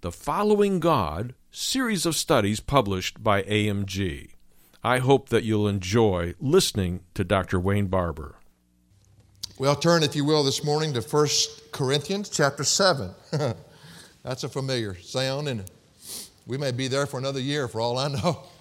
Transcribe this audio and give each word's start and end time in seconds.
The 0.00 0.12
Following 0.12 0.78
God 0.78 1.34
series 1.50 2.06
of 2.06 2.14
studies 2.14 2.60
published 2.60 3.20
by 3.20 3.42
AMG. 3.42 4.28
I 4.84 4.98
hope 4.98 5.28
that 5.30 5.42
you'll 5.42 5.66
enjoy 5.66 6.34
listening 6.38 7.00
to 7.14 7.24
Dr. 7.24 7.58
Wayne 7.58 7.88
Barber. 7.88 8.36
Well, 9.58 9.74
turn, 9.74 10.04
if 10.04 10.14
you 10.14 10.24
will, 10.24 10.44
this 10.44 10.62
morning 10.62 10.92
to 10.92 11.00
1 11.00 11.28
Corinthians 11.72 12.28
chapter 12.28 12.62
7. 12.62 13.10
That's 14.22 14.44
a 14.44 14.48
familiar 14.48 14.94
sound, 15.00 15.48
and 15.48 15.64
we 16.46 16.58
may 16.58 16.70
be 16.70 16.86
there 16.86 17.06
for 17.06 17.18
another 17.18 17.40
year 17.40 17.66
for 17.66 17.80
all 17.80 17.98
I 17.98 18.06
know. 18.06 18.38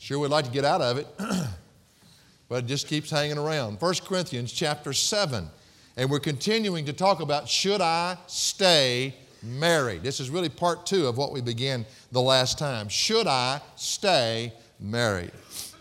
Sure 0.00 0.18
we'd 0.18 0.32
like 0.32 0.46
to 0.46 0.50
get 0.50 0.64
out 0.64 0.80
of 0.80 0.98
it, 0.98 1.06
but 2.48 2.64
it 2.64 2.66
just 2.66 2.88
keeps 2.88 3.08
hanging 3.10 3.38
around. 3.38 3.80
1 3.80 3.94
Corinthians 4.04 4.52
chapter 4.52 4.92
7. 4.92 5.48
And 5.96 6.10
we're 6.10 6.18
continuing 6.18 6.86
to 6.86 6.92
talk 6.92 7.20
about 7.20 7.48
should 7.48 7.80
I 7.80 8.18
stay 8.26 9.14
married? 9.46 10.02
This 10.02 10.20
is 10.20 10.30
really 10.30 10.48
part 10.48 10.86
two 10.86 11.06
of 11.06 11.16
what 11.16 11.32
we 11.32 11.40
began 11.40 11.86
the 12.12 12.20
last 12.20 12.58
time. 12.58 12.88
Should 12.88 13.26
I 13.26 13.60
stay 13.76 14.52
married? 14.80 15.32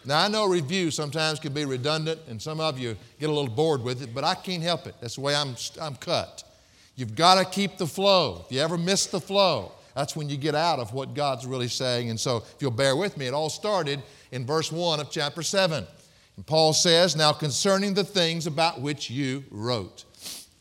Now, 0.05 0.23
I 0.23 0.27
know 0.27 0.45
review 0.45 0.91
sometimes 0.91 1.39
can 1.39 1.51
be 1.51 1.65
redundant, 1.65 2.19
and 2.29 2.39
some 2.39 2.59
of 2.59 2.77
you 2.77 2.95
get 3.19 3.29
a 3.29 3.33
little 3.33 3.53
bored 3.53 3.81
with 3.81 4.03
it, 4.03 4.13
but 4.13 4.23
I 4.23 4.35
can't 4.35 4.61
help 4.61 4.85
it. 4.85 4.95
That's 5.01 5.15
the 5.15 5.21
way 5.21 5.35
I'm, 5.35 5.55
I'm 5.81 5.95
cut. 5.95 6.43
You've 6.95 7.15
got 7.15 7.43
to 7.43 7.45
keep 7.45 7.77
the 7.77 7.87
flow. 7.87 8.45
If 8.45 8.55
you 8.55 8.61
ever 8.61 8.77
miss 8.77 9.07
the 9.07 9.19
flow, 9.19 9.71
that's 9.95 10.15
when 10.15 10.29
you 10.29 10.37
get 10.37 10.53
out 10.53 10.79
of 10.79 10.93
what 10.93 11.15
God's 11.15 11.45
really 11.47 11.67
saying. 11.67 12.11
And 12.11 12.19
so, 12.19 12.37
if 12.37 12.55
you'll 12.59 12.71
bear 12.71 12.95
with 12.95 13.17
me, 13.17 13.25
it 13.25 13.33
all 13.33 13.49
started 13.49 14.03
in 14.31 14.45
verse 14.45 14.71
1 14.71 14.99
of 14.99 15.09
chapter 15.09 15.41
7. 15.41 15.85
And 16.35 16.45
Paul 16.45 16.73
says, 16.73 17.15
Now 17.15 17.31
concerning 17.31 17.93
the 17.93 18.03
things 18.03 18.45
about 18.45 18.81
which 18.81 19.09
you 19.09 19.43
wrote. 19.49 20.03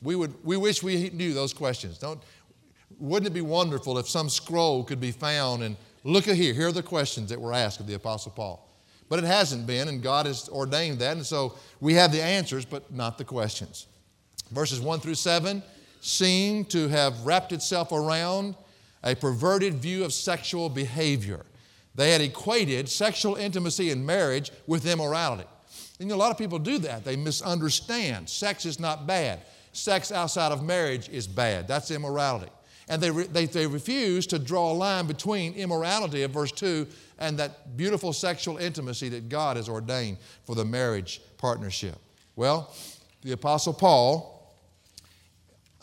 We, 0.03 0.17
would, 0.17 0.35
we 0.45 0.57
wish 0.57 0.83
we 0.83 1.11
knew 1.11 1.35
those 1.35 1.53
questions. 1.53 1.99
Don't, 1.99 2.21
wouldn't 2.99 3.31
it 3.31 3.35
be 3.35 3.41
wonderful 3.41 3.99
if 3.99 4.09
some 4.09 4.29
scroll 4.29 4.85
could 4.85 5.01
be 5.01 5.11
found 5.11 5.63
and 5.63 5.77
look 6.05 6.29
at 6.29 6.37
here, 6.37 6.55
here 6.55 6.69
are 6.69 6.73
the 6.73 6.83
questions 6.83 7.31
that 7.31 7.41
were 7.41 7.53
asked 7.53 7.81
of 7.81 7.87
the 7.87 7.95
Apostle 7.95 8.33
Paul. 8.33 8.69
But 9.09 9.19
it 9.19 9.25
hasn't 9.25 9.67
been, 9.67 9.89
and 9.89 10.03
God 10.03 10.27
has 10.27 10.49
ordained 10.49 10.99
that, 11.01 11.17
and 11.17 11.27
so 11.27 11.57
we 11.81 11.95
have 11.95 12.13
the 12.13 12.23
answers, 12.23 12.65
but 12.65 12.93
not 12.93 13.19
the 13.19 13.25
questions. 13.25 13.87
Verses 14.51 14.81
1 14.81 15.01
through 15.01 15.15
7 15.15 15.63
seem 16.01 16.65
to 16.67 16.89
have 16.89 17.25
wrapped 17.25 17.53
itself 17.53 17.93
around 17.93 18.55
a 19.03 19.15
perverted 19.15 19.75
view 19.75 20.05
of 20.05 20.13
sexual 20.13 20.69
behavior. 20.69 21.45
They 21.95 22.11
had 22.11 22.21
equated 22.21 22.89
sexual 22.89 23.37
intimacy 23.37 23.91
in 23.91 24.05
marriage 24.05 24.51
with 24.67 24.87
immorality. 24.87 25.45
And 26.01 26.09
you 26.09 26.15
know, 26.15 26.17
a 26.17 26.23
lot 26.23 26.31
of 26.31 26.39
people 26.39 26.59
do 26.59 26.79
that. 26.79 27.05
They 27.05 27.17
misunderstand. 27.17 28.29
Sex 28.29 28.67
is 28.67 28.81
not 28.81 29.07
bad. 29.07 29.41
Sex 29.73 30.11
outside 30.11 30.53
of 30.53 30.63
marriage 30.63 31.09
is 31.09 31.27
bad. 31.27 31.69
That's 31.69 31.91
immorality. 31.91 32.51
And 32.89 33.03
they, 33.03 33.11
re, 33.11 33.25
they, 33.25 33.47
they 33.47 33.67
refuse 33.67 34.27
to 34.29 34.39
draw 34.39 34.73
a 34.73 34.75
line 34.75 35.07
between 35.07 35.55
immorality 35.55 36.23
of 36.23 36.33
verse 36.33 36.53
2 36.53 36.87
and 37.19 37.39
that 37.39 37.77
beautiful 37.77 38.13
sexual 38.13 38.59
intimacy 38.59 39.09
that 39.11 39.29
God 39.29 39.57
has 39.57 39.69
ordained 39.69 40.19
for 40.45 40.55
the 40.55 40.65
marriage 40.65 41.23
partnership. 41.39 41.97
Well, 42.37 42.75
the 43.23 43.33
Apostle 43.33 43.73
Paul 43.73 44.35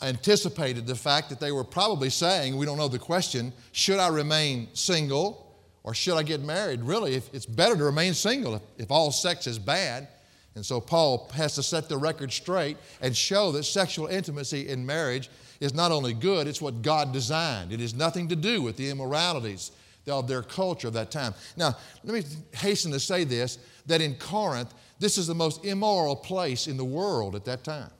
anticipated 0.02 0.86
the 0.86 0.94
fact 0.94 1.30
that 1.30 1.40
they 1.40 1.52
were 1.52 1.64
probably 1.64 2.10
saying, 2.10 2.56
we 2.56 2.66
don't 2.66 2.76
know 2.76 2.88
the 2.88 2.98
question, 2.98 3.52
should 3.72 3.98
I 3.98 4.08
remain 4.08 4.68
single 4.74 5.56
or 5.84 5.94
should 5.94 6.16
I 6.16 6.22
get 6.22 6.40
married? 6.40 6.82
Really, 6.82 7.14
if, 7.14 7.32
it's 7.32 7.46
better 7.46 7.76
to 7.76 7.84
remain 7.84 8.14
single 8.14 8.56
if, 8.56 8.62
if 8.78 8.90
all 8.90 9.10
sex 9.10 9.46
is 9.46 9.58
bad. 9.58 10.08
And 10.54 10.64
so 10.64 10.80
Paul 10.80 11.30
has 11.34 11.54
to 11.54 11.62
set 11.62 11.88
the 11.88 11.96
record 11.96 12.30
straight 12.30 12.76
and 13.00 13.16
show 13.16 13.52
that 13.52 13.64
sexual 13.64 14.06
intimacy 14.06 14.68
in 14.68 14.84
marriage 14.84 15.30
is 15.60 15.72
not 15.72 15.92
only 15.92 16.12
good, 16.12 16.46
it's 16.46 16.60
what 16.60 16.82
God 16.82 17.12
designed. 17.12 17.72
It 17.72 17.80
has 17.80 17.94
nothing 17.94 18.28
to 18.28 18.36
do 18.36 18.60
with 18.60 18.76
the 18.76 18.90
immoralities 18.90 19.72
of 20.06 20.26
their 20.28 20.42
culture 20.42 20.88
of 20.88 20.94
that 20.94 21.10
time. 21.10 21.32
Now, 21.56 21.76
let 22.04 22.14
me 22.14 22.24
hasten 22.56 22.92
to 22.92 23.00
say 23.00 23.24
this 23.24 23.58
that 23.86 24.00
in 24.00 24.14
Corinth, 24.16 24.74
this 24.98 25.18
is 25.18 25.26
the 25.26 25.34
most 25.34 25.64
immoral 25.64 26.16
place 26.16 26.66
in 26.66 26.76
the 26.76 26.84
world 26.84 27.34
at 27.34 27.44
that 27.46 27.64
time. 27.64 27.90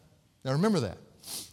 Now, 0.45 0.53
remember 0.53 0.81
that. 0.81 0.99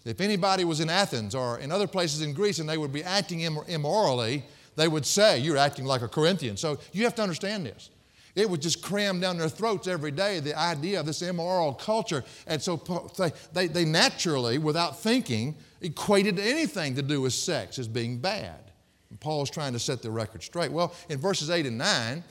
If 0.05 0.21
anybody 0.21 0.65
was 0.65 0.79
in 0.79 0.89
Athens 0.89 1.35
or 1.35 1.59
in 1.59 1.71
other 1.71 1.87
places 1.87 2.21
in 2.21 2.33
Greece 2.33 2.59
and 2.59 2.67
they 2.67 2.77
would 2.77 2.93
be 2.93 3.03
acting 3.03 3.41
immorally, 3.41 4.43
they 4.75 4.87
would 4.87 5.05
say, 5.05 5.39
You're 5.39 5.57
acting 5.57 5.85
like 5.85 6.01
a 6.01 6.07
Corinthian. 6.07 6.57
So 6.57 6.79
you 6.91 7.03
have 7.03 7.15
to 7.15 7.21
understand 7.21 7.65
this. 7.65 7.89
It 8.35 8.49
would 8.49 8.61
just 8.61 8.81
cram 8.81 9.19
down 9.19 9.37
their 9.37 9.49
throats 9.49 9.87
every 9.87 10.11
day 10.11 10.39
the 10.39 10.57
idea 10.57 10.99
of 10.99 11.05
this 11.05 11.21
immoral 11.21 11.73
culture. 11.73 12.23
And 12.47 12.61
so 12.61 12.77
they, 13.53 13.67
they 13.67 13.85
naturally, 13.85 14.57
without 14.57 14.99
thinking, 14.99 15.55
equated 15.81 16.39
anything 16.39 16.95
to 16.95 17.01
do 17.01 17.21
with 17.21 17.33
sex 17.33 17.79
as 17.79 17.87
being 17.87 18.19
bad. 18.19 18.59
And 19.09 19.19
Paul's 19.19 19.49
trying 19.49 19.73
to 19.73 19.79
set 19.79 20.01
the 20.01 20.11
record 20.11 20.43
straight. 20.43 20.71
Well, 20.71 20.93
in 21.09 21.19
verses 21.19 21.49
8 21.49 21.65
and 21.65 21.77
9, 21.77 22.23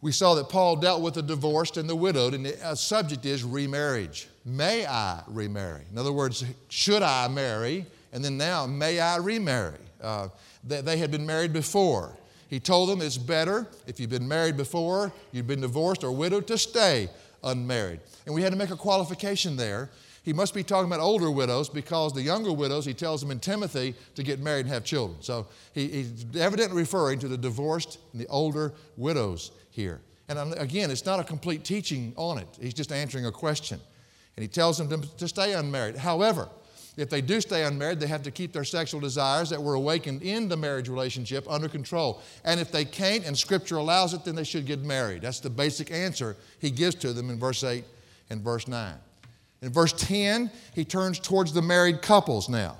we 0.00 0.12
saw 0.12 0.34
that 0.34 0.48
Paul 0.48 0.76
dealt 0.76 1.02
with 1.02 1.14
the 1.14 1.22
divorced 1.22 1.76
and 1.76 1.88
the 1.88 1.96
widowed, 1.96 2.34
and 2.34 2.46
the 2.46 2.64
uh, 2.64 2.74
subject 2.76 3.26
is 3.26 3.42
remarriage. 3.42 4.28
May 4.44 4.86
I 4.86 5.22
remarry? 5.26 5.82
In 5.90 5.98
other 5.98 6.12
words, 6.12 6.44
should 6.68 7.02
I 7.02 7.26
marry? 7.26 7.84
And 8.12 8.24
then 8.24 8.36
now, 8.36 8.64
may 8.66 9.00
I 9.00 9.16
remarry? 9.16 9.78
Uh, 10.00 10.28
they, 10.62 10.80
they 10.80 10.96
had 10.98 11.10
been 11.10 11.26
married 11.26 11.52
before. 11.52 12.16
He 12.48 12.58
told 12.58 12.88
them 12.88 13.02
it's 13.02 13.18
better 13.18 13.66
if 13.86 14.00
you've 14.00 14.10
been 14.10 14.26
married 14.26 14.56
before, 14.56 15.12
you've 15.32 15.46
been 15.46 15.60
divorced 15.60 16.02
or 16.02 16.12
widowed, 16.12 16.46
to 16.48 16.58
stay 16.58 17.08
unmarried. 17.44 18.00
And 18.26 18.34
we 18.34 18.42
had 18.42 18.52
to 18.52 18.58
make 18.58 18.70
a 18.70 18.76
qualification 18.76 19.56
there. 19.56 19.90
He 20.22 20.32
must 20.32 20.54
be 20.54 20.62
talking 20.62 20.86
about 20.86 21.00
older 21.00 21.30
widows 21.30 21.68
because 21.68 22.12
the 22.12 22.22
younger 22.22 22.52
widows, 22.52 22.84
he 22.84 22.94
tells 22.94 23.20
them 23.20 23.30
in 23.30 23.38
Timothy 23.38 23.94
to 24.14 24.22
get 24.22 24.40
married 24.40 24.66
and 24.66 24.74
have 24.74 24.84
children. 24.84 25.18
So 25.22 25.46
he, 25.72 25.88
he's 25.88 26.26
evidently 26.36 26.78
referring 26.78 27.18
to 27.20 27.28
the 27.28 27.38
divorced 27.38 27.98
and 28.12 28.20
the 28.20 28.26
older 28.28 28.72
widows 28.96 29.52
here. 29.70 30.00
And 30.28 30.54
again, 30.58 30.90
it's 30.90 31.06
not 31.06 31.20
a 31.20 31.24
complete 31.24 31.64
teaching 31.64 32.12
on 32.16 32.38
it, 32.38 32.48
he's 32.60 32.74
just 32.74 32.92
answering 32.92 33.26
a 33.26 33.32
question. 33.32 33.80
And 34.36 34.42
he 34.42 34.48
tells 34.48 34.78
them 34.78 34.88
to, 34.88 35.16
to 35.16 35.28
stay 35.28 35.54
unmarried. 35.54 35.96
However, 35.96 36.48
if 36.98 37.08
they 37.08 37.20
do 37.20 37.40
stay 37.40 37.64
unmarried, 37.64 38.00
they 38.00 38.08
have 38.08 38.24
to 38.24 38.30
keep 38.30 38.52
their 38.52 38.64
sexual 38.64 39.00
desires 39.00 39.50
that 39.50 39.62
were 39.62 39.74
awakened 39.74 40.22
in 40.22 40.48
the 40.48 40.56
marriage 40.56 40.88
relationship 40.88 41.46
under 41.48 41.68
control. 41.68 42.20
And 42.44 42.58
if 42.58 42.72
they 42.72 42.84
can't, 42.84 43.24
and 43.24 43.38
Scripture 43.38 43.76
allows 43.76 44.14
it, 44.14 44.24
then 44.24 44.34
they 44.34 44.44
should 44.44 44.66
get 44.66 44.80
married. 44.80 45.22
That's 45.22 45.38
the 45.38 45.50
basic 45.50 45.92
answer 45.92 46.36
he 46.58 46.70
gives 46.70 46.96
to 46.96 47.12
them 47.12 47.30
in 47.30 47.38
verse 47.38 47.62
8 47.62 47.84
and 48.30 48.42
verse 48.42 48.66
9. 48.66 48.94
In 49.62 49.72
verse 49.72 49.92
10, 49.92 50.50
he 50.74 50.84
turns 50.84 51.20
towards 51.20 51.52
the 51.52 51.62
married 51.62 52.02
couples 52.02 52.48
now 52.48 52.76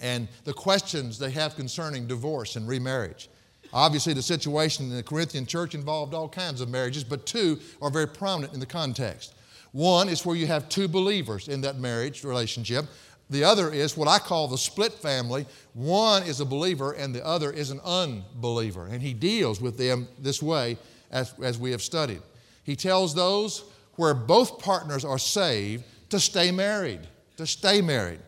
and 0.00 0.28
the 0.44 0.52
questions 0.52 1.18
they 1.18 1.30
have 1.30 1.56
concerning 1.56 2.06
divorce 2.06 2.56
and 2.56 2.68
remarriage. 2.68 3.28
Obviously, 3.72 4.12
the 4.12 4.22
situation 4.22 4.86
in 4.86 4.96
the 4.96 5.02
Corinthian 5.02 5.46
church 5.46 5.74
involved 5.74 6.12
all 6.12 6.28
kinds 6.28 6.60
of 6.60 6.68
marriages, 6.68 7.04
but 7.04 7.24
two 7.24 7.58
are 7.80 7.90
very 7.90 8.08
prominent 8.08 8.52
in 8.52 8.60
the 8.60 8.66
context. 8.66 9.34
One 9.72 10.08
is 10.08 10.26
where 10.26 10.34
you 10.34 10.48
have 10.48 10.68
two 10.68 10.88
believers 10.88 11.46
in 11.46 11.60
that 11.60 11.78
marriage 11.78 12.24
relationship. 12.24 12.86
The 13.30 13.44
other 13.44 13.72
is 13.72 13.96
what 13.96 14.08
I 14.08 14.18
call 14.18 14.48
the 14.48 14.58
split 14.58 14.92
family. 14.92 15.46
One 15.72 16.24
is 16.24 16.40
a 16.40 16.44
believer 16.44 16.92
and 16.92 17.14
the 17.14 17.24
other 17.24 17.52
is 17.52 17.70
an 17.70 17.80
unbeliever. 17.84 18.86
And 18.86 19.00
he 19.00 19.14
deals 19.14 19.60
with 19.60 19.78
them 19.78 20.08
this 20.18 20.42
way 20.42 20.76
as, 21.10 21.32
as 21.42 21.58
we 21.58 21.70
have 21.70 21.82
studied. 21.82 22.22
He 22.64 22.76
tells 22.76 23.14
those 23.14 23.64
where 23.94 24.14
both 24.14 24.58
partners 24.58 25.04
are 25.04 25.18
saved 25.18 25.84
to 26.10 26.18
stay 26.18 26.50
married, 26.50 27.00
to 27.36 27.46
stay 27.46 27.80
married. 27.80 28.20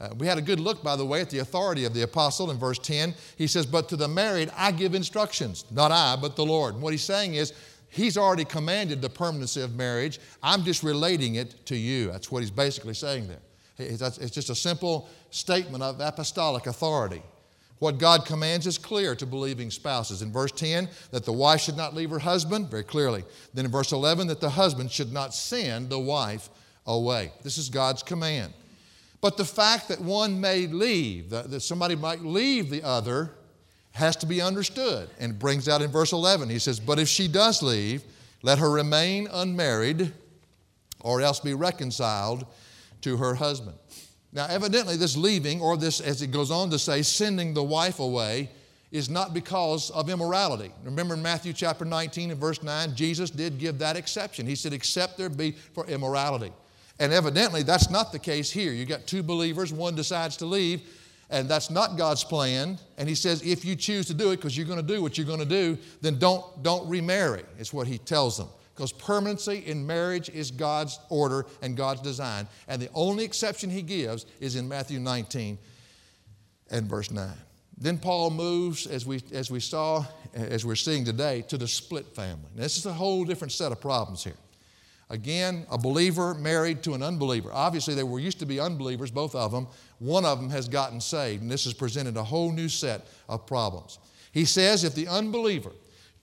Uh, 0.00 0.10
we 0.18 0.26
had 0.26 0.38
a 0.38 0.42
good 0.42 0.60
look, 0.60 0.82
by 0.82 0.96
the 0.96 1.04
way, 1.04 1.20
at 1.20 1.30
the 1.30 1.38
authority 1.38 1.84
of 1.84 1.94
the 1.94 2.02
apostle 2.02 2.50
in 2.50 2.58
verse 2.58 2.78
10. 2.78 3.14
He 3.36 3.46
says, 3.46 3.64
But 3.64 3.88
to 3.90 3.96
the 3.96 4.08
married 4.08 4.50
I 4.56 4.72
give 4.72 4.94
instructions, 4.94 5.64
not 5.70 5.90
I, 5.90 6.16
but 6.16 6.36
the 6.36 6.44
Lord. 6.44 6.74
And 6.74 6.82
what 6.82 6.92
he's 6.92 7.04
saying 7.04 7.34
is, 7.34 7.52
He's 7.88 8.18
already 8.18 8.44
commanded 8.44 9.00
the 9.00 9.08
permanency 9.08 9.62
of 9.62 9.74
marriage. 9.74 10.18
I'm 10.42 10.64
just 10.64 10.82
relating 10.82 11.36
it 11.36 11.64
to 11.66 11.76
you. 11.76 12.08
That's 12.08 12.30
what 12.30 12.40
he's 12.40 12.50
basically 12.50 12.92
saying 12.92 13.28
there. 13.28 13.40
It's 13.78 14.30
just 14.30 14.50
a 14.50 14.54
simple 14.54 15.08
statement 15.30 15.82
of 15.82 16.00
apostolic 16.00 16.66
authority. 16.66 17.22
What 17.78 17.98
God 17.98 18.24
commands 18.24 18.66
is 18.66 18.78
clear 18.78 19.14
to 19.16 19.26
believing 19.26 19.70
spouses. 19.70 20.22
In 20.22 20.32
verse 20.32 20.52
10, 20.52 20.88
that 21.10 21.26
the 21.26 21.32
wife 21.32 21.60
should 21.60 21.76
not 21.76 21.94
leave 21.94 22.08
her 22.08 22.18
husband, 22.18 22.70
very 22.70 22.84
clearly. 22.84 23.22
Then 23.52 23.66
in 23.66 23.70
verse 23.70 23.92
11, 23.92 24.28
that 24.28 24.40
the 24.40 24.48
husband 24.48 24.90
should 24.90 25.12
not 25.12 25.34
send 25.34 25.90
the 25.90 25.98
wife 25.98 26.48
away. 26.86 27.32
This 27.42 27.58
is 27.58 27.68
God's 27.68 28.02
command. 28.02 28.54
But 29.20 29.36
the 29.36 29.44
fact 29.44 29.88
that 29.88 30.00
one 30.00 30.40
may 30.40 30.66
leave, 30.66 31.30
that 31.30 31.60
somebody 31.60 31.96
might 31.96 32.20
leave 32.20 32.70
the 32.70 32.82
other, 32.82 33.32
has 33.92 34.16
to 34.16 34.26
be 34.26 34.40
understood. 34.40 35.10
And 35.18 35.38
brings 35.38 35.68
out 35.68 35.82
in 35.82 35.90
verse 35.90 36.12
11, 36.12 36.48
he 36.48 36.58
says, 36.58 36.80
But 36.80 36.98
if 36.98 37.08
she 37.08 37.28
does 37.28 37.62
leave, 37.62 38.04
let 38.42 38.58
her 38.58 38.70
remain 38.70 39.28
unmarried 39.30 40.12
or 41.00 41.20
else 41.20 41.40
be 41.40 41.52
reconciled 41.52 42.46
to 43.02 43.16
her 43.16 43.34
husband. 43.34 43.76
Now, 44.32 44.46
evidently, 44.48 44.96
this 44.96 45.16
leaving, 45.16 45.60
or 45.60 45.76
this, 45.76 46.00
as 46.00 46.22
it 46.22 46.30
goes 46.30 46.50
on 46.50 46.70
to 46.70 46.78
say, 46.78 47.02
sending 47.02 47.54
the 47.54 47.62
wife 47.62 48.00
away, 48.00 48.50
is 48.92 49.08
not 49.10 49.34
because 49.34 49.90
of 49.90 50.08
immorality. 50.08 50.72
Remember 50.84 51.14
in 51.14 51.22
Matthew 51.22 51.52
chapter 51.52 51.84
19 51.84 52.30
and 52.30 52.40
verse 52.40 52.62
9, 52.62 52.94
Jesus 52.94 53.30
did 53.30 53.58
give 53.58 53.78
that 53.78 53.96
exception. 53.96 54.46
He 54.46 54.54
said, 54.54 54.72
Except 54.72 55.16
there 55.16 55.28
be 55.28 55.52
for 55.52 55.86
immorality. 55.86 56.52
And 56.98 57.12
evidently, 57.12 57.62
that's 57.62 57.90
not 57.90 58.12
the 58.12 58.18
case 58.18 58.50
here. 58.50 58.72
You 58.72 58.86
got 58.86 59.06
two 59.06 59.22
believers, 59.22 59.72
one 59.72 59.94
decides 59.94 60.36
to 60.38 60.46
leave, 60.46 60.82
and 61.28 61.48
that's 61.48 61.68
not 61.70 61.98
God's 61.98 62.24
plan. 62.24 62.78
And 62.96 63.08
He 63.08 63.14
says, 63.14 63.42
if 63.42 63.64
you 63.64 63.76
choose 63.76 64.06
to 64.06 64.14
do 64.14 64.30
it 64.30 64.36
because 64.36 64.56
you're 64.56 64.66
going 64.66 64.84
to 64.84 64.94
do 64.94 65.02
what 65.02 65.18
you're 65.18 65.26
going 65.26 65.40
to 65.40 65.44
do, 65.44 65.76
then 66.00 66.18
don't, 66.18 66.62
don't 66.62 66.88
remarry, 66.88 67.42
is 67.58 67.72
what 67.72 67.86
He 67.86 67.98
tells 67.98 68.38
them. 68.38 68.48
Because 68.76 68.92
permanency 68.92 69.64
in 69.66 69.86
marriage 69.86 70.28
is 70.28 70.50
God's 70.50 71.00
order 71.08 71.46
and 71.62 71.78
God's 71.78 72.02
design. 72.02 72.46
And 72.68 72.80
the 72.80 72.90
only 72.92 73.24
exception 73.24 73.70
He 73.70 73.80
gives 73.80 74.26
is 74.38 74.54
in 74.54 74.68
Matthew 74.68 75.00
19 75.00 75.56
and 76.70 76.86
verse 76.86 77.10
9. 77.10 77.32
Then 77.78 77.96
Paul 77.96 78.30
moves, 78.30 78.86
as 78.86 79.06
we, 79.06 79.22
as 79.32 79.50
we 79.50 79.60
saw, 79.60 80.04
as 80.34 80.66
we're 80.66 80.76
seeing 80.76 81.06
today, 81.06 81.42
to 81.48 81.56
the 81.56 81.66
split 81.66 82.14
family. 82.14 82.50
Now, 82.54 82.64
this 82.64 82.76
is 82.76 82.84
a 82.84 82.92
whole 82.92 83.24
different 83.24 83.52
set 83.52 83.72
of 83.72 83.80
problems 83.80 84.22
here. 84.22 84.36
Again, 85.08 85.66
a 85.70 85.78
believer 85.78 86.34
married 86.34 86.82
to 86.82 86.92
an 86.92 87.02
unbeliever. 87.02 87.50
Obviously, 87.52 87.94
they 87.94 88.02
were 88.02 88.18
used 88.18 88.40
to 88.40 88.46
be 88.46 88.60
unbelievers, 88.60 89.10
both 89.10 89.34
of 89.34 89.52
them. 89.52 89.68
One 90.00 90.26
of 90.26 90.38
them 90.38 90.50
has 90.50 90.68
gotten 90.68 91.00
saved, 91.00 91.42
and 91.42 91.50
this 91.50 91.64
has 91.64 91.72
presented 91.72 92.16
a 92.18 92.24
whole 92.24 92.52
new 92.52 92.68
set 92.68 93.06
of 93.28 93.46
problems. 93.46 93.98
He 94.32 94.44
says 94.44 94.84
if 94.84 94.94
the 94.94 95.08
unbeliever 95.08 95.72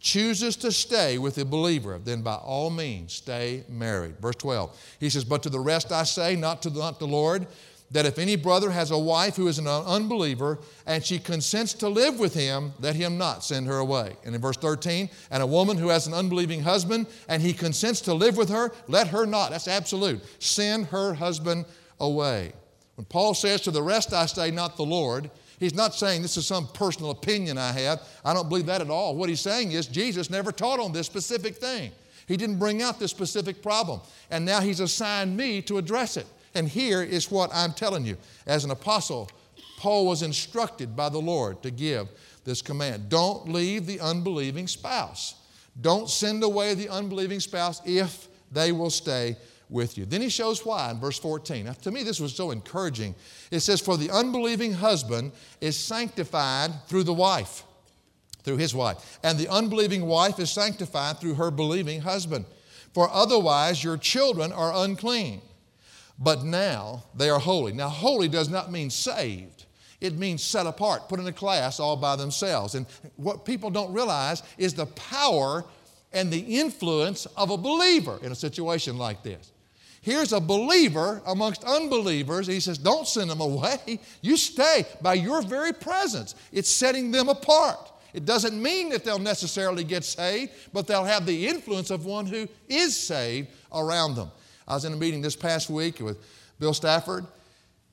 chooses 0.04 0.58
to 0.58 0.72
stay 0.72 1.18
with 1.18 1.38
a 1.38 1.46
believer, 1.46 1.98
then 2.04 2.22
by 2.22 2.36
all 2.36 2.70
means 2.70 3.14
stay 3.14 3.64
married. 3.70 4.20
Verse 4.20 4.36
12. 4.36 4.96
He 5.00 5.10
says, 5.10 5.24
But 5.24 5.42
to 5.44 5.50
the 5.50 5.60
rest 5.60 5.92
I 5.92 6.04
say, 6.04 6.36
not 6.36 6.62
to 6.64 6.70
the, 6.70 6.80
not 6.80 7.00
the 7.00 7.08
Lord, 7.08 7.48
that 7.90 8.06
if 8.06 8.20
any 8.20 8.36
brother 8.36 8.70
has 8.70 8.92
a 8.92 8.98
wife 8.98 9.38
who 9.38 9.48
is 9.48 9.60
an 9.60 9.68
unbeliever 9.68 10.60
and 10.86 11.04
she 11.06 11.20
consents 11.20 11.74
to 11.76 11.88
live 11.88 12.20
with 12.20 12.34
him, 12.34 12.74
let 12.82 12.96
him 12.96 13.18
not 13.18 13.46
send 13.46 13.66
her 13.68 13.78
away. 13.78 14.18
And 14.26 14.36
in 14.36 14.42
verse 14.42 14.58
13, 14.58 15.10
and 15.32 15.42
a 15.42 15.48
woman 15.48 15.78
who 15.78 15.88
has 15.88 16.06
an 16.06 16.14
unbelieving 16.14 16.64
husband 16.64 17.08
and 17.30 17.42
he 17.42 17.54
consents 17.54 18.02
to 18.02 18.14
live 18.14 18.36
with 18.36 18.50
her, 18.50 18.74
let 18.88 19.08
her 19.08 19.26
not, 19.26 19.52
that's 19.52 19.70
absolute, 19.70 20.22
send 20.40 20.88
her 20.88 21.14
husband 21.14 21.66
away. 22.00 22.52
When 22.96 23.06
Paul 23.06 23.34
says, 23.34 23.62
To 23.62 23.72
the 23.72 23.82
rest 23.82 24.12
I 24.12 24.26
say, 24.26 24.52
not 24.52 24.76
the 24.76 24.84
Lord, 24.84 25.32
he's 25.64 25.74
not 25.74 25.96
saying 25.96 26.22
this 26.22 26.38
is 26.38 26.46
some 26.46 26.68
personal 26.68 27.12
opinion 27.12 27.58
I 27.58 27.72
have. 27.72 28.02
I 28.24 28.34
don't 28.34 28.50
believe 28.50 28.66
that 28.68 28.82
at 28.82 28.90
all. 28.90 29.16
What 29.16 29.30
he's 29.30 29.42
saying 29.42 29.72
is, 29.72 29.88
Jesus 29.88 30.30
never 30.30 30.52
taught 30.52 30.80
on 30.80 30.92
this 30.92 31.06
specific 31.06 31.56
thing. 31.56 31.92
He 32.28 32.38
didn't 32.38 32.60
bring 32.60 32.82
out 32.82 33.00
this 33.00 33.12
specific 33.12 33.62
problem. 33.62 34.02
And 34.30 34.46
now 34.46 34.62
he's 34.62 34.80
assigned 34.80 35.36
me 35.36 35.62
to 35.64 35.78
address 35.78 36.18
it. 36.18 36.28
And 36.56 36.68
here 36.68 37.02
is 37.02 37.32
what 37.32 37.50
I'm 37.54 37.74
telling 37.74 38.06
you. 38.06 38.18
As 38.46 38.64
an 38.64 38.72
apostle, 38.72 39.30
Paul 39.78 40.06
was 40.06 40.22
instructed 40.22 40.96
by 40.96 41.10
the 41.10 41.20
Lord 41.20 41.62
to 41.64 41.72
give 41.72 42.08
this 42.46 42.62
command 42.62 43.10
don't 43.10 43.50
leave 43.50 43.86
the 43.86 44.00
unbelieving 44.00 44.68
spouse. 44.68 45.36
Don't 45.82 46.10
send 46.10 46.44
away 46.44 46.74
the 46.74 46.90
unbelieving 46.90 47.40
spouse 47.40 47.82
if 47.86 48.28
they 48.52 48.72
will 48.72 48.90
stay 48.90 49.36
with 49.74 49.98
you. 49.98 50.06
Then 50.06 50.22
he 50.22 50.30
shows 50.30 50.66
why 50.66 50.92
in 50.92 51.00
verse 51.00 51.20
14. 51.20 51.66
Now, 51.66 51.74
to 51.74 51.92
me, 51.92 52.04
this 52.04 52.22
was 52.22 52.34
so 52.34 52.52
encouraging. 52.52 53.16
It 53.52 53.60
says, 53.60 53.82
For 53.82 53.98
the 53.98 54.12
unbelieving 54.12 54.74
husband 54.74 55.34
is 55.60 55.78
sanctified 55.78 56.72
through 56.88 57.04
the 57.04 57.14
wife, 57.14 57.64
through 58.44 58.58
his 58.58 58.74
wife. 58.74 59.20
And 59.24 59.38
the 59.38 59.50
unbelieving 59.50 60.06
wife 60.06 60.40
is 60.40 60.52
sanctified 60.52 61.20
through 61.20 61.34
her 61.36 61.52
believing 61.52 62.02
husband. 62.02 62.46
For 62.94 63.10
otherwise, 63.10 63.84
your 63.84 63.98
children 63.98 64.54
are 64.54 64.86
unclean 64.86 65.42
but 66.20 66.44
now 66.44 67.04
they 67.16 67.30
are 67.30 67.40
holy. 67.40 67.74
Now, 67.74 67.90
holy 67.90 68.28
does 68.28 68.50
not 68.50 68.72
mean 68.72 68.90
saved. 68.90 69.66
It 70.00 70.18
means 70.18 70.44
set 70.44 70.68
apart, 70.68 71.08
put 71.08 71.20
in 71.20 71.28
a 71.28 71.34
class 71.34 71.80
all 71.80 71.96
by 71.96 72.16
themselves. 72.16 72.76
And 72.76 72.86
what 73.16 73.46
people 73.46 73.70
don't 73.70 73.94
realize 73.94 74.44
is 74.58 74.74
the 74.74 74.86
power 74.86 75.64
and 76.12 76.32
the 76.32 76.40
influence 76.40 77.26
of 77.38 77.50
a 77.50 77.58
believer 77.58 78.20
in 78.22 78.32
a 78.32 78.36
situation 78.36 78.98
like 78.98 79.24
this. 79.24 79.52
Here's 80.04 80.34
a 80.34 80.42
believer 80.42 81.22
amongst 81.26 81.64
unbelievers. 81.64 82.46
He 82.46 82.60
says, 82.60 82.78
Don't 82.78 83.08
send 83.08 83.30
them 83.30 83.40
away. 83.40 83.78
You 84.22 84.38
stay 84.38 84.86
by 85.02 85.16
your 85.16 85.42
very 85.42 85.74
presence. 85.74 86.36
It's 86.52 86.70
setting 86.70 87.12
them 87.12 87.30
apart. 87.30 87.92
It 88.14 88.26
doesn't 88.26 88.62
mean 88.62 88.90
that 88.90 89.04
they'll 89.04 89.18
necessarily 89.18 89.84
get 89.84 90.04
saved, 90.04 90.52
but 90.72 90.88
they'll 90.88 91.06
have 91.06 91.26
the 91.26 91.48
influence 91.48 91.90
of 91.90 92.06
one 92.06 92.26
who 92.26 92.48
is 92.68 92.96
saved 92.96 93.48
around 93.74 94.16
them. 94.16 94.30
I 94.68 94.76
was 94.76 94.86
in 94.86 94.94
a 94.94 94.98
meeting 94.98 95.22
this 95.22 95.36
past 95.36 95.70
week 95.70 96.00
with 96.00 96.18
Bill 96.60 96.74
Stafford 96.74 97.26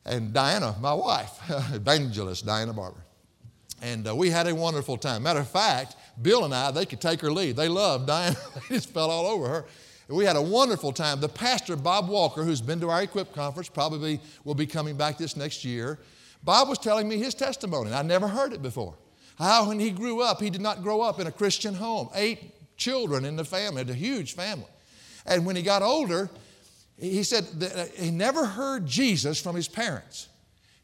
and 0.04 0.32
Diana, 0.32 0.74
my 0.80 0.92
wife, 0.92 1.38
evangelist 1.72 2.44
Diana 2.44 2.72
Barber. 2.72 3.04
And 3.82 4.06
uh, 4.08 4.14
we 4.14 4.30
had 4.30 4.46
a 4.46 4.54
wonderful 4.54 4.96
time. 4.96 5.22
Matter 5.22 5.40
of 5.40 5.48
fact, 5.48 5.96
Bill 6.20 6.44
and 6.44 6.54
I, 6.54 6.70
they 6.70 6.86
could 6.86 7.00
take 7.00 7.20
her 7.20 7.32
lead. 7.32 7.56
They 7.56 7.68
loved 7.68 8.08
Diana, 8.08 8.36
they 8.54 8.76
just 8.76 8.90
fell 8.90 9.10
all 9.10 9.26
over 9.26 9.48
her. 9.48 9.66
And 10.10 10.18
we 10.18 10.24
had 10.24 10.34
a 10.34 10.42
wonderful 10.42 10.90
time. 10.90 11.20
The 11.20 11.28
pastor, 11.28 11.76
Bob 11.76 12.08
Walker, 12.08 12.42
who's 12.42 12.60
been 12.60 12.80
to 12.80 12.90
our 12.90 13.00
Equip 13.00 13.32
conference, 13.32 13.68
probably 13.68 14.20
will 14.42 14.56
be 14.56 14.66
coming 14.66 14.96
back 14.96 15.16
this 15.16 15.36
next 15.36 15.64
year. 15.64 16.00
Bob 16.42 16.68
was 16.68 16.78
telling 16.78 17.08
me 17.08 17.16
his 17.16 17.32
testimony. 17.32 17.92
I 17.92 18.02
never 18.02 18.26
heard 18.26 18.52
it 18.52 18.60
before. 18.60 18.96
How, 19.38 19.68
when 19.68 19.78
he 19.78 19.92
grew 19.92 20.20
up, 20.20 20.40
he 20.40 20.50
did 20.50 20.62
not 20.62 20.82
grow 20.82 21.00
up 21.00 21.20
in 21.20 21.28
a 21.28 21.30
Christian 21.30 21.74
home. 21.74 22.08
Eight 22.12 22.76
children 22.76 23.24
in 23.24 23.36
the 23.36 23.44
family, 23.44 23.82
a 23.82 23.94
huge 23.94 24.34
family. 24.34 24.66
And 25.26 25.46
when 25.46 25.54
he 25.54 25.62
got 25.62 25.80
older, 25.80 26.28
he 26.98 27.22
said 27.22 27.44
that 27.60 27.90
he 27.90 28.10
never 28.10 28.46
heard 28.46 28.86
Jesus 28.86 29.40
from 29.40 29.54
his 29.54 29.68
parents. 29.68 30.26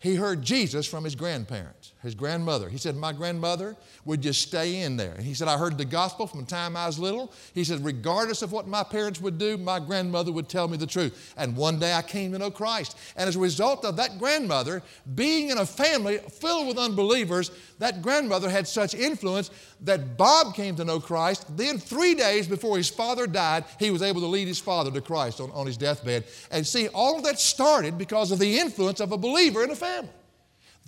He 0.06 0.14
heard 0.14 0.40
Jesus 0.40 0.86
from 0.86 1.02
his 1.02 1.16
grandparents, 1.16 1.92
his 2.00 2.14
grandmother. 2.14 2.68
He 2.68 2.78
said, 2.78 2.94
My 2.94 3.12
grandmother 3.12 3.74
would 4.04 4.20
just 4.20 4.40
stay 4.40 4.82
in 4.82 4.96
there. 4.96 5.14
And 5.14 5.24
he 5.24 5.34
said, 5.34 5.48
I 5.48 5.58
heard 5.58 5.76
the 5.76 5.84
gospel 5.84 6.28
from 6.28 6.42
the 6.42 6.46
time 6.46 6.76
I 6.76 6.86
was 6.86 6.96
little. 6.96 7.32
He 7.54 7.64
said, 7.64 7.84
regardless 7.84 8.40
of 8.40 8.52
what 8.52 8.68
my 8.68 8.84
parents 8.84 9.20
would 9.20 9.36
do, 9.36 9.56
my 9.56 9.80
grandmother 9.80 10.30
would 10.30 10.48
tell 10.48 10.68
me 10.68 10.76
the 10.76 10.86
truth. 10.86 11.34
And 11.36 11.56
one 11.56 11.80
day 11.80 11.92
I 11.92 12.02
came 12.02 12.30
to 12.30 12.38
know 12.38 12.52
Christ. 12.52 12.96
And 13.16 13.28
as 13.28 13.34
a 13.34 13.40
result 13.40 13.84
of 13.84 13.96
that 13.96 14.20
grandmother 14.20 14.80
being 15.16 15.50
in 15.50 15.58
a 15.58 15.66
family 15.66 16.18
filled 16.18 16.68
with 16.68 16.78
unbelievers, 16.78 17.50
that 17.80 18.00
grandmother 18.00 18.48
had 18.48 18.68
such 18.68 18.94
influence 18.94 19.50
that 19.80 20.16
Bob 20.16 20.54
came 20.54 20.76
to 20.76 20.84
know 20.84 21.00
Christ. 21.00 21.56
Then, 21.56 21.78
three 21.78 22.14
days 22.14 22.46
before 22.46 22.76
his 22.76 22.88
father 22.88 23.26
died, 23.26 23.64
he 23.80 23.90
was 23.90 24.02
able 24.02 24.20
to 24.20 24.26
lead 24.28 24.46
his 24.46 24.60
father 24.60 24.92
to 24.92 25.00
Christ 25.00 25.40
on, 25.40 25.50
on 25.50 25.66
his 25.66 25.76
deathbed. 25.76 26.24
And 26.52 26.64
see, 26.64 26.86
all 26.88 27.16
of 27.16 27.24
that 27.24 27.40
started 27.40 27.98
because 27.98 28.30
of 28.30 28.38
the 28.38 28.58
influence 28.58 29.00
of 29.00 29.10
a 29.10 29.18
believer 29.18 29.64
in 29.64 29.70
a 29.70 29.76
family. 29.76 29.95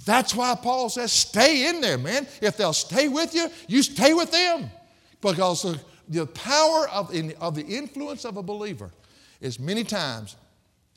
That's 0.04 0.34
why 0.34 0.54
Paul 0.54 0.88
says, 0.88 1.12
stay 1.12 1.68
in 1.68 1.80
there, 1.80 1.98
man. 1.98 2.26
If 2.40 2.56
they'll 2.56 2.72
stay 2.72 3.08
with 3.08 3.34
you, 3.34 3.48
you 3.66 3.82
stay 3.82 4.14
with 4.14 4.30
them. 4.30 4.70
Because 5.20 5.76
the 6.08 6.26
power 6.26 6.88
of, 6.88 7.14
of 7.40 7.54
the 7.54 7.64
influence 7.64 8.24
of 8.24 8.36
a 8.36 8.42
believer 8.42 8.90
is 9.40 9.58
many 9.58 9.84
times 9.84 10.36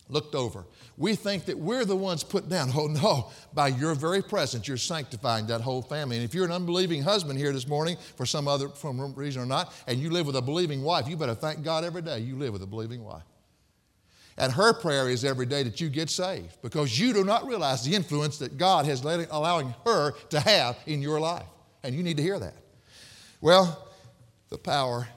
looked 0.08 0.36
over. 0.36 0.66
We 0.98 1.16
think 1.16 1.46
that 1.46 1.58
we're 1.58 1.86
the 1.86 1.96
ones 1.96 2.24
put 2.24 2.48
down. 2.48 2.72
Oh, 2.76 2.88
no. 2.88 3.32
By 3.54 3.70
your 3.70 3.96
very 3.96 4.22
presence, 4.22 4.68
you're 4.68 4.78
sanctifying 4.78 5.48
that 5.48 5.62
whole 5.62 5.82
family. 5.82 6.18
And 6.18 6.26
if 6.26 6.34
you're 6.34 6.46
an 6.46 6.52
unbelieving 6.52 7.02
husband 7.02 7.40
here 7.40 7.52
this 7.52 7.68
morning, 7.68 7.98
for 8.16 8.26
some 8.26 8.48
other 8.48 8.70
from 8.70 9.14
reason 9.16 9.42
or 9.42 9.46
not, 9.46 9.74
and 9.88 10.00
you 10.00 10.10
live 10.10 10.28
with 10.28 10.36
a 10.36 10.42
believing 10.42 10.84
wife, 10.84 11.08
you 11.08 11.18
better 11.18 11.36
thank 11.36 11.64
God 11.64 11.84
every 11.84 12.02
day 12.02 12.20
you 12.20 12.36
live 12.36 12.54
with 12.54 12.62
a 12.62 12.68
believing 12.68 13.04
wife. 13.04 13.24
And 14.38 14.52
her 14.54 14.74
prayer 14.74 15.10
is 15.10 15.26
every 15.26 15.46
day 15.46 15.64
that 15.64 15.82
you 15.82 15.90
get 15.90 16.10
saved 16.10 16.62
because 16.62 16.98
you 16.98 17.14
do 17.14 17.24
not 17.24 17.46
realize 17.46 17.84
the 17.84 17.96
influence 17.96 18.38
that 18.40 18.58
God 18.58 18.86
has 18.86 19.04
letting, 19.04 19.28
allowing 19.30 19.76
her 19.86 20.14
to 20.30 20.40
have 20.40 20.78
in 20.86 21.02
your 21.02 21.20
life. 21.20 21.46
And 21.84 21.94
you 21.96 22.04
need 22.04 22.18
to 22.18 22.24
hear 22.24 22.40
that. 22.40 22.56
Well, 23.42 23.88
the 24.50 24.58
power 24.58 25.08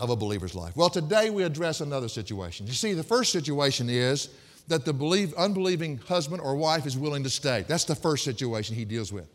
of 0.00 0.10
a 0.10 0.16
believer's 0.16 0.54
life. 0.54 0.76
Well, 0.76 0.90
today 0.90 1.30
we 1.30 1.42
address 1.42 1.80
another 1.80 2.08
situation. 2.08 2.66
You 2.66 2.72
see, 2.72 2.92
the 2.92 3.02
first 3.02 3.32
situation 3.32 3.88
is 3.88 4.30
that 4.68 4.84
the 4.84 4.92
believe, 4.92 5.34
unbelieving 5.34 5.98
husband 6.06 6.40
or 6.42 6.54
wife 6.54 6.86
is 6.86 6.96
willing 6.96 7.24
to 7.24 7.30
stay. 7.30 7.64
That's 7.66 7.84
the 7.84 7.94
first 7.94 8.22
situation 8.24 8.76
he 8.76 8.84
deals 8.84 9.12
with. 9.12 9.28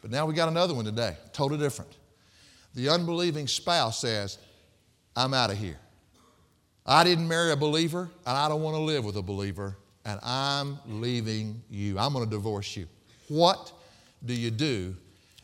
But 0.00 0.10
now 0.10 0.26
we 0.26 0.34
got 0.34 0.48
another 0.48 0.74
one 0.74 0.84
today, 0.84 1.16
totally 1.32 1.60
different. 1.60 1.92
The 2.74 2.88
unbelieving 2.88 3.46
spouse 3.46 4.00
says, 4.00 4.38
I'm 5.14 5.32
out 5.32 5.50
of 5.50 5.58
here. 5.58 5.78
I 6.84 7.04
didn't 7.04 7.28
marry 7.28 7.52
a 7.52 7.56
believer, 7.56 8.10
and 8.26 8.36
I 8.36 8.48
don't 8.48 8.62
want 8.62 8.74
to 8.76 8.80
live 8.82 9.04
with 9.04 9.16
a 9.16 9.22
believer, 9.22 9.76
and 10.04 10.18
I'm 10.22 10.78
leaving 10.86 11.62
you. 11.70 11.98
I'm 11.98 12.12
going 12.12 12.24
to 12.24 12.30
divorce 12.30 12.76
you. 12.76 12.86
What 13.28 13.72
do 14.24 14.34
you 14.34 14.50
do 14.50 14.96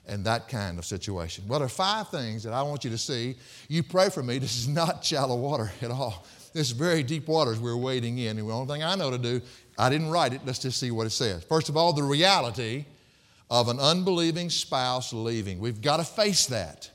in 0.08 0.24
that 0.24 0.48
kind 0.48 0.78
of 0.78 0.84
situation? 0.84 1.44
Well, 1.46 1.60
there 1.60 1.66
are 1.66 1.70
five 1.70 2.08
things 2.08 2.42
that 2.42 2.52
I 2.52 2.62
want 2.62 2.82
you 2.82 2.90
to 2.90 2.98
see. 2.98 3.36
You 3.68 3.82
pray 3.82 4.08
for 4.10 4.22
me. 4.22 4.38
This 4.48 4.58
is 4.58 4.68
not 4.68 5.04
shallow 5.04 5.36
water 5.36 5.70
at 5.80 5.90
all. 5.90 6.26
This 6.52 6.68
is 6.68 6.72
very 6.72 7.02
deep 7.02 7.28
waters 7.28 7.60
we're 7.60 7.76
wading 7.76 8.18
in. 8.18 8.38
And 8.38 8.48
the 8.48 8.52
only 8.52 8.72
thing 8.72 8.82
I 8.82 8.96
know 8.96 9.10
to 9.10 9.18
do, 9.18 9.40
I 9.78 9.90
didn't 9.90 10.10
write 10.10 10.32
it. 10.32 10.40
Let's 10.44 10.58
just 10.58 10.80
see 10.80 10.90
what 10.90 11.06
it 11.06 11.10
says. 11.10 11.44
First 11.44 11.68
of 11.68 11.76
all, 11.76 11.92
the 11.92 12.02
reality 12.02 12.84
of 13.50 13.68
an 13.68 13.78
unbelieving 13.78 14.50
spouse 14.50 15.12
leaving. 15.12 15.58
We've 15.58 15.80
got 15.80 15.98
to 15.98 16.04
face 16.04 16.46
that. 16.46 16.90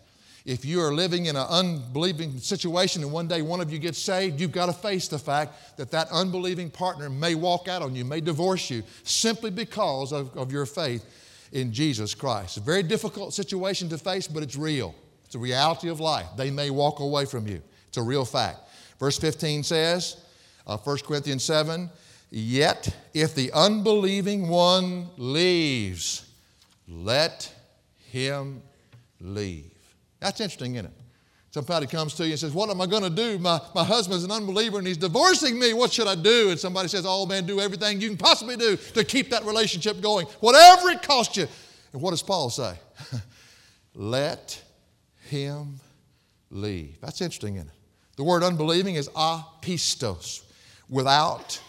If 0.45 0.65
you 0.65 0.81
are 0.81 0.93
living 0.93 1.27
in 1.27 1.37
an 1.37 1.45
unbelieving 1.47 2.37
situation 2.37 3.01
and 3.01 3.11
one 3.13 3.27
day 3.27 3.41
one 3.41 3.61
of 3.61 3.71
you 3.71 3.79
gets 3.79 3.97
saved, 3.97 4.41
you've 4.41 4.51
got 4.51 4.65
to 4.65 4.73
face 4.73 5.07
the 5.07 5.19
fact 5.19 5.77
that 5.77 5.89
that 5.91 6.09
unbelieving 6.11 6.69
partner 6.69 7.09
may 7.09 7.33
walk 7.33 7.69
out 7.69 7.81
on 7.81 7.95
you, 7.95 8.03
may 8.03 8.19
divorce 8.19 8.69
you, 8.69 8.83
simply 9.03 9.51
because 9.51 10.11
of, 10.11 10.35
of 10.35 10.51
your 10.51 10.65
faith 10.65 11.05
in 11.53 11.71
Jesus 11.71 12.13
Christ. 12.13 12.57
A 12.57 12.59
very 12.59 12.83
difficult 12.83 13.33
situation 13.33 13.87
to 13.89 13.97
face, 13.97 14.27
but 14.27 14.43
it's 14.43 14.57
real. 14.57 14.93
It's 15.23 15.35
a 15.35 15.39
reality 15.39 15.87
of 15.87 16.01
life. 16.01 16.27
They 16.35 16.51
may 16.51 16.71
walk 16.71 16.99
away 16.99 17.25
from 17.25 17.47
you. 17.47 17.61
It's 17.87 17.97
a 17.97 18.03
real 18.03 18.25
fact. 18.25 18.59
Verse 18.99 19.17
15 19.17 19.63
says, 19.63 20.25
uh, 20.67 20.77
1 20.77 20.97
Corinthians 21.05 21.43
7, 21.43 21.89
Yet 22.35 22.93
if 23.13 23.35
the 23.35 23.51
unbelieving 23.53 24.49
one 24.49 25.07
leaves, 25.17 26.25
let 26.87 27.53
him 28.11 28.63
leave. 29.21 29.72
That's 30.23 30.39
interesting, 30.39 30.75
isn't 30.75 30.85
it? 30.85 30.93
Somebody 31.51 31.85
comes 31.85 32.15
to 32.15 32.25
you 32.25 32.31
and 32.31 32.39
says, 32.39 32.53
What 32.53 32.69
am 32.69 32.81
I 32.81 32.87
going 32.87 33.03
to 33.03 33.09
do? 33.09 33.37
My, 33.37 33.61
my 33.75 33.83
husband's 33.83 34.23
an 34.23 34.31
unbeliever 34.31 34.79
and 34.79 34.87
he's 34.87 34.97
divorcing 34.97 35.59
me. 35.59 35.73
What 35.73 35.91
should 35.91 36.07
I 36.07 36.15
do? 36.15 36.49
And 36.49 36.59
somebody 36.59 36.87
says, 36.87 37.05
Oh, 37.05 37.25
man, 37.25 37.45
do 37.45 37.59
everything 37.59 38.01
you 38.01 38.07
can 38.07 38.17
possibly 38.17 38.55
do 38.55 38.75
to 38.75 39.03
keep 39.03 39.29
that 39.29 39.43
relationship 39.43 40.01
going, 40.01 40.25
whatever 40.39 40.89
it 40.89 41.03
costs 41.03 41.37
you. 41.37 41.45
And 41.91 42.01
what 42.01 42.11
does 42.11 42.23
Paul 42.23 42.49
say? 42.49 42.73
Let 43.93 44.59
him 45.29 45.79
leave. 46.49 46.99
That's 47.01 47.21
interesting, 47.21 47.57
isn't 47.57 47.67
it? 47.67 47.73
The 48.15 48.23
word 48.23 48.43
unbelieving 48.43 48.95
is 48.95 49.09
apistos, 49.09 50.41
without 50.89 51.61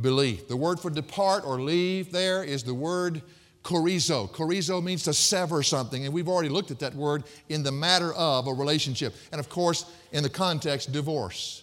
belief. 0.00 0.46
The 0.48 0.56
word 0.56 0.78
for 0.78 0.90
depart 0.90 1.44
or 1.44 1.60
leave 1.60 2.12
there 2.12 2.44
is 2.44 2.62
the 2.62 2.74
word 2.74 3.22
chorizo. 3.62 4.28
Chorizo 4.30 4.82
means 4.82 5.04
to 5.04 5.14
sever 5.14 5.62
something, 5.62 6.04
and 6.04 6.12
we've 6.12 6.28
already 6.28 6.48
looked 6.48 6.70
at 6.70 6.78
that 6.80 6.94
word 6.94 7.24
in 7.48 7.62
the 7.62 7.72
matter 7.72 8.12
of 8.14 8.46
a 8.46 8.52
relationship. 8.52 9.14
And 9.30 9.38
of 9.38 9.48
course, 9.48 9.86
in 10.12 10.22
the 10.22 10.28
context, 10.28 10.92
divorce. 10.92 11.62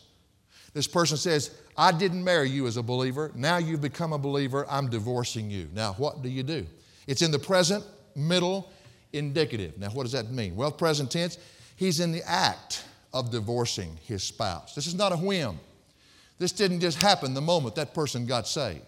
This 0.74 0.88
person 0.88 1.18
says, 1.18 1.51
I 1.77 1.91
didn't 1.91 2.24
marry 2.24 2.50
you 2.50 2.68
as 2.68 2.77
a 2.77 2.84
believer. 2.84 3.32
Now 3.36 3.58
you've 3.58 3.82
become 3.82 4.13
a 4.13 4.18
believer. 4.18 4.65
I'm 4.70 4.89
divorcing 4.89 5.50
you. 5.50 5.70
Now, 5.74 5.94
what 5.94 6.22
do 6.22 6.29
you 6.29 6.44
do? 6.44 6.65
It's 7.08 7.22
in 7.22 7.32
the 7.32 7.39
present, 7.39 7.84
middle, 8.15 8.72
indicative. 9.13 9.77
Now, 9.77 9.89
what 9.89 10.03
does 10.03 10.12
that 10.12 10.29
mean? 10.29 10.56
Well, 10.56 10.72
present 10.72 11.12
tense, 11.12 11.38
he's 11.75 12.00
in 12.00 12.12
the 12.12 12.22
act 12.29 12.84
of 13.13 13.32
divorcing 13.32 13.98
his 14.06 14.24
spouse. 14.24 14.75
This 14.75 14.88
is 14.88 14.96
not 14.96 15.12
a 15.12 15.18
whim. 15.18 15.60
This 16.38 16.51
didn't 16.51 16.79
just 16.79 17.01
happen 17.01 17.34
the 17.34 17.41
moment 17.41 17.75
that 17.75 17.94
person 17.94 18.25
got 18.25 18.48
saved. 18.48 18.82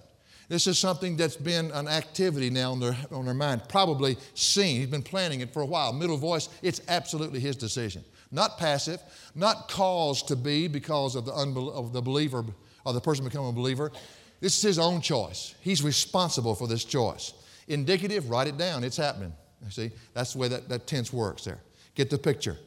This 0.51 0.67
is 0.67 0.77
something 0.77 1.15
that's 1.15 1.37
been 1.37 1.71
an 1.71 1.87
activity 1.87 2.49
now 2.49 2.73
on 2.73 2.81
their, 2.81 2.97
on 3.09 3.23
their 3.23 3.33
mind, 3.33 3.61
probably 3.69 4.17
seen. 4.33 4.81
He's 4.81 4.89
been 4.89 5.01
planning 5.01 5.39
it 5.39 5.53
for 5.53 5.61
a 5.61 5.65
while. 5.65 5.93
Middle 5.93 6.17
voice, 6.17 6.49
it's 6.61 6.81
absolutely 6.89 7.39
his 7.39 7.55
decision. 7.55 8.03
Not 8.31 8.57
passive, 8.57 9.01
not 9.33 9.69
caused 9.69 10.27
to 10.27 10.35
be 10.35 10.67
because 10.67 11.15
of 11.15 11.23
the, 11.23 11.31
unbel- 11.31 11.71
of 11.71 11.93
the 11.93 12.01
believer 12.01 12.43
or 12.85 12.91
the 12.91 12.99
person 12.99 13.23
becoming 13.23 13.47
a 13.47 13.53
believer. 13.53 13.93
This 14.41 14.57
is 14.57 14.61
his 14.61 14.77
own 14.77 14.99
choice. 14.99 15.55
He's 15.61 15.83
responsible 15.83 16.53
for 16.53 16.67
this 16.67 16.83
choice. 16.83 17.31
Indicative, 17.69 18.29
write 18.29 18.47
it 18.47 18.57
down. 18.57 18.83
It's 18.83 18.97
happening. 18.97 19.31
You 19.63 19.71
see, 19.71 19.91
that's 20.13 20.33
the 20.33 20.39
way 20.39 20.49
that, 20.49 20.67
that 20.67 20.85
tense 20.85 21.13
works 21.13 21.45
there. 21.45 21.59
Get 21.95 22.09
the 22.09 22.17
picture. 22.17 22.57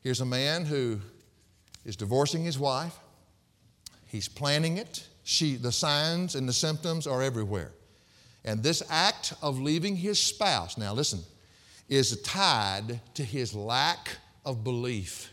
Here's 0.00 0.22
a 0.22 0.26
man 0.26 0.64
who 0.64 1.00
is 1.84 1.96
divorcing 1.96 2.44
his 2.44 2.58
wife. 2.58 2.98
He's 4.06 4.26
planning 4.26 4.78
it. 4.78 5.06
She, 5.28 5.56
the 5.56 5.72
signs 5.72 6.36
and 6.36 6.48
the 6.48 6.52
symptoms 6.52 7.04
are 7.08 7.20
everywhere. 7.20 7.72
And 8.44 8.62
this 8.62 8.80
act 8.88 9.34
of 9.42 9.58
leaving 9.58 9.96
his 9.96 10.20
spouse, 10.22 10.78
now 10.78 10.94
listen, 10.94 11.18
is 11.88 12.20
tied 12.22 13.00
to 13.14 13.24
his 13.24 13.52
lack 13.52 14.08
of 14.44 14.62
belief. 14.62 15.32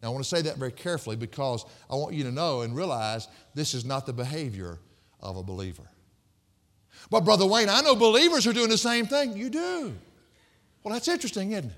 Now, 0.00 0.10
I 0.10 0.12
want 0.12 0.22
to 0.22 0.30
say 0.30 0.42
that 0.42 0.58
very 0.58 0.70
carefully 0.70 1.16
because 1.16 1.64
I 1.90 1.96
want 1.96 2.14
you 2.14 2.22
to 2.22 2.30
know 2.30 2.60
and 2.60 2.76
realize 2.76 3.26
this 3.52 3.74
is 3.74 3.84
not 3.84 4.06
the 4.06 4.12
behavior 4.12 4.78
of 5.18 5.36
a 5.36 5.42
believer. 5.42 5.90
But, 7.10 7.24
Brother 7.24 7.46
Wayne, 7.46 7.68
I 7.68 7.80
know 7.80 7.96
believers 7.96 8.46
are 8.46 8.52
doing 8.52 8.70
the 8.70 8.78
same 8.78 9.06
thing. 9.06 9.36
You 9.36 9.50
do. 9.50 9.92
Well, 10.84 10.94
that's 10.94 11.08
interesting, 11.08 11.50
isn't 11.50 11.70
it? 11.70 11.76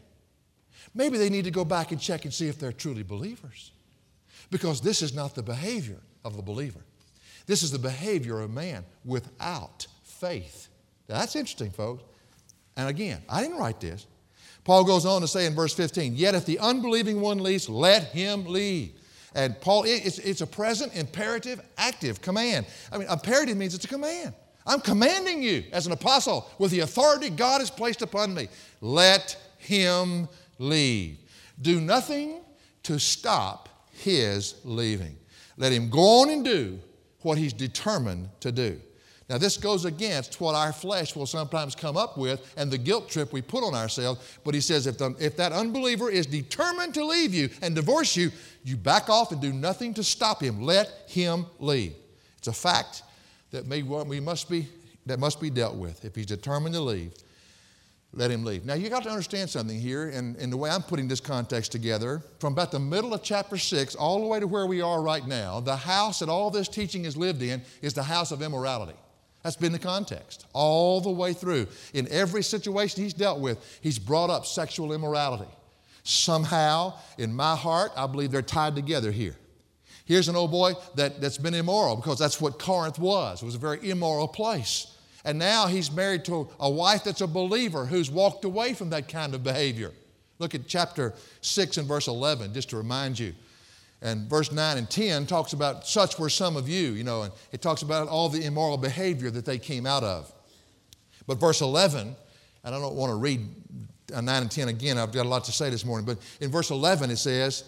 Maybe 0.95 1.17
they 1.17 1.31
need 1.31 1.45
to 1.45 1.51
go 1.51 1.65
back 1.65 1.93
and 1.93 2.01
check 2.01 2.27
and 2.27 2.35
see 2.35 2.49
if 2.49 2.59
they're 2.59 2.73
truly 2.73 3.03
believers. 3.03 3.73
Because 4.51 4.83
this 4.83 5.01
is 5.01 5.15
not 5.15 5.35
the 5.35 5.43
behavior 5.43 6.01
of 6.27 6.39
a 6.39 6.43
believer. 6.43 6.85
This 7.47 7.63
is 7.63 7.71
the 7.71 7.79
behavior 7.79 8.41
of 8.41 8.51
man 8.51 8.85
without 9.05 9.87
faith. 10.05 10.69
Now, 11.09 11.19
that's 11.19 11.37
interesting, 11.37 11.71
folks. 11.71 12.05
And 12.77 12.89
again, 12.89 13.23
I 13.29 13.43
didn't 13.43 13.59
write 13.59 13.81
this. 13.81 14.07
Paul 14.65 14.85
goes 14.85 15.05
on 15.05 15.21
to 15.23 15.29
say 15.29 15.47
in 15.47 15.55
verse 15.55 15.75
15, 15.75 16.15
Yet 16.15 16.35
if 16.35 16.47
the 16.47 16.59
unbelieving 16.59 17.21
one 17.21 17.39
leaves, 17.39 17.69
let 17.69 18.05
him 18.05 18.47
leave. 18.47 18.93
And 19.35 19.61
Paul, 19.61 19.85
it's, 19.87 20.19
it's 20.19 20.41
a 20.41 20.47
present, 20.47 20.95
imperative, 20.95 21.61
active 21.79 22.21
command. 22.21 22.67
I 22.93 22.99
mean, 22.99 23.09
imperative 23.09 23.57
means 23.57 23.75
it's 23.75 23.85
a 23.85 23.89
command. 23.89 24.35
I'm 24.67 24.81
commanding 24.81 25.43
you 25.43 25.65
as 25.73 25.87
an 25.87 25.93
apostle 25.93 26.49
with 26.59 26.71
the 26.71 26.81
authority 26.81 27.31
God 27.31 27.61
has 27.61 27.71
placed 27.71 28.03
upon 28.03 28.35
me. 28.35 28.49
Let 28.81 29.37
him 29.59 30.29
leave. 30.59 31.19
Do 31.61 31.81
nothing 31.81 32.41
to 32.85 32.99
stop 32.99 33.69
his 33.91 34.57
leaving. 34.65 35.17
Let 35.57 35.73
him 35.73 35.91
go 35.91 36.23
on 36.23 36.31
and 36.31 36.45
do 36.45 36.79
what 37.25 37.39
he's 37.39 37.53
determined 37.53 38.29
to 38.41 38.53
do. 38.53 38.81
Now, 39.29 39.39
this 39.39 39.57
goes 39.57 39.85
against 39.85 40.41
what 40.41 40.55
our 40.55 40.73
flesh 40.73 41.17
will 41.17 41.27
sometimes 41.27 41.75
come 41.75 41.97
up 41.97 42.19
with 42.19 42.53
and 42.57 42.71
the 42.71 42.77
guilt 42.77 43.09
trip 43.09 43.33
we 43.33 43.41
put 43.41 43.65
on 43.65 43.75
ourselves. 43.75 44.39
But 44.45 44.55
he 44.55 44.61
says 44.61 44.87
if, 44.87 44.99
the, 44.99 45.15
if 45.19 45.37
that 45.39 45.53
unbeliever 45.53 46.11
is 46.11 46.27
determined 46.27 46.93
to 46.95 47.05
leave 47.05 47.33
you 47.33 47.49
and 47.63 47.75
divorce 47.75 48.15
you, 48.15 48.31
you 48.65 48.77
back 48.77 49.09
off 49.09 49.33
and 49.33 49.41
do 49.41 49.53
nothing 49.53 49.95
to 49.95 50.05
stop 50.05 50.43
him. 50.43 50.61
Let 50.61 50.91
him 51.07 51.47
leave. 51.61 51.95
It's 52.37 52.49
a 52.49 52.53
fact 52.53 53.05
that 53.53 53.67
may, 53.67 53.83
we 53.83 54.21
must 54.21 54.51
be, 54.51 54.69
that 55.07 55.19
must 55.19 55.41
be 55.41 55.49
dealt 55.49 55.77
with. 55.77 56.05
If 56.05 56.15
he's 56.15 56.27
determined 56.27 56.75
to 56.75 56.81
leave, 56.83 57.15
let 58.15 58.31
him 58.31 58.45
leave. 58.45 58.67
Now, 58.67 58.75
you 58.75 58.91
got 58.91 59.05
to 59.05 59.11
understand 59.11 59.49
something 59.49 59.79
here, 59.79 60.09
and, 60.11 60.37
and 60.37 60.53
the 60.53 60.57
way 60.57 60.69
I'm 60.71 60.83
putting 60.83 61.09
this 61.09 61.21
context 61.21 61.73
together, 61.73 62.23
from 62.39 62.53
about 62.53 62.71
the 62.71 62.79
middle 62.79 63.15
of 63.15 63.23
chapter 63.23 63.57
6 63.57 63.95
all 63.95 64.21
the 64.21 64.27
way 64.27 64.39
to 64.39 64.47
where 64.47 64.67
we 64.67 64.83
are 64.83 65.01
right 65.01 65.27
now, 65.27 65.61
the 65.61 65.77
house 65.77 66.19
that 66.19 66.29
all 66.29 66.51
this 66.51 66.69
teaching 66.69 67.07
is 67.07 67.17
lived 67.17 67.43
in 67.43 67.63
is 67.81 67.95
the 67.95 68.03
house 68.03 68.31
of 68.31 68.43
immorality. 68.43 68.99
That's 69.43 69.57
been 69.57 69.73
the 69.73 69.79
context 69.79 70.47
all 70.53 71.01
the 71.01 71.11
way 71.11 71.33
through. 71.33 71.67
In 71.95 72.07
every 72.11 72.43
situation 72.43 73.03
he's 73.03 73.15
dealt 73.15 73.41
with, 73.41 73.59
he's 73.81 73.99
brought 73.99 74.31
up 74.31 74.47
sexual 74.47 74.93
immorality. 74.93 75.51
Somehow, 76.05 76.95
in 77.19 77.35
my 77.35 77.57
heart, 77.57 77.93
I 77.97 78.07
believe 78.07 78.31
they're 78.31 78.43
tied 78.43 78.75
together 78.75 79.11
here. 79.11 79.37
Here's 80.05 80.29
an 80.29 80.37
old 80.37 80.51
boy 80.51 80.73
that, 80.97 81.21
that's 81.21 81.39
been 81.39 81.55
immoral 81.55 81.97
because 81.97 82.19
that's 82.19 82.41
what 82.41 82.59
Corinth 82.59 82.99
was. 82.99 83.43
It 83.43 83.47
was 83.47 83.55
a 83.55 83.59
very 83.59 83.89
immoral 83.89 84.29
place. 84.29 84.92
And 85.25 85.39
now 85.39 85.67
he's 85.67 85.91
married 85.91 86.25
to 86.27 86.49
a 86.59 86.71
wife 86.71 87.05
that's 87.05 87.21
a 87.21 87.27
believer 87.27 87.87
who's 87.87 88.11
walked 88.11 88.45
away 88.45 88.75
from 88.75 88.91
that 88.91 89.09
kind 89.09 89.35
of 89.35 89.45
behavior. 89.45 89.93
Look 90.39 90.55
at 90.55 90.67
chapter 90.67 91.15
6 91.41 91.77
and 91.77 91.87
verse 91.87 92.09
11, 92.09 92.55
just 92.55 92.71
to 92.71 92.77
remind 92.77 93.19
you. 93.19 93.33
And 94.03 94.29
verse 94.29 94.51
9 94.51 94.79
and 94.79 94.91
10 94.91 95.27
talks 95.27 95.53
about 95.53 95.87
such 95.87 96.19
were 96.19 96.29
some 96.29 96.57
of 96.57 96.69
you, 96.69 96.91
you 96.91 97.05
know, 97.05 97.23
and 97.23 97.33
it 97.53 97.63
talks 97.63 97.83
about 97.83 98.09
all 98.09 98.29
the 98.29 98.45
immoral 98.45 98.77
behavior 98.77 99.31
that 99.31 99.45
they 99.45 99.59
came 99.59 99.87
out 99.87 100.03
of. 100.03 100.33
But 101.29 101.39
verse 101.39 101.61
11, 101.61 102.17
and 102.65 102.75
I 102.75 102.79
don't 102.81 102.97
want 102.97 103.11
to 103.11 103.17
read 103.17 103.47
9 104.11 104.29
and 104.29 104.51
10 104.51 104.69
again, 104.69 104.99
I've 104.99 105.13
got 105.13 105.25
a 105.25 105.29
lot 105.29 105.45
to 105.45 105.53
say 105.53 105.71
this 105.71 105.85
morning, 105.85 106.05
but 106.05 106.19
in 106.41 106.51
verse 106.51 106.71
11 106.71 107.11
it 107.13 107.17
says, 107.17 107.63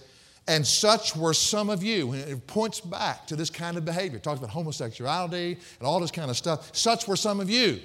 and 0.47 0.67
such 0.67 1.17
were 1.17 1.33
some 1.33 1.71
of 1.71 1.83
you. 1.83 2.13
And 2.13 2.23
it 2.23 2.47
points 2.47 2.81
back 2.81 3.27
to 3.29 3.37
this 3.37 3.51
kind 3.51 3.77
of 3.77 3.85
behavior. 3.85 4.19
It 4.19 4.23
talks 4.23 4.39
about 4.39 4.51
homosexuality 4.51 5.53
and 5.79 5.87
all 5.87 6.01
this 6.01 6.11
kind 6.11 6.31
of 6.31 6.37
stuff. 6.37 6.71
Such 6.77 7.09
were 7.09 7.17
some 7.17 7.41
of 7.41 7.49
you. 7.49 7.81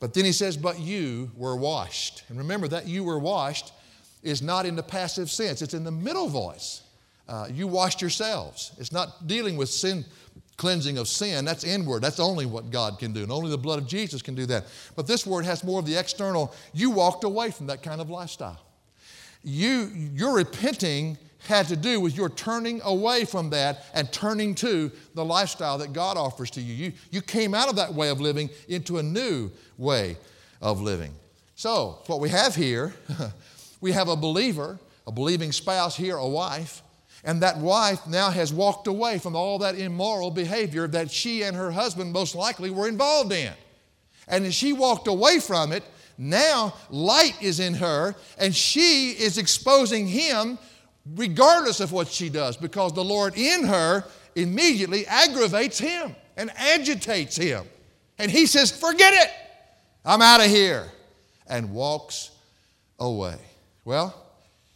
But 0.00 0.12
then 0.12 0.24
he 0.24 0.32
says, 0.32 0.56
But 0.56 0.80
you 0.80 1.30
were 1.36 1.56
washed. 1.56 2.24
And 2.28 2.38
remember 2.38 2.68
that 2.68 2.86
you 2.86 3.04
were 3.04 3.18
washed 3.18 3.72
is 4.22 4.42
not 4.42 4.66
in 4.66 4.74
the 4.74 4.82
passive 4.82 5.30
sense, 5.30 5.62
it's 5.62 5.74
in 5.74 5.84
the 5.84 5.90
middle 5.90 6.28
voice. 6.28 6.82
Uh, 7.28 7.48
you 7.52 7.66
washed 7.66 8.00
yourselves. 8.00 8.72
It's 8.78 8.92
not 8.92 9.26
dealing 9.26 9.56
with 9.56 9.68
sin, 9.68 10.04
cleansing 10.56 10.98
of 10.98 11.08
sin, 11.08 11.44
that's 11.44 11.64
inward. 11.64 12.02
That's 12.02 12.20
only 12.20 12.46
what 12.46 12.70
God 12.70 12.98
can 12.98 13.12
do, 13.12 13.22
and 13.22 13.32
only 13.32 13.50
the 13.50 13.58
blood 13.58 13.78
of 13.78 13.86
Jesus 13.86 14.22
can 14.22 14.34
do 14.34 14.46
that. 14.46 14.66
But 14.94 15.06
this 15.06 15.26
word 15.26 15.44
has 15.44 15.64
more 15.64 15.80
of 15.80 15.86
the 15.86 15.96
external. 15.96 16.54
You 16.72 16.90
walked 16.90 17.24
away 17.24 17.50
from 17.50 17.66
that 17.66 17.82
kind 17.82 18.00
of 18.00 18.10
lifestyle. 18.10 18.60
You, 19.42 19.90
you're 19.92 20.34
repenting 20.34 21.18
had 21.46 21.68
to 21.68 21.76
do 21.76 22.00
with 22.00 22.16
your 22.16 22.28
turning 22.28 22.80
away 22.84 23.24
from 23.24 23.50
that 23.50 23.84
and 23.94 24.10
turning 24.12 24.54
to 24.56 24.90
the 25.14 25.24
lifestyle 25.24 25.78
that 25.78 25.92
God 25.92 26.16
offers 26.16 26.50
to 26.52 26.60
you. 26.60 26.74
You, 26.74 26.92
you 27.10 27.22
came 27.22 27.54
out 27.54 27.68
of 27.68 27.76
that 27.76 27.94
way 27.94 28.08
of 28.08 28.20
living 28.20 28.50
into 28.68 28.98
a 28.98 29.02
new 29.02 29.50
way 29.78 30.16
of 30.60 30.80
living. 30.80 31.12
So, 31.54 31.98
what 32.06 32.20
we 32.20 32.28
have 32.28 32.54
here, 32.54 32.94
we 33.80 33.92
have 33.92 34.08
a 34.08 34.16
believer, 34.16 34.78
a 35.06 35.12
believing 35.12 35.52
spouse 35.52 35.96
here, 35.96 36.16
a 36.16 36.28
wife, 36.28 36.82
and 37.24 37.42
that 37.42 37.58
wife 37.58 38.06
now 38.06 38.30
has 38.30 38.52
walked 38.52 38.86
away 38.86 39.18
from 39.18 39.34
all 39.34 39.58
that 39.58 39.76
immoral 39.76 40.30
behavior 40.30 40.86
that 40.88 41.10
she 41.10 41.42
and 41.42 41.56
her 41.56 41.70
husband 41.70 42.12
most 42.12 42.34
likely 42.34 42.70
were 42.70 42.88
involved 42.88 43.32
in. 43.32 43.52
And 44.28 44.44
as 44.44 44.54
she 44.54 44.72
walked 44.72 45.08
away 45.08 45.40
from 45.40 45.72
it, 45.72 45.82
now 46.18 46.74
light 46.90 47.34
is 47.42 47.60
in 47.60 47.74
her, 47.74 48.14
and 48.38 48.54
she 48.54 49.10
is 49.10 49.38
exposing 49.38 50.06
him 50.06 50.58
regardless 51.14 51.80
of 51.80 51.92
what 51.92 52.08
she 52.08 52.28
does, 52.28 52.56
because 52.56 52.92
the 52.92 53.04
Lord 53.04 53.36
in 53.36 53.64
her 53.64 54.04
immediately 54.34 55.06
aggravates 55.06 55.78
him 55.78 56.14
and 56.36 56.50
agitates 56.56 57.36
him. 57.36 57.64
And 58.18 58.30
he 58.30 58.46
says, 58.46 58.70
Forget 58.70 59.14
it, 59.14 59.30
I'm 60.04 60.22
out 60.22 60.40
of 60.40 60.46
here, 60.46 60.90
and 61.48 61.72
walks 61.72 62.30
away. 62.98 63.36
Well, 63.84 64.14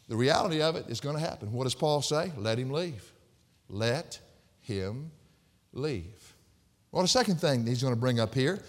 the 0.09 0.17
reality 0.17 0.61
of 0.61 0.77
it 0.77 0.87
is 0.89 1.01
going 1.01 1.17
to 1.17 1.21
happen. 1.21 1.53
What 1.53 1.65
does 1.65 1.75
Paul 1.75 2.03
say? 2.03 2.33
Let 2.37 2.59
him 2.59 2.71
leave. 2.71 3.13
Let 3.69 4.19
him 4.61 5.11
leave. 5.73 6.35
Well, 6.93 7.03
the 7.03 7.09
second 7.09 7.37
thing 7.41 7.67
he's 7.67 7.83
going 7.83 7.95
to 7.95 8.01
bring 8.01 8.19
up 8.19 8.35
here 8.35 8.61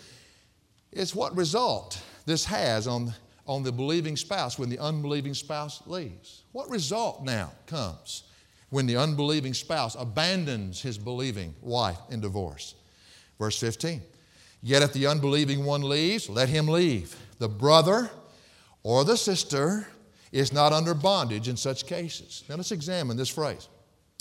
is 0.92 1.16
what 1.16 1.36
result 1.36 2.02
this 2.26 2.46
has 2.46 2.88
on, 2.88 3.14
on 3.52 3.64
the 3.64 3.72
believing 3.72 4.16
spouse 4.16 4.58
when 4.58 4.70
the 4.70 4.80
unbelieving 4.80 5.34
spouse 5.34 5.84
leaves. 5.86 6.44
What 6.54 6.70
result 6.70 7.22
now 7.22 7.52
comes 7.66 8.24
when 8.70 8.86
the 8.86 8.96
unbelieving 8.96 9.54
spouse 9.54 9.94
abandons 10.00 10.82
his 10.82 10.98
believing 10.98 11.54
wife 11.62 12.00
in 12.10 12.22
divorce? 12.22 12.76
Verse 13.38 13.60
15. 13.60 14.02
Yet 14.64 14.84
if 14.84 14.94
the 14.94 15.06
unbelieving 15.06 15.66
one 15.66 15.82
leaves, 15.82 16.30
let 16.30 16.48
him 16.48 16.70
leave. 16.70 17.14
The 17.40 17.50
brother 17.50 18.10
or 18.84 19.04
the 19.04 19.18
sister 19.18 19.86
is 20.32 20.54
not 20.54 20.72
under 20.72 20.94
bondage 20.94 21.50
in 21.50 21.58
such 21.58 21.86
cases. 21.86 22.46
Now 22.48 22.56
let's 22.56 22.72
examine 22.72 23.18
this 23.18 23.28
phrase. 23.28 23.68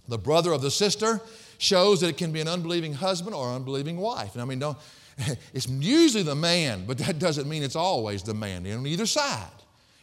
The 0.08 0.18
brother 0.18 0.50
of 0.50 0.60
the 0.60 0.72
sister 0.72 1.20
shows 1.58 2.00
that 2.00 2.08
it 2.08 2.16
can 2.16 2.32
be 2.32 2.40
an 2.40 2.48
unbelieving 2.48 2.94
husband 2.94 3.36
or 3.36 3.52
unbelieving 3.52 3.98
wife. 3.98 4.32
And 4.32 4.42
I 4.42 4.44
mean, 4.44 4.58
don't, 4.58 4.76
it's 5.54 5.68
usually 5.68 6.22
the 6.22 6.34
man, 6.34 6.84
but 6.86 6.98
that 6.98 7.18
doesn't 7.18 7.48
mean 7.48 7.62
it's 7.62 7.76
always 7.76 8.22
the 8.22 8.34
man 8.34 8.66
on 8.70 8.86
either 8.86 9.06
side. 9.06 9.48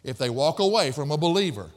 If 0.03 0.17
they 0.17 0.29
walk 0.29 0.59
away 0.59 0.91
from 0.91 1.12
a 1.12 1.17
believer 1.17 1.69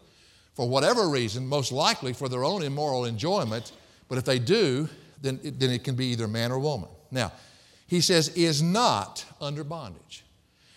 for 0.55 0.69
whatever 0.69 1.09
reason, 1.09 1.47
most 1.47 1.73
likely 1.73 2.13
for 2.13 2.29
their 2.29 2.45
own 2.45 2.63
immoral 2.63 3.05
enjoyment, 3.05 3.73
but 4.09 4.19
if 4.19 4.25
they 4.25 4.39
do, 4.39 4.89
then 5.23 5.41
it, 5.43 5.59
then 5.59 5.71
it 5.71 5.85
can 5.85 5.95
be 5.95 6.07
either 6.07 6.29
man 6.29 6.53
or 6.53 6.59
woman. 6.59 6.89
Now, 7.11 7.33
he 7.87 8.01
says, 8.01 8.29
is 8.31 8.63
not 8.63 9.25
under 9.41 9.65
bondage. 9.65 10.25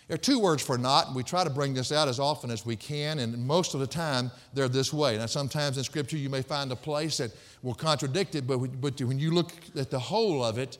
There 0.08 0.16
are 0.16 0.18
two 0.18 0.38
words 0.38 0.62
for 0.62 0.76
not, 0.76 1.06
and 1.06 1.16
we 1.16 1.22
try 1.22 1.44
to 1.44 1.50
bring 1.50 1.72
this 1.72 1.90
out 1.90 2.08
as 2.08 2.20
often 2.20 2.50
as 2.50 2.66
we 2.66 2.76
can, 2.76 3.20
and 3.20 3.46
most 3.46 3.72
of 3.72 3.80
the 3.80 3.86
time 3.86 4.30
they're 4.52 4.68
this 4.68 4.92
way. 4.92 5.16
Now, 5.16 5.26
sometimes 5.26 5.78
in 5.78 5.84
Scripture 5.84 6.18
you 6.18 6.28
may 6.28 6.42
find 6.42 6.70
a 6.72 6.76
place 6.76 7.16
that 7.18 7.30
will 7.62 7.74
contradict 7.74 8.34
it, 8.34 8.46
but, 8.46 8.58
but 8.80 9.00
when 9.00 9.18
you 9.18 9.30
look 9.30 9.52
at 9.76 9.90
the 9.90 9.98
whole 9.98 10.44
of 10.44 10.58
it, 10.58 10.76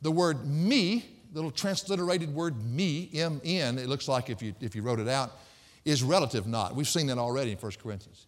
the 0.00 0.10
word 0.10 0.46
me, 0.46 1.04
little 1.34 1.50
transliterated 1.50 2.32
word 2.32 2.64
me, 2.64 3.10
M 3.12 3.40
N, 3.44 3.78
it 3.78 3.88
looks 3.88 4.08
like 4.08 4.30
if 4.30 4.40
you, 4.40 4.54
if 4.60 4.74
you 4.74 4.82
wrote 4.82 5.00
it 5.00 5.08
out, 5.08 5.32
is 5.84 6.02
relative 6.02 6.46
not. 6.46 6.74
We've 6.74 6.88
seen 6.88 7.08
that 7.08 7.18
already 7.18 7.50
in 7.50 7.58
1 7.58 7.72
Corinthians. 7.82 8.26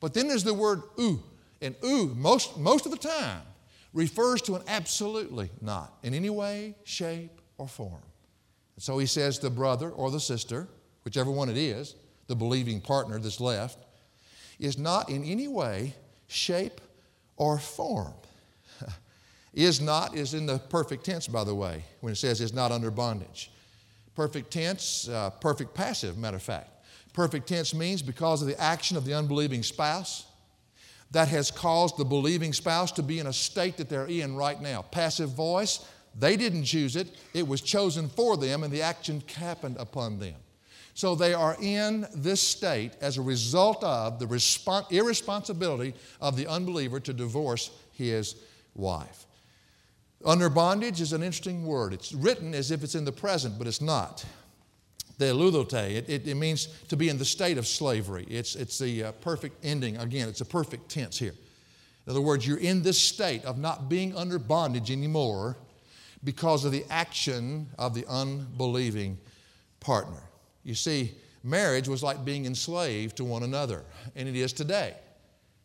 But 0.00 0.14
then 0.14 0.28
there's 0.28 0.44
the 0.44 0.54
word 0.54 0.82
oo, 0.98 1.22
and 1.60 1.74
oo, 1.84 2.14
most, 2.14 2.58
most 2.58 2.86
of 2.86 2.92
the 2.92 2.98
time, 2.98 3.42
refers 3.92 4.42
to 4.42 4.54
an 4.56 4.62
absolutely 4.66 5.50
not 5.60 5.94
in 6.02 6.14
any 6.14 6.30
way, 6.30 6.74
shape, 6.84 7.40
or 7.58 7.68
form. 7.68 8.02
And 8.76 8.82
So 8.82 8.98
he 8.98 9.06
says 9.06 9.38
the 9.38 9.50
brother 9.50 9.90
or 9.90 10.10
the 10.10 10.20
sister, 10.20 10.66
whichever 11.04 11.30
one 11.30 11.48
it 11.48 11.56
is, 11.56 11.94
the 12.26 12.34
believing 12.34 12.80
partner 12.80 13.18
that's 13.18 13.40
left, 13.40 13.78
is 14.58 14.78
not 14.78 15.08
in 15.10 15.24
any 15.24 15.48
way, 15.48 15.94
shape, 16.26 16.80
or 17.36 17.58
form. 17.58 18.14
is 19.54 19.80
not 19.80 20.16
is 20.16 20.34
in 20.34 20.46
the 20.46 20.58
perfect 20.58 21.04
tense, 21.04 21.26
by 21.26 21.44
the 21.44 21.54
way, 21.54 21.84
when 22.00 22.12
it 22.12 22.16
says 22.16 22.40
is 22.40 22.52
not 22.52 22.72
under 22.72 22.90
bondage. 22.90 23.50
Perfect 24.14 24.50
tense, 24.50 25.08
uh, 25.08 25.30
perfect 25.30 25.74
passive, 25.74 26.18
matter 26.18 26.36
of 26.36 26.42
fact. 26.42 26.70
Perfect 27.12 27.48
tense 27.48 27.74
means 27.74 28.02
because 28.02 28.42
of 28.42 28.48
the 28.48 28.60
action 28.60 28.96
of 28.96 29.04
the 29.04 29.14
unbelieving 29.14 29.62
spouse, 29.62 30.26
that 31.12 31.28
has 31.28 31.50
caused 31.50 31.96
the 31.96 32.04
believing 32.04 32.52
spouse 32.52 32.90
to 32.92 33.02
be 33.02 33.20
in 33.20 33.28
a 33.28 33.32
state 33.32 33.76
that 33.76 33.88
they're 33.88 34.06
in 34.06 34.34
right 34.34 34.60
now. 34.60 34.82
Passive 34.82 35.30
voice, 35.30 35.86
they 36.18 36.36
didn't 36.36 36.64
choose 36.64 36.96
it, 36.96 37.08
it 37.32 37.46
was 37.46 37.60
chosen 37.60 38.08
for 38.08 38.36
them, 38.36 38.64
and 38.64 38.72
the 38.72 38.82
action 38.82 39.22
happened 39.36 39.76
upon 39.78 40.18
them. 40.18 40.34
So 40.94 41.14
they 41.14 41.34
are 41.34 41.56
in 41.60 42.06
this 42.14 42.40
state 42.40 42.92
as 43.00 43.16
a 43.16 43.22
result 43.22 43.82
of 43.82 44.18
the 44.18 44.26
respons- 44.26 44.90
irresponsibility 44.90 45.94
of 46.20 46.36
the 46.36 46.46
unbeliever 46.46 47.00
to 47.00 47.12
divorce 47.12 47.70
his 47.92 48.36
wife. 48.74 49.26
Under 50.24 50.48
bondage 50.48 51.00
is 51.00 51.12
an 51.12 51.22
interesting 51.22 51.66
word. 51.66 51.92
It's 51.92 52.12
written 52.12 52.54
as 52.54 52.70
if 52.70 52.82
it's 52.82 52.94
in 52.94 53.04
the 53.04 53.12
present, 53.12 53.58
but 53.58 53.66
it's 53.66 53.80
not. 53.80 54.24
Dedoulotai, 55.18 55.92
it, 55.92 56.08
it, 56.08 56.26
it 56.26 56.34
means 56.34 56.66
to 56.88 56.96
be 56.96 57.08
in 57.08 57.18
the 57.18 57.24
state 57.24 57.58
of 57.58 57.66
slavery. 57.66 58.26
It's, 58.28 58.56
it's 58.56 58.78
the 58.78 59.04
uh, 59.04 59.12
perfect 59.12 59.64
ending. 59.64 59.96
Again, 59.98 60.28
it's 60.28 60.40
a 60.40 60.46
perfect 60.46 60.88
tense 60.88 61.18
here. 61.18 61.34
In 62.06 62.10
other 62.10 62.20
words, 62.20 62.46
you're 62.46 62.58
in 62.58 62.82
this 62.82 62.98
state 62.98 63.44
of 63.44 63.58
not 63.58 63.88
being 63.88 64.16
under 64.16 64.38
bondage 64.38 64.90
anymore 64.90 65.56
because 66.24 66.64
of 66.64 66.72
the 66.72 66.84
action 66.90 67.68
of 67.78 67.94
the 67.94 68.04
unbelieving 68.08 69.18
partner. 69.78 70.22
You 70.64 70.74
see, 70.74 71.12
marriage 71.42 71.86
was 71.86 72.02
like 72.02 72.24
being 72.24 72.46
enslaved 72.46 73.16
to 73.18 73.24
one 73.24 73.42
another, 73.42 73.84
and 74.16 74.28
it 74.28 74.34
is 74.34 74.52
today. 74.52 74.94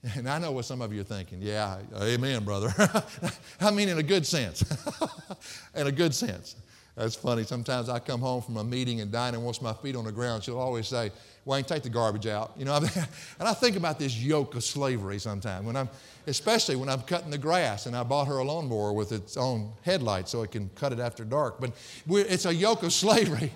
And 0.16 0.30
I 0.30 0.40
know 0.40 0.52
what 0.52 0.66
some 0.66 0.82
of 0.82 0.94
you 0.94 1.02
are 1.02 1.06
thinking. 1.06 1.42
Yeah, 1.42 1.78
amen, 2.02 2.44
brother. 2.44 2.74
I 3.62 3.72
mean, 3.72 3.90
in 3.90 3.98
a 3.98 4.04
good 4.04 4.26
sense. 4.26 4.64
in 5.76 5.88
a 5.88 5.92
good 5.92 6.14
sense. 6.14 6.56
That's 6.96 7.16
funny. 7.16 7.44
Sometimes 7.44 7.88
I 7.88 8.00
come 8.00 8.20
home 8.20 8.42
from 8.42 8.58
a 8.58 8.64
meeting 8.64 9.00
and 9.00 9.12
Diana 9.12 9.40
wants 9.40 9.62
my 9.62 9.74
feet 9.74 9.96
on 9.96 10.04
the 10.06 10.12
ground. 10.12 10.44
She'll 10.44 10.60
always 10.60 10.88
say, 10.88 11.12
Wayne, 11.46 11.64
take 11.64 11.84
the 11.84 11.90
garbage 11.90 12.28
out. 12.28 12.52
You 12.58 12.66
know, 12.66 12.76
and 12.76 13.48
I 13.48 13.54
think 13.54 13.78
about 13.78 14.00
this 14.00 14.18
yoke 14.18 14.56
of 14.56 14.64
slavery 14.64 15.18
sometimes, 15.18 15.66
when 15.66 15.78
I'm, 15.78 15.90
especially 16.28 16.76
when 16.76 16.90
I'm 16.90 17.02
cutting 17.04 17.32
the 17.32 17.38
grass 17.38 17.86
and 17.86 17.96
I 17.96 18.04
bought 18.04 18.28
her 18.28 18.40
a 18.40 18.44
lawnmower 18.44 18.92
with 18.92 19.14
its 19.14 19.38
own 19.38 19.72
headlights 19.84 20.32
so 20.32 20.44
it 20.44 20.52
can 20.52 20.70
cut 20.76 20.92
it 20.92 21.00
after 21.00 21.24
dark. 21.24 21.62
But 21.62 21.72
it's 22.08 22.46
a 22.46 22.54
yoke 22.54 22.84
of 22.84 22.92
slavery. 22.92 23.52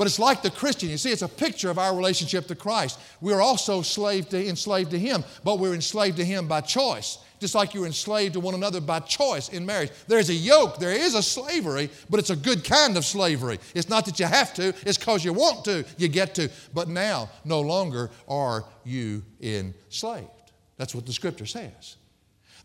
But 0.00 0.06
it's 0.06 0.18
like 0.18 0.40
the 0.40 0.50
Christian. 0.50 0.88
You 0.88 0.96
see, 0.96 1.10
it's 1.10 1.20
a 1.20 1.28
picture 1.28 1.68
of 1.68 1.78
our 1.78 1.94
relationship 1.94 2.46
to 2.46 2.54
Christ. 2.54 2.98
We're 3.20 3.42
also 3.42 3.82
slave 3.82 4.30
to, 4.30 4.48
enslaved 4.48 4.92
to 4.92 4.98
Him, 4.98 5.22
but 5.44 5.58
we're 5.58 5.74
enslaved 5.74 6.16
to 6.16 6.24
Him 6.24 6.48
by 6.48 6.62
choice 6.62 7.18
just 7.38 7.54
like 7.54 7.74
you're 7.74 7.86
enslaved 7.86 8.34
to 8.34 8.40
one 8.40 8.54
another 8.54 8.80
by 8.80 9.00
choice 9.00 9.50
in 9.50 9.64
marriage. 9.64 9.90
There's 10.06 10.28
a 10.30 10.34
yoke, 10.34 10.78
there 10.78 10.92
is 10.92 11.14
a 11.14 11.22
slavery, 11.22 11.90
but 12.08 12.20
it's 12.20 12.28
a 12.30 12.36
good 12.36 12.64
kind 12.64 12.96
of 12.98 13.04
slavery. 13.04 13.58
It's 13.74 13.88
not 13.88 14.06
that 14.06 14.18
you 14.18 14.26
have 14.26 14.54
to, 14.54 14.74
it's 14.86 14.98
because 14.98 15.22
you 15.22 15.34
want 15.34 15.64
to, 15.64 15.84
you 15.96 16.08
get 16.08 16.34
to. 16.34 16.50
But 16.74 16.88
now, 16.88 17.30
no 17.44 17.60
longer 17.60 18.10
are 18.28 18.64
you 18.84 19.22
enslaved. 19.40 20.52
That's 20.76 20.94
what 20.94 21.06
the 21.06 21.14
scripture 21.14 21.46
says. 21.46 21.96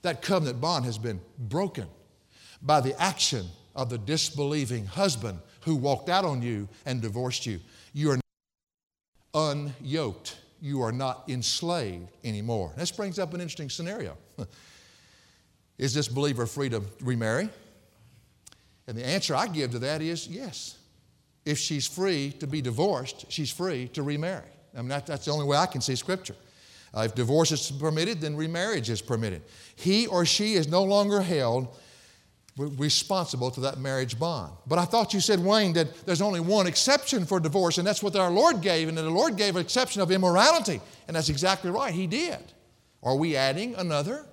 That 0.03 0.21
covenant 0.21 0.59
bond 0.59 0.83
has 0.85 0.97
been 0.97 1.21
broken 1.37 1.87
by 2.61 2.81
the 2.81 3.01
action 3.01 3.45
of 3.75 3.89
the 3.89 3.97
disbelieving 3.97 4.85
husband 4.85 5.39
who 5.65 5.75
walked 5.75 6.09
out 6.09 6.23
on 6.25 6.41
you 6.41 6.69
and 6.85 7.01
divorced 7.01 7.45
you. 7.45 7.59
You 7.93 8.11
are 8.11 8.19
unyoked 9.33 10.35
you 10.65 10.81
are 10.81 10.91
not 10.91 11.29
enslaved 11.29 12.09
anymore. 12.23 12.73
This 12.75 12.91
brings 12.91 13.19
up 13.19 13.35
an 13.35 13.41
interesting 13.41 13.69
scenario. 13.69 14.17
is 15.77 15.93
this 15.93 16.07
believer 16.07 16.47
free 16.47 16.69
to 16.69 16.81
remarry? 17.01 17.49
And 18.87 18.97
the 18.97 19.05
answer 19.05 19.35
I 19.35 19.45
give 19.45 19.71
to 19.71 19.79
that 19.79 20.01
is 20.01 20.27
yes. 20.27 20.77
If 21.45 21.59
she's 21.59 21.87
free 21.87 22.31
to 22.39 22.47
be 22.47 22.61
divorced, 22.61 23.31
she's 23.31 23.51
free 23.51 23.89
to 23.89 24.01
remarry. 24.01 24.49
I 24.73 24.79
mean, 24.79 24.89
that, 24.89 25.05
that's 25.05 25.25
the 25.25 25.31
only 25.31 25.45
way 25.45 25.57
I 25.57 25.67
can 25.67 25.81
see 25.81 25.95
Scripture. 25.95 26.35
Uh, 26.95 27.01
if 27.01 27.13
divorce 27.13 27.51
is 27.51 27.71
permitted, 27.71 28.21
then 28.21 28.35
remarriage 28.35 28.89
is 28.89 29.03
permitted. 29.03 29.43
He 29.75 30.07
or 30.07 30.25
she 30.25 30.53
is 30.53 30.67
no 30.67 30.83
longer 30.83 31.21
held 31.21 31.67
responsible 32.57 33.51
to 33.51 33.59
that 33.61 33.79
marriage 33.79 34.17
bond. 34.17 34.53
But 34.65 34.79
I 34.79 34.85
thought 34.85 35.13
you 35.13 35.19
said, 35.19 35.39
Wayne, 35.39 35.73
that 35.73 36.05
there's 36.05 36.21
only 36.21 36.39
one 36.39 36.67
exception 36.67 37.25
for 37.25 37.39
divorce, 37.39 37.77
and 37.77 37.85
that's 37.85 38.01
what 38.01 38.15
our 38.15 38.31
Lord 38.31 38.61
gave, 38.61 38.87
and 38.87 38.97
the 38.97 39.09
Lord 39.09 39.35
gave 39.35 39.55
an 39.55 39.61
exception 39.61 40.01
of 40.01 40.09
immorality. 40.09 40.79
And 41.07 41.15
that's 41.15 41.29
exactly 41.29 41.69
right, 41.69 41.93
He 41.93 42.07
did. 42.07 42.39
Are 43.03 43.15
we 43.15 43.35
adding 43.35 43.75
another? 43.75 44.25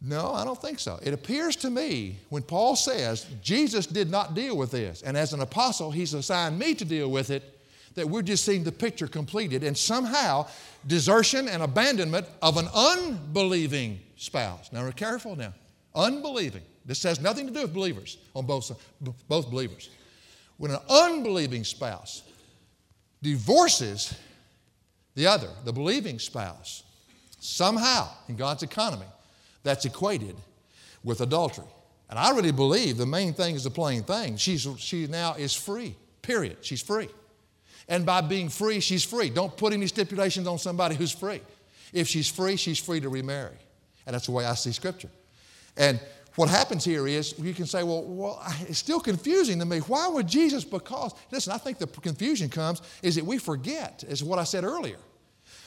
No, 0.00 0.32
I 0.32 0.44
don't 0.44 0.60
think 0.60 0.78
so. 0.78 0.98
It 1.02 1.12
appears 1.14 1.56
to 1.56 1.70
me 1.70 2.18
when 2.28 2.42
Paul 2.42 2.76
says 2.76 3.26
Jesus 3.42 3.86
did 3.86 4.10
not 4.10 4.34
deal 4.34 4.56
with 4.56 4.70
this, 4.70 5.02
and 5.02 5.16
as 5.16 5.32
an 5.32 5.40
apostle, 5.40 5.90
he's 5.90 6.14
assigned 6.14 6.58
me 6.58 6.74
to 6.74 6.84
deal 6.84 7.10
with 7.10 7.30
it, 7.30 7.58
that 7.94 8.08
we're 8.08 8.22
just 8.22 8.44
seeing 8.44 8.62
the 8.62 8.72
picture 8.72 9.08
completed, 9.08 9.64
and 9.64 9.76
somehow 9.76 10.46
desertion 10.86 11.48
and 11.48 11.62
abandonment 11.62 12.26
of 12.42 12.56
an 12.56 12.68
unbelieving 12.74 13.98
spouse. 14.16 14.70
Now, 14.72 14.82
we're 14.82 14.92
careful 14.92 15.34
now. 15.34 15.54
Unbelieving. 15.94 16.62
This 16.86 17.02
has 17.02 17.20
nothing 17.20 17.46
to 17.48 17.52
do 17.52 17.62
with 17.62 17.74
believers 17.74 18.16
on 18.34 18.46
both, 18.46 18.70
both 19.28 19.50
believers. 19.50 19.90
When 20.56 20.70
an 20.70 20.78
unbelieving 20.88 21.64
spouse 21.64 22.22
divorces 23.22 24.14
the 25.16 25.26
other, 25.26 25.48
the 25.64 25.72
believing 25.72 26.18
spouse, 26.18 26.84
somehow 27.40 28.08
in 28.28 28.36
God's 28.36 28.62
economy, 28.62 29.06
that's 29.62 29.84
equated 29.84 30.36
with 31.02 31.20
adultery. 31.20 31.66
And 32.08 32.18
I 32.18 32.30
really 32.30 32.52
believe 32.52 32.98
the 32.98 33.06
main 33.06 33.34
thing 33.34 33.56
is 33.56 33.64
the 33.64 33.70
plain 33.70 34.04
thing. 34.04 34.36
She's, 34.36 34.66
she 34.78 35.08
now 35.08 35.34
is 35.34 35.54
free, 35.54 35.96
period. 36.22 36.58
She's 36.60 36.82
free. 36.82 37.08
And 37.88 38.06
by 38.06 38.20
being 38.20 38.48
free, 38.48 38.80
she's 38.80 39.04
free. 39.04 39.28
Don't 39.28 39.56
put 39.56 39.72
any 39.72 39.86
stipulations 39.86 40.46
on 40.46 40.58
somebody 40.58 40.94
who's 40.94 41.12
free. 41.12 41.40
If 41.92 42.08
she's 42.08 42.30
free, 42.30 42.56
she's 42.56 42.78
free 42.78 43.00
to 43.00 43.08
remarry. 43.08 43.56
And 44.06 44.14
that's 44.14 44.26
the 44.26 44.32
way 44.32 44.44
I 44.44 44.54
see 44.54 44.72
Scripture. 44.72 45.10
And 45.76 46.00
what 46.36 46.48
happens 46.48 46.84
here 46.84 47.08
is 47.08 47.34
you 47.38 47.54
can 47.54 47.66
say, 47.66 47.82
well, 47.82 48.04
well, 48.04 48.42
it's 48.68 48.78
still 48.78 49.00
confusing 49.00 49.58
to 49.58 49.64
me. 49.64 49.78
Why 49.78 50.06
would 50.08 50.26
Jesus? 50.26 50.64
Because, 50.64 51.14
listen, 51.30 51.52
I 51.52 51.58
think 51.58 51.78
the 51.78 51.86
confusion 51.86 52.48
comes 52.48 52.82
is 53.02 53.16
that 53.16 53.24
we 53.24 53.38
forget, 53.38 54.04
is 54.06 54.22
what 54.22 54.38
I 54.38 54.44
said 54.44 54.64
earlier 54.64 54.98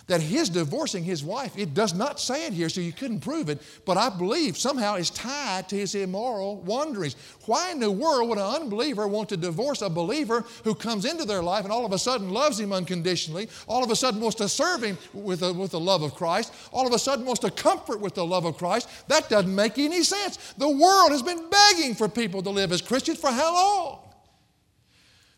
that 0.10 0.22
his 0.22 0.50
divorcing 0.50 1.04
his 1.04 1.24
wife, 1.24 1.58
it 1.58 1.74
does 1.74 1.94
not 1.94 2.20
say 2.20 2.48
it 2.48 2.54
here, 2.54 2.68
so 2.68 2.82
you 2.82 2.92
couldn't 2.92 3.20
prove 3.20 3.48
it, 3.48 3.62
but 3.86 3.96
I 3.96 4.10
believe 4.10 4.58
somehow 4.58 4.96
it's 4.96 5.12
tied 5.12 5.70
to 5.70 5.78
his 5.78 5.94
immoral 5.94 6.58
wanderings. 6.58 7.16
Why 7.46 7.72
in 7.72 7.80
the 7.80 7.92
world 7.92 8.28
would 8.28 8.40
an 8.40 8.44
unbeliever 8.44 9.08
want 9.08 9.30
to 9.30 9.38
divorce 9.38 9.84
a 9.84 9.90
believer 9.90 10.44
who 10.64 10.74
comes 10.74 11.06
into 11.06 11.26
their 11.26 11.44
life 11.44 11.64
and 11.64 11.72
all 11.72 11.86
of 11.86 11.94
a 11.94 12.00
sudden 12.00 12.32
loves 12.32 12.60
him 12.60 12.74
unconditionally, 12.74 13.50
all 13.68 13.84
of 13.84 13.92
a 13.92 13.96
sudden 13.96 14.20
wants 14.20 14.36
to 14.38 14.50
serve 14.50 14.84
him 14.84 14.98
with 15.14 15.42
the, 15.42 15.54
with 15.54 15.72
the 15.72 15.80
love 15.80 16.02
of 16.02 16.16
Christ, 16.16 16.54
all 16.72 16.88
of 16.88 16.94
a 16.94 17.00
sudden 17.00 17.24
wants 17.24 17.42
to 17.42 17.52
comfort 17.52 18.00
with 18.00 18.16
the 18.16 18.26
love 18.26 18.46
of 18.46 18.58
Christ? 18.58 18.90
That 19.10 19.30
doesn't 19.30 19.54
make 19.54 19.78
any 19.78 20.02
sense. 20.02 20.38
The 20.58 20.70
world 20.70 21.12
has 21.12 21.22
been 21.22 21.50
begging 21.50 21.94
for 21.94 22.10
people 22.10 22.42
to 22.44 22.50
live 22.50 22.72
as 22.72 22.82
Christians 22.82 23.20
for 23.20 23.30
how 23.30 23.54
long? 23.54 24.00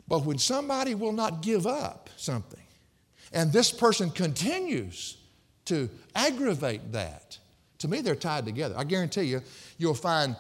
But 0.08 0.26
when 0.26 0.38
somebody 0.38 0.96
will 0.96 1.14
not 1.14 1.42
give 1.42 1.68
up 1.68 2.10
something, 2.16 2.61
and 3.32 3.52
this 3.52 3.72
person 3.72 4.10
continues 4.10 5.18
to 5.66 5.90
aggravate 6.16 6.92
that. 6.92 7.38
To 7.80 7.88
me, 7.88 8.02
they're 8.02 8.16
tied 8.16 8.46
together. 8.46 8.76
I 8.78 8.84
guarantee 8.84 9.24
you, 9.24 9.42
you'll 9.78 9.94
find 9.94 10.36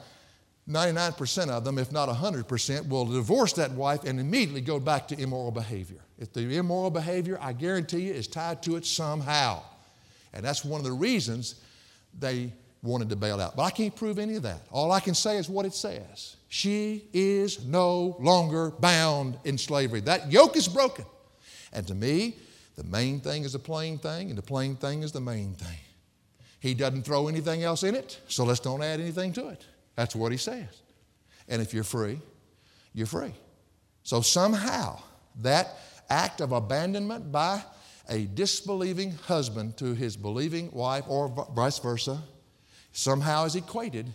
99% 0.69 1.49
of 1.49 1.63
them, 1.63 1.77
if 1.77 1.91
not 1.91 2.07
100%, 2.09 2.87
will 2.87 3.05
divorce 3.05 3.53
that 3.53 3.71
wife 3.71 4.03
and 4.03 4.19
immediately 4.19 4.61
go 4.61 4.79
back 4.79 5.07
to 5.09 5.19
immoral 5.19 5.51
behavior. 5.51 6.01
If 6.19 6.33
the 6.33 6.55
immoral 6.55 6.91
behavior, 6.91 7.37
I 7.41 7.53
guarantee 7.53 8.01
you, 8.01 8.13
is 8.13 8.27
tied 8.27 8.61
to 8.63 8.75
it 8.75 8.85
somehow. 8.85 9.63
And 10.33 10.45
that's 10.45 10.63
one 10.63 10.79
of 10.79 10.85
the 10.85 10.91
reasons 10.91 11.55
they 12.19 12.53
wanted 12.83 13.09
to 13.09 13.15
bail 13.15 13.39
out. 13.39 13.55
But 13.55 13.63
I 13.63 13.71
can't 13.71 13.95
prove 13.95 14.19
any 14.19 14.35
of 14.35 14.43
that. 14.43 14.61
All 14.71 14.91
I 14.91 14.99
can 14.99 15.13
say 15.13 15.37
is 15.37 15.49
what 15.49 15.65
it 15.65 15.73
says. 15.73 16.35
She 16.49 17.05
is 17.13 17.65
no 17.65 18.15
longer 18.19 18.71
bound 18.71 19.37
in 19.45 19.57
slavery. 19.57 20.01
That 20.01 20.31
yoke 20.31 20.55
is 20.55 20.67
broken. 20.67 21.05
And 21.73 21.87
to 21.87 21.95
me, 21.95 22.35
the 22.75 22.83
main 22.83 23.19
thing 23.19 23.43
is 23.43 23.53
the 23.53 23.59
plain 23.59 23.97
thing, 23.97 24.29
and 24.29 24.37
the 24.37 24.43
plain 24.43 24.75
thing 24.75 25.03
is 25.03 25.11
the 25.11 25.21
main 25.21 25.53
thing. 25.53 25.77
He 26.59 26.73
doesn't 26.73 27.03
throw 27.03 27.27
anything 27.27 27.63
else 27.63 27.83
in 27.83 27.95
it, 27.95 28.19
so 28.27 28.43
let's 28.43 28.59
don't 28.59 28.83
add 28.83 28.99
anything 28.99 29.33
to 29.33 29.49
it. 29.49 29.65
That's 29.95 30.15
what 30.15 30.31
he 30.31 30.37
says. 30.37 30.81
And 31.47 31.61
if 31.61 31.73
you're 31.73 31.83
free, 31.83 32.19
you're 32.93 33.07
free. 33.07 33.33
So 34.03 34.21
somehow, 34.21 35.01
that 35.41 35.75
act 36.09 36.39
of 36.39 36.51
abandonment 36.51 37.31
by 37.31 37.63
a 38.09 38.25
disbelieving 38.25 39.11
husband 39.11 39.77
to 39.77 39.93
his 39.93 40.15
believing 40.15 40.71
wife, 40.71 41.05
or 41.07 41.29
vice 41.55 41.79
versa, 41.79 42.21
somehow 42.91 43.45
is 43.45 43.55
equated 43.55 44.07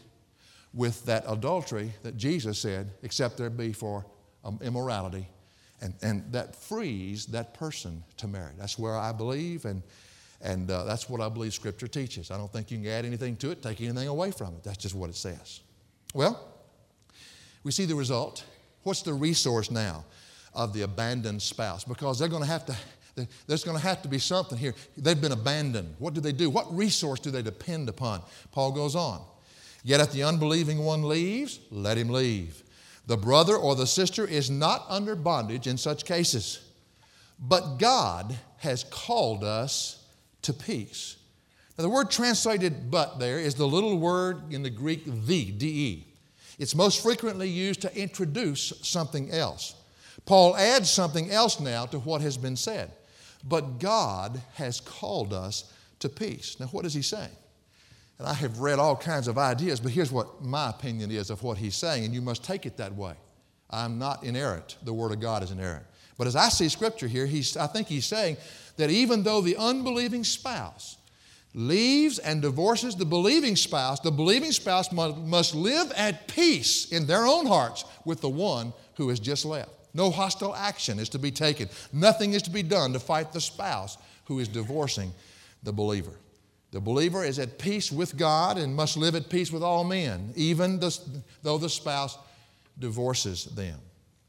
with 0.72 1.04
that 1.06 1.24
adultery 1.28 1.92
that 2.02 2.16
Jesus 2.16 2.58
said, 2.58 2.90
except 3.02 3.38
there 3.38 3.50
be 3.50 3.72
for 3.72 4.04
um, 4.44 4.58
immorality 4.62 5.28
and, 5.80 5.94
and 6.02 6.32
that 6.32 6.56
frees 6.56 7.26
that 7.26 7.54
person 7.54 8.02
to 8.16 8.26
marry. 8.26 8.52
That's 8.58 8.78
where 8.78 8.96
I 8.96 9.12
believe, 9.12 9.64
and, 9.64 9.82
and 10.40 10.70
uh, 10.70 10.84
that's 10.84 11.08
what 11.08 11.20
I 11.20 11.28
believe 11.28 11.54
Scripture 11.54 11.88
teaches. 11.88 12.30
I 12.30 12.36
don't 12.36 12.52
think 12.52 12.70
you 12.70 12.78
can 12.78 12.86
add 12.86 13.04
anything 13.04 13.36
to 13.36 13.50
it, 13.50 13.62
take 13.62 13.80
anything 13.80 14.08
away 14.08 14.30
from 14.30 14.54
it. 14.54 14.62
That's 14.62 14.78
just 14.78 14.94
what 14.94 15.10
it 15.10 15.16
says. 15.16 15.60
Well, 16.14 16.40
we 17.62 17.72
see 17.72 17.84
the 17.84 17.94
result. 17.94 18.44
What's 18.84 19.02
the 19.02 19.12
resource 19.12 19.70
now 19.70 20.04
of 20.54 20.72
the 20.72 20.82
abandoned 20.82 21.42
spouse? 21.42 21.84
Because 21.84 22.18
they're 22.18 22.28
going 22.28 22.42
to 22.42 22.48
have 22.48 22.64
to. 22.66 22.76
There's 23.46 23.64
going 23.64 23.78
to 23.78 23.82
have 23.82 24.02
to 24.02 24.08
be 24.08 24.18
something 24.18 24.58
here. 24.58 24.74
They've 24.94 25.18
been 25.18 25.32
abandoned. 25.32 25.94
What 25.98 26.12
do 26.12 26.20
they 26.20 26.32
do? 26.32 26.50
What 26.50 26.66
resource 26.76 27.18
do 27.18 27.30
they 27.30 27.40
depend 27.40 27.88
upon? 27.88 28.20
Paul 28.52 28.72
goes 28.72 28.94
on. 28.94 29.22
Yet 29.82 30.00
if 30.00 30.12
the 30.12 30.24
unbelieving 30.24 30.84
one 30.84 31.02
leaves, 31.02 31.60
let 31.70 31.96
him 31.96 32.10
leave. 32.10 32.62
The 33.06 33.16
brother 33.16 33.56
or 33.56 33.76
the 33.76 33.86
sister 33.86 34.26
is 34.26 34.50
not 34.50 34.84
under 34.88 35.14
bondage 35.14 35.66
in 35.66 35.78
such 35.78 36.04
cases. 36.04 36.60
But 37.38 37.78
God 37.78 38.36
has 38.58 38.84
called 38.84 39.44
us 39.44 40.04
to 40.42 40.52
peace. 40.52 41.16
Now, 41.76 41.82
the 41.82 41.90
word 41.90 42.10
translated 42.10 42.90
but 42.90 43.18
there 43.18 43.38
is 43.38 43.54
the 43.54 43.66
little 43.66 43.98
word 43.98 44.52
in 44.52 44.62
the 44.62 44.70
Greek 44.70 45.04
the, 45.04 45.52
de. 45.52 46.06
It's 46.58 46.74
most 46.74 47.02
frequently 47.02 47.48
used 47.48 47.82
to 47.82 47.96
introduce 47.96 48.72
something 48.82 49.30
else. 49.30 49.74
Paul 50.24 50.56
adds 50.56 50.90
something 50.90 51.30
else 51.30 51.60
now 51.60 51.86
to 51.86 51.98
what 51.98 52.22
has 52.22 52.36
been 52.36 52.56
said. 52.56 52.90
But 53.44 53.78
God 53.78 54.40
has 54.54 54.80
called 54.80 55.32
us 55.32 55.72
to 56.00 56.08
peace. 56.08 56.58
Now, 56.58 56.66
what 56.66 56.86
is 56.86 56.94
he 56.94 57.02
saying? 57.02 57.36
And 58.18 58.26
I 58.26 58.34
have 58.34 58.60
read 58.60 58.78
all 58.78 58.96
kinds 58.96 59.28
of 59.28 59.36
ideas, 59.36 59.80
but 59.80 59.92
here's 59.92 60.10
what 60.10 60.42
my 60.42 60.70
opinion 60.70 61.10
is 61.10 61.30
of 61.30 61.42
what 61.42 61.58
he's 61.58 61.76
saying, 61.76 62.04
and 62.04 62.14
you 62.14 62.22
must 62.22 62.42
take 62.42 62.64
it 62.64 62.76
that 62.78 62.94
way. 62.94 63.14
I'm 63.68 63.98
not 63.98 64.24
inerrant. 64.24 64.76
The 64.84 64.92
Word 64.92 65.12
of 65.12 65.20
God 65.20 65.42
is 65.42 65.50
inerrant. 65.50 65.84
But 66.16 66.26
as 66.26 66.36
I 66.36 66.48
see 66.48 66.68
Scripture 66.68 67.08
here, 67.08 67.26
he's, 67.26 67.56
I 67.56 67.66
think 67.66 67.88
he's 67.88 68.06
saying 68.06 68.38
that 68.76 68.90
even 68.90 69.22
though 69.22 69.40
the 69.40 69.56
unbelieving 69.56 70.24
spouse 70.24 70.96
leaves 71.52 72.18
and 72.18 72.40
divorces 72.40 72.96
the 72.96 73.04
believing 73.04 73.56
spouse, 73.56 74.00
the 74.00 74.10
believing 74.10 74.52
spouse 74.52 74.92
must, 74.92 75.16
must 75.18 75.54
live 75.54 75.90
at 75.96 76.28
peace 76.28 76.92
in 76.92 77.06
their 77.06 77.26
own 77.26 77.46
hearts 77.46 77.84
with 78.04 78.20
the 78.20 78.28
one 78.28 78.72
who 78.94 79.08
has 79.10 79.20
just 79.20 79.44
left. 79.44 79.70
No 79.92 80.10
hostile 80.10 80.54
action 80.54 80.98
is 80.98 81.08
to 81.10 81.18
be 81.18 81.30
taken. 81.30 81.68
Nothing 81.92 82.34
is 82.34 82.42
to 82.42 82.50
be 82.50 82.62
done 82.62 82.92
to 82.92 83.00
fight 83.00 83.32
the 83.32 83.40
spouse 83.40 83.96
who 84.26 84.38
is 84.38 84.48
divorcing 84.48 85.12
the 85.62 85.72
believer. 85.72 86.12
The 86.72 86.80
believer 86.80 87.24
is 87.24 87.38
at 87.38 87.58
peace 87.58 87.92
with 87.92 88.16
God 88.16 88.58
and 88.58 88.74
must 88.74 88.96
live 88.96 89.14
at 89.14 89.30
peace 89.30 89.52
with 89.52 89.62
all 89.62 89.84
men, 89.84 90.32
even 90.34 90.80
though 91.42 91.58
the 91.58 91.68
spouse 91.68 92.18
divorces 92.78 93.44
them. 93.44 93.78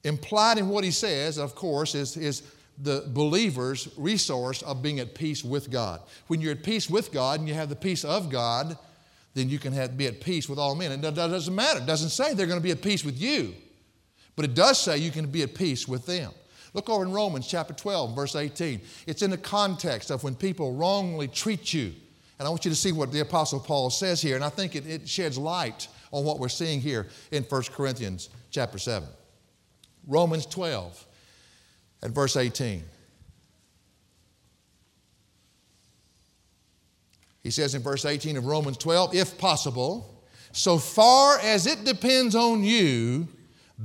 Implied 0.04 0.58
in 0.58 0.70
what 0.70 0.84
he 0.84 0.92
says, 0.92 1.38
of 1.38 1.56
course, 1.56 1.96
is, 1.96 2.16
is 2.16 2.44
the 2.78 3.04
believer's 3.08 3.90
resource 3.98 4.62
of 4.62 4.82
being 4.82 5.00
at 5.00 5.16
peace 5.16 5.44
with 5.44 5.72
God. 5.72 6.02
When 6.28 6.40
you're 6.40 6.52
at 6.52 6.64
peace 6.64 6.90
with 6.90 7.12
God 7.12 7.40
and 7.40 7.48
you 7.50 7.56
have 7.56 7.70
the 7.70 7.76
peace 7.76 8.06
of 8.06 8.30
God, 8.30 8.78
then 9.34 9.50
you 9.50 9.60
can 9.60 9.74
have, 9.74 9.98
be 9.98 10.08
at 10.08 10.22
peace 10.22 10.48
with 10.48 10.60
all 10.60 10.76
men. 10.76 10.92
And 10.92 11.04
that 11.04 11.16
doesn't 11.16 11.54
matter. 11.54 11.80
It 11.80 11.86
doesn't 11.86 12.10
say 12.10 12.34
they're 12.34 12.48
going 12.48 12.60
to 12.60 12.64
be 12.64 12.72
at 12.72 12.82
peace 12.82 13.04
with 13.04 13.20
you, 13.20 13.54
but 14.36 14.46
it 14.46 14.54
does 14.54 14.80
say 14.80 14.98
you 14.98 15.12
can 15.12 15.28
be 15.28 15.42
at 15.42 15.56
peace 15.56 15.88
with 15.88 16.06
them. 16.06 16.32
Look 16.74 16.90
over 16.90 17.04
in 17.04 17.12
Romans 17.12 17.48
chapter 17.48 17.74
12, 17.74 18.16
verse 18.16 18.36
18. 18.36 18.82
It's 19.08 19.22
in 19.22 19.32
the 19.32 19.38
context 19.38 20.12
of 20.12 20.24
when 20.24 20.36
people 20.36 20.74
wrongly 20.74 21.28
treat 21.28 21.74
you. 21.74 21.94
And 22.40 22.48
I 22.48 22.50
want 22.50 22.66
you 22.66 22.72
to 22.72 22.76
see 22.76 22.92
what 22.92 23.12
the 23.12 23.22
Apostle 23.22 23.60
Paul 23.60 23.90
says 23.90 24.22
here, 24.22 24.36
and 24.36 24.46
I 24.46 24.50
think 24.50 24.76
it, 24.76 24.86
it 24.86 25.10
sheds 25.10 25.38
light 25.38 25.88
on 26.12 26.24
what 26.24 26.40
we're 26.40 26.50
seeing 26.50 26.80
here 26.80 27.08
in 27.32 27.44
1 27.44 27.64
Corinthians 27.74 28.30
chapter 28.52 28.78
7. 28.78 29.08
Romans 30.08 30.46
12 30.46 31.06
and 32.04 32.14
verse 32.14 32.38
18. 32.38 32.84
He 37.44 37.52
says 37.52 37.76
in 37.76 37.82
verse 37.82 38.06
18 38.06 38.38
of 38.38 38.46
Romans 38.46 38.78
12, 38.78 39.16
if 39.16 39.38
possible, 39.38 40.24
so 40.52 40.78
far 40.78 41.40
as 41.40 41.66
it 41.66 41.86
depends 41.86 42.36
on 42.36 42.64
you, 42.64 43.28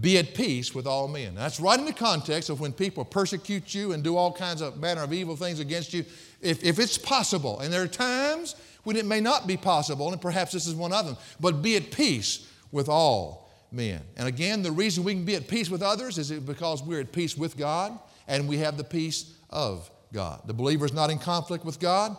be 0.01 0.17
at 0.19 0.35
peace 0.35 0.75
with 0.75 0.87
all 0.87 1.07
men. 1.07 1.35
That's 1.35 1.61
right 1.61 1.79
in 1.79 1.85
the 1.85 1.93
context 1.93 2.49
of 2.49 2.61
when 2.61 2.73
people 2.73 3.05
persecute 3.05 3.75
you 3.75 3.93
and 3.93 4.03
do 4.03 4.17
all 4.17 4.33
kinds 4.33 4.63
of 4.63 4.79
manner 4.79 5.03
of 5.03 5.13
evil 5.13 5.37
things 5.37 5.61
against 5.61 5.93
you. 5.93 6.05
If, 6.41 6.65
if 6.65 6.79
it's 6.79 6.97
possible, 6.97 7.61
and 7.61 7.73
there 7.73 7.83
are 7.83 7.89
times 7.89 8.57
when 8.85 8.97
it 8.97 9.05
may 9.05 9.21
not 9.21 9.47
be 9.47 9.57
possible, 9.57 10.11
and 10.11 10.21
perhaps 10.21 10.53
this 10.53 10.67
is 10.67 10.75
one 10.75 10.93
of 10.93 11.05
them, 11.05 11.17
but 11.41 11.63
be 11.63 11.77
at 11.77 11.91
peace 11.91 12.49
with 12.73 12.89
all 12.89 13.51
men. 13.71 14.01
And 14.17 14.27
again, 14.27 14.63
the 14.63 14.73
reason 14.73 15.05
we 15.05 15.15
can 15.15 15.25
be 15.25 15.35
at 15.35 15.47
peace 15.47 15.69
with 15.69 15.83
others 15.83 16.19
is 16.19 16.31
because 16.31 16.83
we're 16.83 17.01
at 17.01 17.13
peace 17.13 17.37
with 17.37 17.57
God 17.57 17.99
and 18.27 18.49
we 18.49 18.59
have 18.59 18.77
the 18.77 18.85
peace 18.85 19.35
of 19.51 19.91
God. 20.13 20.41
The 20.47 20.55
believer 20.55 20.87
is 20.87 20.93
not 20.93 21.11
in 21.11 21.19
conflict 21.19 21.65
with 21.65 21.79
God, 21.79 22.17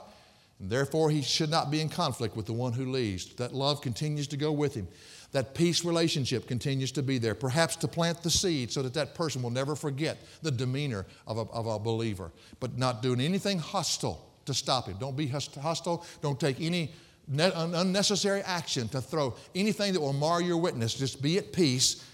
therefore, 0.69 1.09
he 1.09 1.21
should 1.21 1.49
not 1.49 1.71
be 1.71 1.81
in 1.81 1.89
conflict 1.89 2.35
with 2.35 2.45
the 2.45 2.53
one 2.53 2.73
who 2.73 2.91
leads. 2.91 3.33
That 3.35 3.53
love 3.53 3.81
continues 3.81 4.27
to 4.27 4.37
go 4.37 4.51
with 4.51 4.73
him. 4.75 4.87
That 5.31 5.55
peace 5.55 5.83
relationship 5.83 6.47
continues 6.47 6.91
to 6.91 7.01
be 7.01 7.17
there, 7.17 7.33
perhaps 7.33 7.75
to 7.77 7.87
plant 7.87 8.21
the 8.21 8.29
seed 8.29 8.71
so 8.71 8.83
that 8.83 8.93
that 8.93 9.15
person 9.15 9.41
will 9.41 9.49
never 9.49 9.75
forget 9.75 10.17
the 10.43 10.51
demeanor 10.51 11.07
of 11.25 11.37
a, 11.37 11.41
of 11.51 11.65
a 11.65 11.79
believer, 11.79 12.31
but 12.59 12.77
not 12.77 13.01
doing 13.01 13.19
anything 13.19 13.57
hostile 13.57 14.29
to 14.45 14.53
stop 14.53 14.87
him. 14.87 14.97
Don't 14.99 15.17
be 15.17 15.27
hostile. 15.27 16.05
Don't 16.21 16.39
take 16.39 16.61
any 16.61 16.93
unnecessary 17.31 18.41
action 18.41 18.87
to 18.89 19.01
throw 19.01 19.33
anything 19.55 19.93
that 19.93 19.99
will 19.99 20.13
mar 20.13 20.41
your 20.41 20.57
witness. 20.57 20.93
Just 20.93 21.21
be 21.21 21.37
at 21.37 21.51
peace 21.51 22.05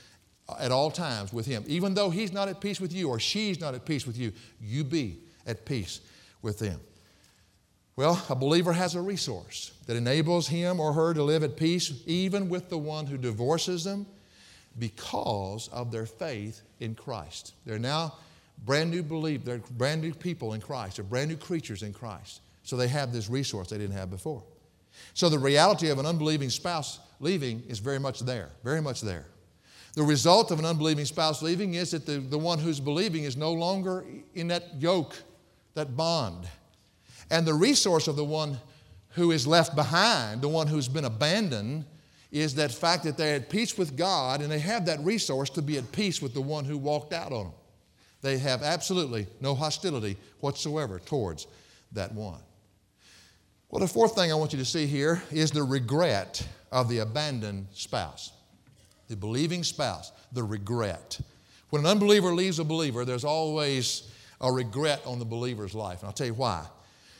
uh, 0.47 0.55
at 0.59 0.71
all 0.71 0.91
times 0.91 1.33
with 1.33 1.45
him. 1.45 1.63
Even 1.67 1.93
though 1.93 2.09
he's 2.09 2.31
not 2.31 2.47
at 2.47 2.61
peace 2.61 2.79
with 2.79 2.93
you 2.93 3.09
or 3.09 3.19
she's 3.19 3.59
not 3.59 3.75
at 3.75 3.85
peace 3.85 4.05
with 4.05 4.17
you, 4.17 4.31
you 4.61 4.83
be 4.83 5.19
at 5.45 5.65
peace 5.65 6.01
with 6.41 6.59
them. 6.59 6.79
Well, 7.99 8.23
a 8.29 8.35
believer 8.35 8.71
has 8.71 8.95
a 8.95 9.01
resource 9.01 9.73
that 9.85 9.97
enables 9.97 10.47
him 10.47 10.79
or 10.79 10.93
her 10.93 11.13
to 11.13 11.21
live 11.21 11.43
at 11.43 11.57
peace 11.57 11.91
even 12.05 12.47
with 12.47 12.69
the 12.69 12.77
one 12.77 13.05
who 13.05 13.17
divorces 13.17 13.83
them 13.83 14.05
because 14.77 15.67
of 15.73 15.91
their 15.91 16.05
faith 16.05 16.61
in 16.79 16.95
Christ. 16.95 17.55
They're 17.65 17.77
now 17.77 18.15
brand 18.63 18.89
new 18.89 19.03
believe, 19.03 19.43
they're 19.43 19.57
brand 19.71 20.01
new 20.01 20.13
people 20.13 20.53
in 20.53 20.61
Christ, 20.61 20.95
they're 20.95 21.03
brand 21.03 21.29
new 21.29 21.35
creatures 21.35 21.83
in 21.83 21.91
Christ. 21.91 22.39
So 22.63 22.77
they 22.77 22.87
have 22.87 23.11
this 23.11 23.29
resource 23.29 23.69
they 23.69 23.77
didn't 23.77 23.97
have 23.97 24.09
before. 24.09 24.43
So 25.13 25.27
the 25.27 25.37
reality 25.37 25.89
of 25.89 25.99
an 25.99 26.05
unbelieving 26.05 26.51
spouse 26.51 27.01
leaving 27.19 27.65
is 27.67 27.79
very 27.79 27.99
much 27.99 28.21
there, 28.21 28.47
very 28.63 28.81
much 28.81 29.01
there. 29.01 29.25
The 29.95 30.03
result 30.03 30.51
of 30.51 30.59
an 30.59 30.65
unbelieving 30.65 31.03
spouse 31.03 31.41
leaving 31.41 31.73
is 31.73 31.91
that 31.91 32.05
the, 32.05 32.19
the 32.19 32.39
one 32.39 32.59
who's 32.59 32.79
believing 32.79 33.25
is 33.25 33.35
no 33.35 33.51
longer 33.51 34.05
in 34.35 34.47
that 34.47 34.81
yoke, 34.81 35.21
that 35.73 35.97
bond. 35.97 36.47
And 37.29 37.45
the 37.45 37.53
resource 37.53 38.07
of 38.07 38.15
the 38.15 38.23
one 38.23 38.57
who 39.09 39.31
is 39.31 39.45
left 39.45 39.75
behind, 39.75 40.41
the 40.41 40.47
one 40.47 40.67
who's 40.67 40.87
been 40.87 41.05
abandoned, 41.05 41.85
is 42.31 42.55
that 42.55 42.71
fact 42.71 43.03
that 43.03 43.17
they're 43.17 43.35
at 43.35 43.49
peace 43.49 43.77
with 43.77 43.97
God 43.97 44.41
and 44.41 44.51
they 44.51 44.59
have 44.59 44.85
that 44.85 44.99
resource 44.99 45.49
to 45.51 45.61
be 45.61 45.77
at 45.77 45.91
peace 45.91 46.21
with 46.21 46.33
the 46.33 46.41
one 46.41 46.65
who 46.65 46.77
walked 46.77 47.13
out 47.13 47.31
on 47.31 47.45
them. 47.45 47.53
They 48.21 48.37
have 48.37 48.61
absolutely 48.61 49.27
no 49.41 49.55
hostility 49.55 50.17
whatsoever 50.39 50.99
towards 50.99 51.47
that 51.93 52.13
one. 52.13 52.39
Well, 53.69 53.79
the 53.79 53.87
fourth 53.87 54.15
thing 54.15 54.31
I 54.31 54.35
want 54.35 54.51
you 54.51 54.59
to 54.59 54.65
see 54.65 54.85
here 54.87 55.21
is 55.31 55.51
the 55.51 55.63
regret 55.63 56.45
of 56.71 56.89
the 56.89 56.99
abandoned 56.99 57.67
spouse. 57.71 58.31
The 59.07 59.15
believing 59.15 59.63
spouse, 59.63 60.11
the 60.31 60.43
regret. 60.43 61.19
When 61.69 61.83
an 61.83 61.87
unbeliever 61.87 62.33
leaves 62.33 62.59
a 62.59 62.63
believer, 62.63 63.05
there's 63.05 63.23
always 63.23 64.11
a 64.41 64.51
regret 64.51 65.01
on 65.05 65.19
the 65.19 65.25
believer's 65.25 65.73
life. 65.73 65.99
And 65.99 66.07
I'll 66.07 66.13
tell 66.13 66.27
you 66.27 66.33
why. 66.33 66.65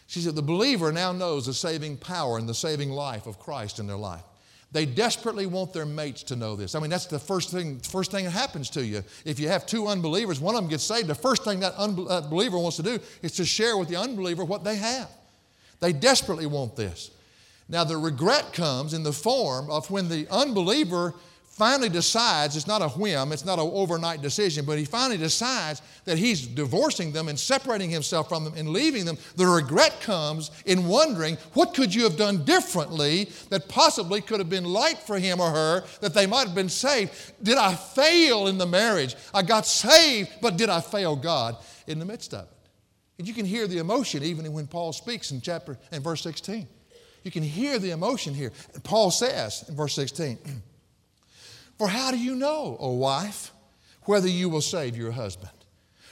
She 0.10 0.22
said, 0.22 0.34
The 0.34 0.42
believer 0.42 0.92
now 0.92 1.12
knows 1.12 1.46
the 1.46 1.54
saving 1.54 1.98
power 1.98 2.40
and 2.40 2.50
the 2.50 2.54
saving 2.56 2.90
life 2.90 3.28
of 3.28 3.38
Christ 3.38 3.78
in 3.78 3.86
their 3.86 3.96
life. 3.96 4.24
They 4.72 4.88
desperately 4.88 5.46
want 5.46 5.72
their 5.72 5.86
mates 5.86 6.24
to 6.24 6.36
know 6.36 6.56
this. 6.56 6.74
I 6.74 6.80
mean, 6.80 6.90
that's 6.90 7.06
the 7.06 7.20
first 7.20 7.52
thing, 7.52 7.80
first 7.80 8.10
thing 8.10 8.26
that 8.26 8.32
happens 8.32 8.72
to 8.72 8.84
you. 8.84 9.04
If 9.24 9.40
you 9.40 9.50
have 9.50 9.68
two 9.68 9.88
unbelievers, 9.88 10.40
one 10.40 10.56
of 10.56 10.62
them 10.62 10.70
gets 10.70 10.84
saved, 10.84 11.08
the 11.08 11.16
first 11.16 11.44
thing 11.44 11.60
that 11.60 11.76
unbeliever 11.76 12.58
uh, 12.58 12.60
wants 12.60 12.78
to 12.78 12.84
do 12.84 13.00
is 13.22 13.34
to 13.34 13.46
share 13.46 13.78
with 13.78 13.88
the 13.88 13.98
unbeliever 13.98 14.44
what 14.44 14.64
they 14.64 14.78
have. 14.78 15.10
They 15.80 15.94
desperately 15.94 16.48
want 16.48 16.76
this. 16.76 17.12
Now, 17.68 17.84
the 17.84 17.98
regret 17.98 18.52
comes 18.52 18.96
in 18.96 19.04
the 19.04 19.14
form 19.14 19.70
of 19.70 19.92
when 19.92 20.10
the 20.10 20.28
unbeliever 20.32 21.14
finally 21.60 21.90
decides 21.90 22.56
it's 22.56 22.68
not 22.68 22.82
a 22.82 22.88
whim, 22.88 23.34
it's 23.34 23.44
not 23.44 23.60
an 23.60 23.70
overnight 23.74 24.22
decision, 24.22 24.64
but 24.64 24.78
he 24.78 24.86
finally 24.86 25.18
decides 25.18 25.82
that 26.06 26.18
he's 26.18 26.48
divorcing 26.48 27.12
them 27.12 27.28
and 27.28 27.38
separating 27.38 27.90
himself 27.90 28.30
from 28.30 28.46
them 28.46 28.54
and 28.56 28.70
leaving 28.70 29.04
them, 29.04 29.18
the 29.36 29.46
regret 29.46 30.00
comes 30.00 30.52
in 30.66 30.88
wondering 30.88 31.36
what 31.56 31.74
could 31.74 31.94
you 31.94 32.04
have 32.04 32.16
done 32.16 32.46
differently 32.46 33.30
that 33.50 33.68
possibly 33.68 34.22
could 34.22 34.40
have 34.40 34.50
been 34.50 34.64
light 34.64 34.98
for 35.00 35.20
him 35.20 35.42
or 35.42 35.52
her, 35.52 35.84
that 36.00 36.14
they 36.14 36.26
might 36.26 36.48
have 36.48 36.56
been 36.56 36.70
saved. 36.70 37.12
Did 37.44 37.58
I 37.58 37.76
fail 37.76 38.48
in 38.48 38.58
the 38.58 38.66
marriage? 38.66 39.18
I 39.34 39.42
got 39.42 39.68
saved, 39.68 40.30
but 40.42 40.56
did 40.56 40.70
I 40.70 40.80
fail 40.80 41.18
God 41.18 41.58
in 41.88 42.00
the 42.00 42.06
midst 42.06 42.34
of 42.34 42.46
it? 42.46 42.58
And 43.18 43.28
you 43.28 43.34
can 43.34 43.46
hear 43.46 43.68
the 43.68 43.80
emotion 43.80 44.24
even 44.24 44.52
when 44.54 44.66
Paul 44.66 44.94
speaks 44.94 45.32
in 45.32 45.42
chapter 45.42 45.78
and 45.92 46.02
verse 46.02 46.22
16. 46.22 46.70
You 47.26 47.32
can 47.32 47.44
hear 47.44 47.80
the 47.80 47.92
emotion 47.92 48.34
here. 48.34 48.54
Paul 48.84 49.12
says 49.12 49.66
in 49.68 49.76
verse 49.76 49.94
16, 49.94 50.38
For 51.80 51.88
how 51.88 52.12
do 52.12 52.20
you 52.20 52.36
know, 52.36 52.76
O 52.80 52.92
wife, 52.92 53.54
whether 54.04 54.28
you 54.28 54.50
will 54.50 54.62
save 54.62 54.98
your 54.98 55.12
husband? 55.12 55.54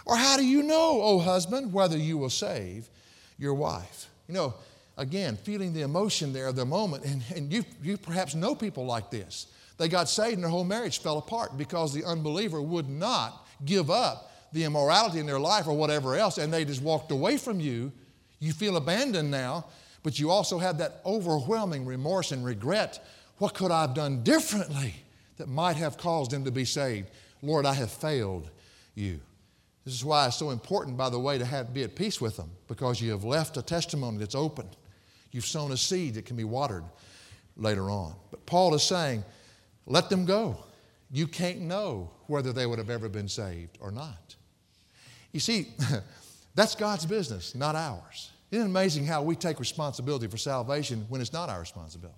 Or 0.05 0.15
how 0.15 0.37
do 0.37 0.45
you 0.45 0.63
know, 0.63 1.01
O 1.01 1.19
husband, 1.19 1.73
whether 1.73 1.97
you 1.97 2.17
will 2.17 2.29
save 2.29 2.89
your 3.37 3.53
wife? 3.53 4.07
You 4.29 4.33
know, 4.33 4.53
again, 4.97 5.35
feeling 5.35 5.73
the 5.73 5.81
emotion 5.81 6.31
there 6.31 6.47
of 6.47 6.55
the 6.55 6.65
moment, 6.65 7.03
and, 7.03 7.21
and 7.35 7.51
you, 7.51 7.65
you 7.83 7.97
perhaps 7.97 8.33
know 8.33 8.55
people 8.55 8.85
like 8.85 9.11
this. 9.11 9.47
They 9.77 9.89
got 9.89 10.07
saved 10.07 10.35
and 10.35 10.43
their 10.43 10.49
whole 10.49 10.63
marriage 10.63 11.01
fell 11.01 11.17
apart 11.17 11.57
because 11.57 11.93
the 11.93 12.05
unbeliever 12.05 12.61
would 12.61 12.89
not 12.89 13.45
give 13.65 13.91
up 13.91 14.31
the 14.53 14.63
immorality 14.63 15.19
in 15.19 15.25
their 15.25 15.39
life 15.39 15.67
or 15.67 15.75
whatever 15.75 16.15
else, 16.15 16.37
and 16.37 16.51
they 16.51 16.63
just 16.63 16.81
walked 16.81 17.11
away 17.11 17.37
from 17.37 17.59
you. 17.59 17.91
You 18.39 18.53
feel 18.53 18.77
abandoned 18.77 19.29
now, 19.29 19.65
but 20.01 20.17
you 20.17 20.31
also 20.31 20.59
have 20.59 20.77
that 20.77 21.01
overwhelming 21.05 21.85
remorse 21.85 22.31
and 22.31 22.45
regret. 22.45 23.05
What 23.39 23.53
could 23.53 23.69
I 23.69 23.81
have 23.81 23.93
done 23.93 24.23
differently? 24.23 24.95
That 25.37 25.47
might 25.47 25.77
have 25.77 25.97
caused 25.97 26.31
them 26.31 26.43
to 26.45 26.51
be 26.51 26.65
saved. 26.65 27.09
Lord, 27.41 27.65
I 27.65 27.73
have 27.73 27.91
failed 27.91 28.49
you. 28.95 29.19
This 29.85 29.93
is 29.93 30.03
why 30.03 30.27
it's 30.27 30.35
so 30.35 30.49
important, 30.49 30.97
by 30.97 31.09
the 31.09 31.19
way, 31.19 31.37
to 31.37 31.45
have, 31.45 31.73
be 31.73 31.83
at 31.83 31.95
peace 31.95 32.19
with 32.19 32.35
them 32.35 32.51
because 32.67 32.99
you 32.99 33.11
have 33.11 33.23
left 33.23 33.55
a 33.55 33.61
testimony 33.61 34.17
that's 34.17 34.35
open. 34.35 34.67
You've 35.31 35.45
sown 35.45 35.71
a 35.71 35.77
seed 35.77 36.15
that 36.15 36.25
can 36.25 36.35
be 36.35 36.43
watered 36.43 36.83
later 37.55 37.89
on. 37.89 38.15
But 38.31 38.45
Paul 38.45 38.73
is 38.73 38.83
saying, 38.83 39.23
let 39.85 40.09
them 40.09 40.25
go. 40.25 40.57
You 41.09 41.27
can't 41.27 41.61
know 41.61 42.11
whether 42.27 42.51
they 42.51 42.65
would 42.65 42.79
have 42.79 42.89
ever 42.89 43.07
been 43.07 43.29
saved 43.29 43.77
or 43.79 43.91
not. 43.91 44.35
You 45.31 45.39
see, 45.39 45.69
that's 46.55 46.75
God's 46.75 47.05
business, 47.05 47.55
not 47.55 47.75
ours. 47.75 48.31
Isn't 48.51 48.65
it 48.65 48.69
amazing 48.69 49.05
how 49.05 49.21
we 49.23 49.35
take 49.35 49.59
responsibility 49.59 50.27
for 50.27 50.37
salvation 50.37 51.05
when 51.09 51.21
it's 51.21 51.33
not 51.33 51.49
our 51.49 51.59
responsibility? 51.59 52.17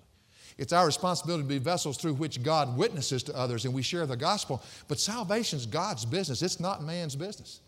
It's 0.60 0.74
our 0.74 0.84
responsibility 0.84 1.42
to 1.42 1.48
be 1.48 1.58
vessels 1.58 1.96
through 1.96 2.12
which 2.14 2.42
God 2.42 2.76
witnesses 2.76 3.22
to 3.24 3.34
others 3.34 3.64
and 3.64 3.72
we 3.72 3.80
share 3.80 4.04
the 4.04 4.14
gospel. 4.14 4.62
But 4.88 5.00
salvation 5.00 5.58
is 5.58 5.64
God's 5.64 6.04
business, 6.04 6.42
it's 6.42 6.60
not 6.60 6.84
man's 6.84 7.16
business. 7.16 7.60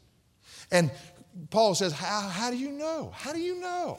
And 0.71 0.91
Paul 1.49 1.75
says, 1.75 1.95
How, 1.95 2.21
how 2.29 2.51
do 2.51 2.59
you 2.59 2.71
know? 2.71 3.11
How 3.15 3.33
do 3.33 3.41
you 3.41 3.59
know 3.59 3.99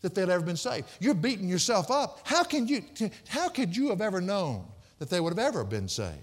that 0.00 0.16
they'd 0.16 0.28
ever 0.28 0.44
been 0.44 0.56
saved? 0.56 0.88
You're 0.98 1.14
beating 1.14 1.48
yourself 1.48 1.88
up. 1.88 2.18
How, 2.24 2.42
can 2.42 2.66
you, 2.66 2.82
how 3.28 3.48
could 3.48 3.76
you 3.76 3.90
have 3.90 4.00
ever 4.00 4.20
known 4.20 4.66
that 4.98 5.08
they 5.08 5.20
would 5.20 5.30
have 5.30 5.38
ever 5.38 5.62
been 5.62 5.86
saved? 5.86 6.18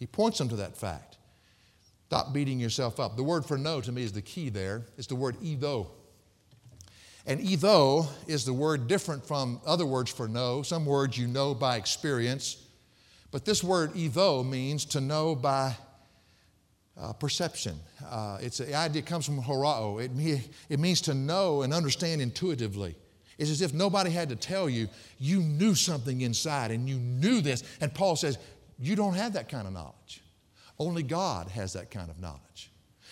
He 0.00 0.08
points 0.08 0.38
them 0.38 0.48
to 0.48 0.56
that 0.56 0.76
fact. 0.76 1.18
Stop 2.06 2.32
beating 2.32 2.58
yourself 2.58 2.98
up. 2.98 3.16
The 3.16 3.22
word 3.22 3.46
for 3.46 3.56
no 3.56 3.80
to 3.80 3.92
me 3.92 4.02
is 4.02 4.12
the 4.12 4.22
key 4.22 4.48
there. 4.48 4.86
It's 4.96 5.06
the 5.06 5.14
word 5.14 5.36
eido. 5.36 5.86
And 7.28 7.40
eido 7.40 8.08
is 8.26 8.46
the 8.46 8.54
word 8.54 8.88
different 8.88 9.22
from 9.22 9.60
other 9.66 9.84
words 9.84 10.10
for 10.10 10.28
know. 10.28 10.62
Some 10.62 10.86
words 10.86 11.18
you 11.18 11.26
know 11.26 11.54
by 11.54 11.76
experience. 11.76 12.56
But 13.30 13.44
this 13.44 13.62
word 13.62 13.92
eido 13.92 14.48
means 14.48 14.86
to 14.86 15.02
know 15.02 15.34
by 15.34 15.76
uh, 16.98 17.12
perception. 17.12 17.78
Uh, 18.08 18.38
it's 18.40 18.56
the 18.56 18.74
idea 18.74 19.02
comes 19.02 19.26
from 19.26 19.42
horao. 19.42 20.02
It, 20.02 20.48
it 20.70 20.80
means 20.80 21.02
to 21.02 21.12
know 21.12 21.60
and 21.60 21.74
understand 21.74 22.22
intuitively. 22.22 22.96
It's 23.36 23.50
as 23.50 23.60
if 23.60 23.74
nobody 23.74 24.10
had 24.10 24.30
to 24.30 24.36
tell 24.36 24.66
you. 24.70 24.88
You 25.18 25.40
knew 25.40 25.74
something 25.74 26.22
inside 26.22 26.70
and 26.70 26.88
you 26.88 26.96
knew 26.96 27.42
this. 27.42 27.62
And 27.82 27.92
Paul 27.92 28.16
says, 28.16 28.38
You 28.78 28.96
don't 28.96 29.14
have 29.14 29.34
that 29.34 29.50
kind 29.50 29.66
of 29.66 29.74
knowledge. 29.74 30.22
Only 30.78 31.02
God 31.02 31.48
has 31.48 31.74
that 31.74 31.90
kind 31.90 32.08
of 32.10 32.18
knowledge. 32.18 32.70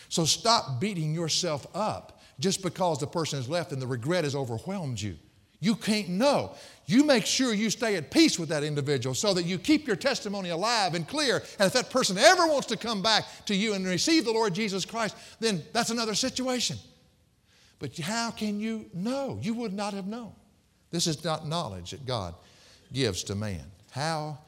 So 0.09 0.25
stop 0.25 0.81
beating 0.81 1.15
yourself 1.15 1.67
up 1.75 2.16
just 2.39 2.63
because 2.63 2.99
the 2.99 3.07
person 3.07 3.39
has 3.39 3.49
left 3.49 3.73
and 3.73 3.81
the 3.81 3.87
regret 3.87 4.25
has 4.25 4.35
overwhelmed 4.35 5.01
you. 5.01 5.17
You 5.61 5.75
can't 5.75 6.11
know. 6.11 6.55
You 6.85 7.03
make 7.05 7.25
sure 7.25 7.55
you 7.55 7.71
stay 7.71 7.97
at 7.97 8.11
peace 8.11 8.39
with 8.39 8.51
that 8.51 8.63
individual 8.63 9.15
so 9.15 9.33
that 9.35 9.45
you 9.45 9.59
keep 9.59 9.87
your 9.87 9.97
testimony 9.97 10.51
alive 10.51 10.95
and 10.95 11.09
clear. 11.09 11.37
And 11.59 11.67
if 11.67 11.73
that 11.73 11.91
person 11.91 12.19
ever 12.19 12.47
wants 12.47 12.67
to 12.69 12.77
come 12.77 13.03
back 13.03 13.25
to 13.47 13.55
you 13.55 13.73
and 13.73 13.87
receive 13.87 14.25
the 14.25 14.33
Lord 14.33 14.55
Jesus 14.55 14.85
Christ, 14.85 15.17
then 15.41 15.63
that's 15.73 15.91
another 15.91 16.15
situation. 16.15 16.77
But 17.79 17.97
how 17.99 18.31
can 18.31 18.61
you 18.61 18.87
know? 18.93 19.39
You 19.41 19.55
would 19.55 19.73
not 19.73 19.95
have 19.95 20.07
known. 20.07 20.33
This 20.91 21.07
is 21.07 21.25
not 21.25 21.49
knowledge 21.49 21.91
that 21.91 22.07
God 22.07 22.35
gives 22.93 23.25
to 23.25 23.35
man. 23.35 23.65
How 23.91 24.39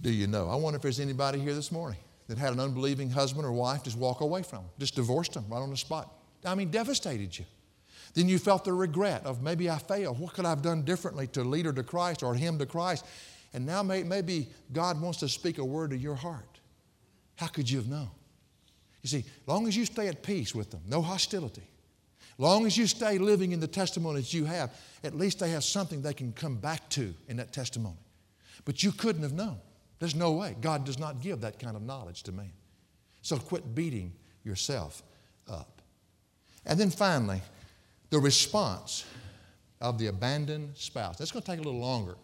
do 0.00 0.12
you 0.12 0.26
know? 0.26 0.48
I 0.48 0.56
wonder 0.56 0.76
if 0.76 0.82
there's 0.82 1.00
anybody 1.00 1.38
here 1.38 1.54
this 1.54 1.72
morning 1.72 1.98
that 2.28 2.38
had 2.38 2.52
an 2.52 2.60
unbelieving 2.60 3.10
husband 3.10 3.46
or 3.46 3.52
wife 3.52 3.82
just 3.82 3.96
walk 3.96 4.20
away 4.20 4.42
from, 4.42 4.60
them, 4.60 4.70
just 4.78 4.94
divorced 4.94 5.34
them 5.34 5.46
right 5.48 5.58
on 5.58 5.70
the 5.70 5.76
spot. 5.76 6.10
I 6.44 6.54
mean, 6.54 6.70
devastated 6.70 7.38
you. 7.38 7.44
Then 8.14 8.28
you 8.28 8.38
felt 8.38 8.64
the 8.64 8.72
regret 8.72 9.24
of 9.24 9.42
maybe 9.42 9.70
I 9.70 9.78
failed. 9.78 10.18
What 10.18 10.34
could 10.34 10.44
I 10.44 10.50
have 10.50 10.62
done 10.62 10.82
differently 10.82 11.26
to 11.28 11.42
lead 11.44 11.66
her 11.66 11.72
to 11.72 11.82
Christ 11.82 12.22
or 12.22 12.34
him 12.34 12.58
to 12.58 12.66
Christ? 12.66 13.04
And 13.54 13.64
now 13.64 13.82
may, 13.82 14.02
maybe 14.02 14.48
God 14.72 15.00
wants 15.00 15.18
to 15.20 15.28
speak 15.28 15.58
a 15.58 15.64
word 15.64 15.90
to 15.90 15.96
your 15.96 16.14
heart. 16.14 16.60
How 17.36 17.46
could 17.46 17.70
you 17.70 17.78
have 17.78 17.88
known? 17.88 18.10
You 19.02 19.08
see, 19.08 19.24
long 19.46 19.66
as 19.66 19.76
you 19.76 19.84
stay 19.84 20.08
at 20.08 20.22
peace 20.22 20.54
with 20.54 20.70
them, 20.70 20.82
no 20.86 21.02
hostility, 21.02 21.62
Long 22.38 22.66
as 22.66 22.76
you 22.76 22.86
stay 22.86 23.18
living 23.18 23.52
in 23.52 23.60
the 23.60 23.66
testimonies 23.66 24.32
you 24.32 24.44
have, 24.46 24.74
at 25.04 25.14
least 25.14 25.38
they 25.38 25.50
have 25.50 25.64
something 25.64 26.02
they 26.02 26.14
can 26.14 26.32
come 26.32 26.56
back 26.56 26.88
to 26.90 27.14
in 27.28 27.36
that 27.36 27.52
testimony. 27.52 27.98
But 28.64 28.82
you 28.82 28.92
couldn't 28.92 29.22
have 29.22 29.32
known. 29.32 29.58
There's 29.98 30.14
no 30.14 30.32
way. 30.32 30.56
God 30.60 30.84
does 30.84 30.98
not 30.98 31.20
give 31.20 31.42
that 31.42 31.58
kind 31.58 31.76
of 31.76 31.82
knowledge 31.82 32.22
to 32.24 32.32
man. 32.32 32.52
So 33.20 33.36
quit 33.36 33.74
beating 33.74 34.12
yourself. 34.44 35.02
And 36.66 36.78
then 36.78 36.90
finally, 36.90 37.40
the 38.10 38.18
response 38.18 39.04
of 39.80 39.98
the 39.98 40.06
abandoned 40.06 40.76
spouse. 40.76 41.18
That's 41.18 41.32
going 41.32 41.42
to 41.42 41.50
take 41.50 41.60
a 41.60 41.62
little 41.62 41.80
longer 41.80 42.14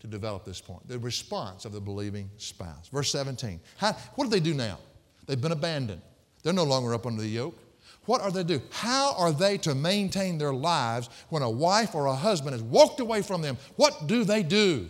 to 0.00 0.06
develop 0.06 0.44
this 0.44 0.60
point. 0.60 0.86
The 0.88 0.98
response 0.98 1.64
of 1.64 1.72
the 1.72 1.80
believing 1.80 2.30
spouse. 2.38 2.88
Verse 2.88 3.12
17. 3.12 3.60
How, 3.76 3.92
what 4.14 4.24
do 4.24 4.30
they 4.30 4.40
do 4.40 4.54
now? 4.54 4.78
They've 5.26 5.40
been 5.40 5.52
abandoned. 5.52 6.02
They're 6.42 6.52
no 6.52 6.64
longer 6.64 6.94
up 6.94 7.06
under 7.06 7.22
the 7.22 7.28
yoke. 7.28 7.58
What 8.06 8.20
are 8.20 8.32
they 8.32 8.42
do? 8.42 8.60
How 8.70 9.14
are 9.16 9.30
they 9.30 9.58
to 9.58 9.74
maintain 9.74 10.38
their 10.38 10.52
lives 10.52 11.08
when 11.28 11.42
a 11.42 11.50
wife 11.50 11.94
or 11.94 12.06
a 12.06 12.14
husband 12.16 12.52
has 12.54 12.62
walked 12.62 12.98
away 12.98 13.22
from 13.22 13.42
them? 13.42 13.56
What 13.76 14.08
do 14.08 14.24
they 14.24 14.42
do? 14.42 14.88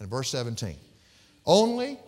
In 0.00 0.06
verse 0.06 0.30
17, 0.30 0.76
only 1.44 1.98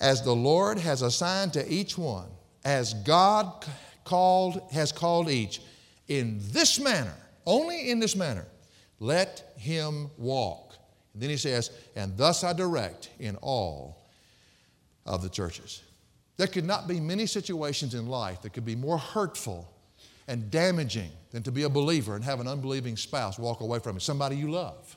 as 0.00 0.22
the 0.22 0.34
Lord 0.34 0.78
has 0.78 1.02
assigned 1.02 1.52
to 1.52 1.72
each 1.72 1.98
one, 1.98 2.28
as 2.64 2.94
God 2.94 3.64
called 4.08 4.62
has 4.72 4.90
called 4.90 5.28
each, 5.28 5.60
in 6.08 6.40
this 6.50 6.80
manner, 6.80 7.14
only 7.44 7.90
in 7.90 8.00
this 8.00 8.16
manner, 8.16 8.46
let 9.00 9.52
him 9.58 10.10
walk. 10.16 10.76
And 11.12 11.22
then 11.22 11.28
he 11.30 11.36
says, 11.36 11.70
and 11.94 12.16
thus 12.16 12.42
I 12.42 12.54
direct 12.54 13.10
in 13.18 13.36
all 13.36 14.08
of 15.04 15.22
the 15.22 15.28
churches. 15.28 15.82
There 16.38 16.46
could 16.46 16.64
not 16.64 16.88
be 16.88 17.00
many 17.00 17.26
situations 17.26 17.94
in 17.94 18.06
life 18.06 18.42
that 18.42 18.54
could 18.54 18.64
be 18.64 18.76
more 18.76 18.98
hurtful 18.98 19.70
and 20.26 20.50
damaging 20.50 21.10
than 21.30 21.42
to 21.42 21.52
be 21.52 21.64
a 21.64 21.68
believer 21.68 22.14
and 22.14 22.24
have 22.24 22.40
an 22.40 22.48
unbelieving 22.48 22.96
spouse 22.96 23.38
walk 23.38 23.60
away 23.60 23.78
from 23.78 23.96
you. 23.96 24.00
Somebody 24.00 24.36
you 24.36 24.50
love, 24.50 24.96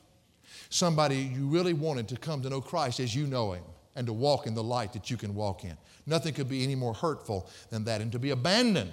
somebody 0.69 1.17
you 1.17 1.47
really 1.47 1.73
wanted 1.73 2.07
to 2.09 2.17
come 2.17 2.41
to 2.43 2.49
know 2.49 2.61
Christ 2.61 2.99
as 2.99 3.13
you 3.13 3.27
know 3.27 3.53
Him 3.53 3.63
and 3.95 4.07
to 4.07 4.13
walk 4.13 4.47
in 4.47 4.53
the 4.53 4.63
light 4.63 4.93
that 4.93 5.09
you 5.11 5.17
can 5.17 5.35
walk 5.35 5.63
in. 5.63 5.77
Nothing 6.05 6.33
could 6.33 6.49
be 6.49 6.63
any 6.63 6.75
more 6.75 6.93
hurtful 6.93 7.49
than 7.69 7.83
that, 7.85 8.01
and 8.01 8.11
to 8.11 8.19
be 8.19 8.31
abandoned. 8.31 8.91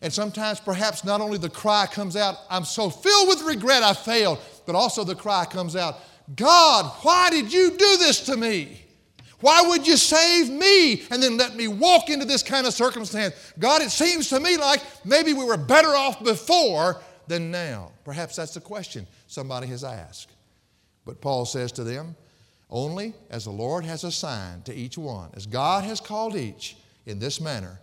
And 0.00 0.12
sometimes, 0.12 0.60
perhaps, 0.60 1.04
not 1.04 1.20
only 1.20 1.38
the 1.38 1.48
cry 1.48 1.86
comes 1.86 2.16
out, 2.16 2.36
I'm 2.50 2.64
so 2.64 2.90
filled 2.90 3.28
with 3.28 3.42
regret 3.42 3.82
I 3.82 3.94
failed, 3.94 4.38
but 4.66 4.74
also 4.74 5.04
the 5.04 5.14
cry 5.14 5.46
comes 5.46 5.76
out, 5.76 5.98
God, 6.36 6.92
why 7.02 7.30
did 7.30 7.52
you 7.52 7.70
do 7.70 7.96
this 7.98 8.20
to 8.26 8.36
me? 8.36 8.80
Why 9.40 9.62
would 9.62 9.86
you 9.86 9.96
save 9.96 10.48
me 10.50 11.02
and 11.10 11.22
then 11.22 11.36
let 11.36 11.54
me 11.54 11.68
walk 11.68 12.08
into 12.08 12.24
this 12.24 12.42
kind 12.42 12.66
of 12.66 12.72
circumstance? 12.72 13.34
God, 13.58 13.82
it 13.82 13.90
seems 13.90 14.30
to 14.30 14.40
me 14.40 14.56
like 14.56 14.80
maybe 15.04 15.34
we 15.34 15.44
were 15.44 15.58
better 15.58 15.88
off 15.88 16.24
before 16.24 17.02
than 17.26 17.50
now. 17.50 17.92
Perhaps 18.04 18.36
that's 18.36 18.54
the 18.54 18.60
question 18.60 19.06
somebody 19.26 19.66
has 19.66 19.84
asked. 19.84 20.30
But 21.04 21.20
Paul 21.20 21.44
says 21.44 21.72
to 21.72 21.84
them, 21.84 22.16
only 22.74 23.14
as 23.30 23.44
the 23.44 23.52
Lord 23.52 23.84
has 23.84 24.02
assigned 24.02 24.64
to 24.66 24.74
each 24.74 24.98
one, 24.98 25.30
as 25.34 25.46
God 25.46 25.84
has 25.84 26.00
called 26.00 26.34
each 26.34 26.76
in 27.06 27.20
this 27.20 27.40
manner, 27.40 27.80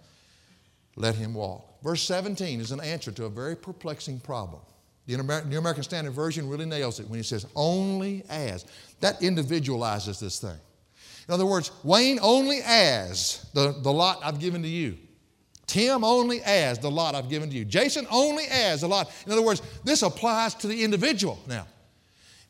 let 0.97 1.15
him 1.15 1.33
walk. 1.33 1.81
Verse 1.81 2.03
17 2.03 2.59
is 2.59 2.71
an 2.71 2.81
answer 2.81 3.11
to 3.13 3.25
a 3.25 3.29
very 3.29 3.55
perplexing 3.55 4.19
problem. 4.19 4.61
The 5.07 5.15
New 5.47 5.57
American 5.57 5.83
Standard 5.83 6.11
Version 6.11 6.47
really 6.47 6.65
nails 6.65 6.99
it 6.99 7.07
when 7.07 7.17
he 7.17 7.23
says, 7.23 7.47
only 7.55 8.23
as. 8.29 8.65
That 8.99 9.21
individualizes 9.21 10.19
this 10.19 10.39
thing. 10.39 10.59
In 11.27 11.33
other 11.33 11.45
words, 11.45 11.71
Wayne 11.83 12.19
only 12.21 12.59
as 12.63 13.49
the, 13.53 13.71
the 13.81 13.91
lot 13.91 14.19
I've 14.23 14.39
given 14.39 14.61
to 14.61 14.67
you. 14.67 14.97
Tim 15.67 16.03
only 16.03 16.41
as 16.41 16.79
the 16.79 16.91
lot 16.91 17.15
I've 17.15 17.29
given 17.29 17.49
to 17.49 17.55
you. 17.55 17.63
Jason 17.63 18.05
only 18.11 18.43
as 18.51 18.81
the 18.81 18.89
lot. 18.89 19.09
In 19.25 19.31
other 19.31 19.41
words, 19.41 19.61
this 19.85 20.01
applies 20.01 20.53
to 20.55 20.67
the 20.67 20.83
individual 20.83 21.39
now. 21.47 21.65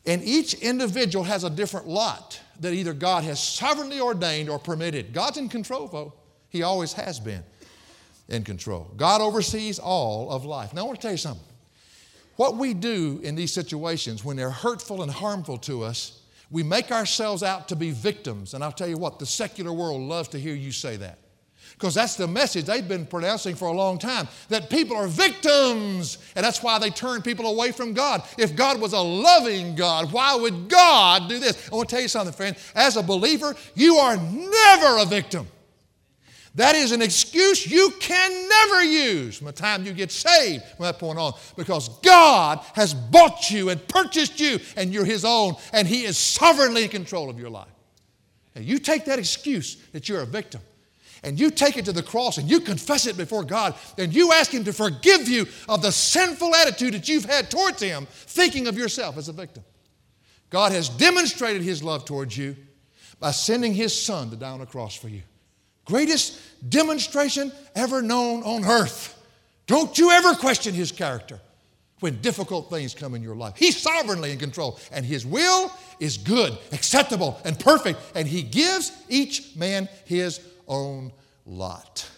And 0.04 0.22
each 0.24 0.54
individual 0.54 1.24
has 1.24 1.44
a 1.44 1.50
different 1.50 1.86
lot 1.86 2.40
that 2.60 2.72
either 2.72 2.92
God 2.92 3.24
has 3.24 3.42
sovereignly 3.42 4.00
ordained 4.00 4.50
or 4.50 4.58
permitted. 4.58 5.12
God's 5.12 5.38
in 5.38 5.48
control, 5.48 5.86
though. 5.86 6.12
He 6.48 6.62
always 6.62 6.92
has 6.94 7.20
been 7.20 7.42
in 8.28 8.44
control. 8.44 8.90
God 8.96 9.20
oversees 9.20 9.78
all 9.78 10.30
of 10.30 10.44
life. 10.44 10.74
Now, 10.74 10.82
I 10.82 10.84
want 10.84 10.98
to 10.98 11.02
tell 11.02 11.12
you 11.12 11.18
something. 11.18 11.46
What 12.36 12.56
we 12.56 12.74
do 12.74 13.20
in 13.22 13.34
these 13.34 13.52
situations 13.52 14.24
when 14.24 14.36
they're 14.36 14.50
hurtful 14.50 15.02
and 15.02 15.10
harmful 15.10 15.58
to 15.58 15.84
us 15.84 16.22
we 16.52 16.62
make 16.62 16.92
ourselves 16.92 17.42
out 17.42 17.68
to 17.68 17.76
be 17.76 17.90
victims. 17.90 18.52
And 18.52 18.62
I'll 18.62 18.70
tell 18.70 18.86
you 18.86 18.98
what, 18.98 19.18
the 19.18 19.26
secular 19.26 19.72
world 19.72 20.02
loves 20.02 20.28
to 20.28 20.38
hear 20.38 20.54
you 20.54 20.70
say 20.70 20.96
that. 20.98 21.18
Because 21.72 21.94
that's 21.94 22.16
the 22.16 22.26
message 22.26 22.66
they've 22.66 22.86
been 22.86 23.06
pronouncing 23.06 23.54
for 23.54 23.68
a 23.68 23.72
long 23.72 23.98
time 23.98 24.28
that 24.48 24.70
people 24.70 24.96
are 24.96 25.08
victims. 25.08 26.18
And 26.36 26.44
that's 26.44 26.62
why 26.62 26.78
they 26.78 26.90
turn 26.90 27.22
people 27.22 27.46
away 27.46 27.72
from 27.72 27.92
God. 27.92 28.22
If 28.38 28.54
God 28.54 28.80
was 28.80 28.92
a 28.92 29.00
loving 29.00 29.74
God, 29.74 30.12
why 30.12 30.34
would 30.34 30.68
God 30.68 31.28
do 31.28 31.38
this? 31.38 31.68
I 31.70 31.74
want 31.74 31.88
to 31.88 31.94
tell 31.94 32.02
you 32.02 32.08
something, 32.08 32.34
friend. 32.34 32.56
As 32.74 32.96
a 32.96 33.02
believer, 33.02 33.54
you 33.74 33.96
are 33.96 34.16
never 34.16 34.98
a 34.98 35.06
victim. 35.06 35.46
That 36.54 36.74
is 36.74 36.92
an 36.92 37.00
excuse 37.00 37.66
you 37.66 37.94
can 37.98 38.48
never 38.48 38.84
use 38.84 39.38
from 39.38 39.46
the 39.46 39.52
time 39.52 39.86
you 39.86 39.92
get 39.94 40.12
saved 40.12 40.64
from 40.76 40.84
that 40.84 40.98
point 40.98 41.18
on 41.18 41.32
because 41.56 41.88
God 42.00 42.60
has 42.74 42.92
bought 42.92 43.50
you 43.50 43.70
and 43.70 43.86
purchased 43.88 44.38
you 44.38 44.58
and 44.76 44.92
you're 44.92 45.06
His 45.06 45.24
own 45.24 45.54
and 45.72 45.88
He 45.88 46.04
is 46.04 46.18
sovereignly 46.18 46.84
in 46.84 46.90
control 46.90 47.30
of 47.30 47.38
your 47.38 47.48
life. 47.48 47.68
And 48.54 48.66
you 48.66 48.78
take 48.78 49.06
that 49.06 49.18
excuse 49.18 49.76
that 49.92 50.10
you're 50.10 50.20
a 50.20 50.26
victim 50.26 50.60
and 51.22 51.38
you 51.38 51.50
take 51.50 51.76
it 51.76 51.84
to 51.84 51.92
the 51.92 52.02
cross 52.02 52.38
and 52.38 52.50
you 52.50 52.60
confess 52.60 53.06
it 53.06 53.16
before 53.16 53.44
God 53.44 53.74
and 53.98 54.14
you 54.14 54.32
ask 54.32 54.50
Him 54.50 54.64
to 54.64 54.72
forgive 54.72 55.28
you 55.28 55.46
of 55.68 55.82
the 55.82 55.92
sinful 55.92 56.54
attitude 56.54 56.94
that 56.94 57.08
you've 57.08 57.24
had 57.24 57.50
towards 57.50 57.82
Him, 57.82 58.06
thinking 58.10 58.66
of 58.66 58.76
yourself 58.76 59.16
as 59.16 59.28
a 59.28 59.32
victim. 59.32 59.64
God 60.50 60.72
has 60.72 60.88
demonstrated 60.88 61.62
His 61.62 61.82
love 61.82 62.04
towards 62.04 62.36
you 62.36 62.56
by 63.20 63.30
sending 63.30 63.72
His 63.72 64.00
Son 64.00 64.30
to 64.30 64.36
die 64.36 64.50
on 64.50 64.60
a 64.60 64.66
cross 64.66 64.94
for 64.94 65.08
you. 65.08 65.22
Greatest 65.84 66.40
demonstration 66.68 67.52
ever 67.74 68.02
known 68.02 68.42
on 68.42 68.64
earth. 68.64 69.18
Don't 69.66 69.96
you 69.98 70.10
ever 70.10 70.34
question 70.34 70.74
his 70.74 70.92
character 70.92 71.40
when 72.00 72.20
difficult 72.20 72.68
things 72.68 72.94
come 72.94 73.14
in 73.14 73.22
your 73.22 73.36
life. 73.36 73.54
He's 73.56 73.80
sovereignly 73.80 74.32
in 74.32 74.38
control, 74.38 74.78
and 74.90 75.04
his 75.04 75.24
will 75.24 75.72
is 76.00 76.16
good, 76.16 76.58
acceptable, 76.72 77.40
and 77.44 77.58
perfect, 77.58 78.00
and 78.16 78.26
he 78.26 78.42
gives 78.42 78.92
each 79.08 79.54
man 79.56 79.88
his 80.04 80.40
own 80.68 81.12
lot. 81.44 82.08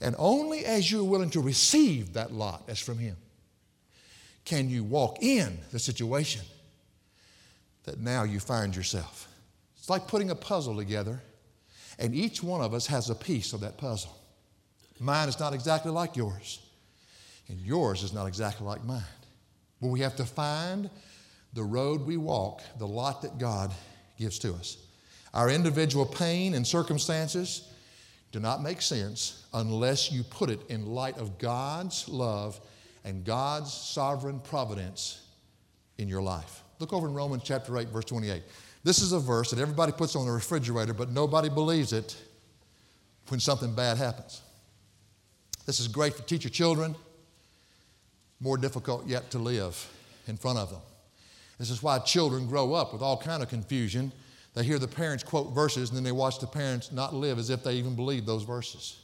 And 0.00 0.14
only 0.18 0.64
as 0.64 0.90
you're 0.90 1.04
willing 1.04 1.30
to 1.30 1.40
receive 1.40 2.14
that 2.14 2.32
lot 2.32 2.64
as 2.68 2.78
from 2.78 2.98
him 2.98 3.16
can 4.44 4.70
you 4.70 4.82
walk 4.82 5.22
in 5.22 5.58
the 5.70 5.78
situation 5.78 6.42
that 7.84 8.00
now 8.00 8.24
you 8.24 8.40
find 8.40 8.74
yourself. 8.74 9.28
It's 9.78 9.90
like 9.90 10.08
putting 10.08 10.30
a 10.30 10.34
puzzle 10.34 10.76
together 10.76 11.20
and 12.00 12.14
each 12.14 12.42
one 12.42 12.62
of 12.62 12.72
us 12.72 12.86
has 12.86 13.10
a 13.10 13.14
piece 13.14 13.52
of 13.52 13.60
that 13.60 13.76
puzzle. 13.76 14.16
Mine 14.98 15.28
is 15.28 15.38
not 15.38 15.54
exactly 15.54 15.90
like 15.90 16.16
yours, 16.16 16.60
and 17.48 17.58
yours 17.58 18.02
is 18.02 18.12
not 18.12 18.26
exactly 18.26 18.66
like 18.66 18.84
mine. 18.84 19.02
But 19.80 19.88
we 19.88 20.00
have 20.00 20.16
to 20.16 20.24
find 20.24 20.90
the 21.52 21.62
road 21.62 22.02
we 22.02 22.16
walk, 22.16 22.62
the 22.78 22.86
lot 22.86 23.22
that 23.22 23.38
God 23.38 23.72
gives 24.18 24.38
to 24.40 24.52
us. 24.54 24.76
Our 25.34 25.50
individual 25.50 26.06
pain 26.06 26.54
and 26.54 26.66
circumstances 26.66 27.72
do 28.32 28.40
not 28.40 28.62
make 28.62 28.82
sense 28.82 29.46
unless 29.52 30.10
you 30.10 30.22
put 30.22 30.50
it 30.50 30.60
in 30.68 30.86
light 30.86 31.18
of 31.18 31.38
God's 31.38 32.08
love 32.08 32.60
and 33.04 33.24
God's 33.24 33.72
sovereign 33.72 34.40
providence 34.40 35.22
in 35.98 36.08
your 36.08 36.22
life. 36.22 36.62
Look 36.78 36.92
over 36.92 37.06
in 37.06 37.14
Romans 37.14 37.42
chapter 37.44 37.76
8, 37.76 37.88
verse 37.88 38.04
28. 38.06 38.42
This 38.82 39.00
is 39.00 39.12
a 39.12 39.18
verse 39.18 39.50
that 39.50 39.60
everybody 39.60 39.92
puts 39.92 40.16
on 40.16 40.26
the 40.26 40.32
refrigerator, 40.32 40.94
but 40.94 41.10
nobody 41.10 41.48
believes 41.48 41.92
it 41.92 42.16
when 43.28 43.40
something 43.40 43.74
bad 43.74 43.98
happens. 43.98 44.40
This 45.66 45.80
is 45.80 45.88
great 45.88 46.14
for 46.14 46.22
teach 46.22 46.44
your 46.44 46.50
children, 46.50 46.94
more 48.40 48.56
difficult 48.56 49.06
yet 49.06 49.30
to 49.32 49.38
live 49.38 49.88
in 50.26 50.36
front 50.36 50.58
of 50.58 50.70
them. 50.70 50.80
This 51.58 51.70
is 51.70 51.82
why 51.82 51.98
children 51.98 52.46
grow 52.46 52.72
up 52.72 52.92
with 52.92 53.02
all 53.02 53.18
kind 53.18 53.42
of 53.42 53.50
confusion. 53.50 54.12
They 54.60 54.66
hear 54.66 54.78
the 54.78 54.86
parents 54.86 55.24
quote 55.24 55.54
verses 55.54 55.88
and 55.88 55.96
then 55.96 56.04
they 56.04 56.12
watch 56.12 56.38
the 56.38 56.46
parents 56.46 56.92
not 56.92 57.14
live 57.14 57.38
as 57.38 57.48
if 57.48 57.64
they 57.64 57.76
even 57.76 57.96
believe 57.96 58.26
those 58.26 58.42
verses. 58.42 59.00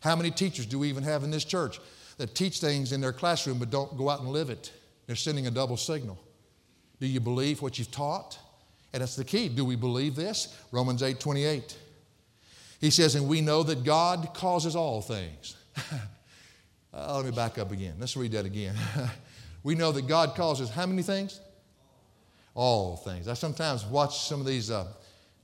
How 0.00 0.16
many 0.16 0.32
teachers 0.32 0.66
do 0.66 0.80
we 0.80 0.88
even 0.88 1.04
have 1.04 1.22
in 1.22 1.30
this 1.30 1.44
church 1.44 1.78
that 2.16 2.34
teach 2.34 2.58
things 2.58 2.90
in 2.90 3.00
their 3.00 3.12
classroom 3.12 3.60
but 3.60 3.70
don't 3.70 3.96
go 3.96 4.10
out 4.10 4.18
and 4.18 4.30
live 4.30 4.50
it? 4.50 4.72
They're 5.06 5.14
sending 5.14 5.46
a 5.46 5.50
double 5.52 5.76
signal. 5.76 6.18
Do 6.98 7.06
you 7.06 7.20
believe 7.20 7.62
what 7.62 7.78
you've 7.78 7.92
taught? 7.92 8.36
And 8.92 9.00
that's 9.00 9.14
the 9.14 9.22
key. 9.22 9.48
Do 9.48 9.64
we 9.64 9.76
believe 9.76 10.16
this? 10.16 10.58
Romans 10.72 11.04
8 11.04 11.20
28. 11.20 11.78
He 12.80 12.90
says, 12.90 13.14
And 13.14 13.28
we 13.28 13.40
know 13.40 13.62
that 13.62 13.84
God 13.84 14.34
causes 14.34 14.74
all 14.74 15.00
things. 15.00 15.56
uh, 16.92 17.14
let 17.14 17.24
me 17.24 17.30
back 17.30 17.58
up 17.58 17.70
again. 17.70 17.94
Let's 18.00 18.16
read 18.16 18.32
that 18.32 18.44
again. 18.44 18.74
we 19.62 19.76
know 19.76 19.92
that 19.92 20.08
God 20.08 20.34
causes 20.34 20.68
how 20.68 20.86
many 20.86 21.04
things? 21.04 21.40
All 22.54 22.96
things. 22.96 23.28
I 23.28 23.34
sometimes 23.34 23.84
watch 23.86 24.26
some 24.26 24.40
of 24.40 24.46
these 24.46 24.70
uh, 24.70 24.86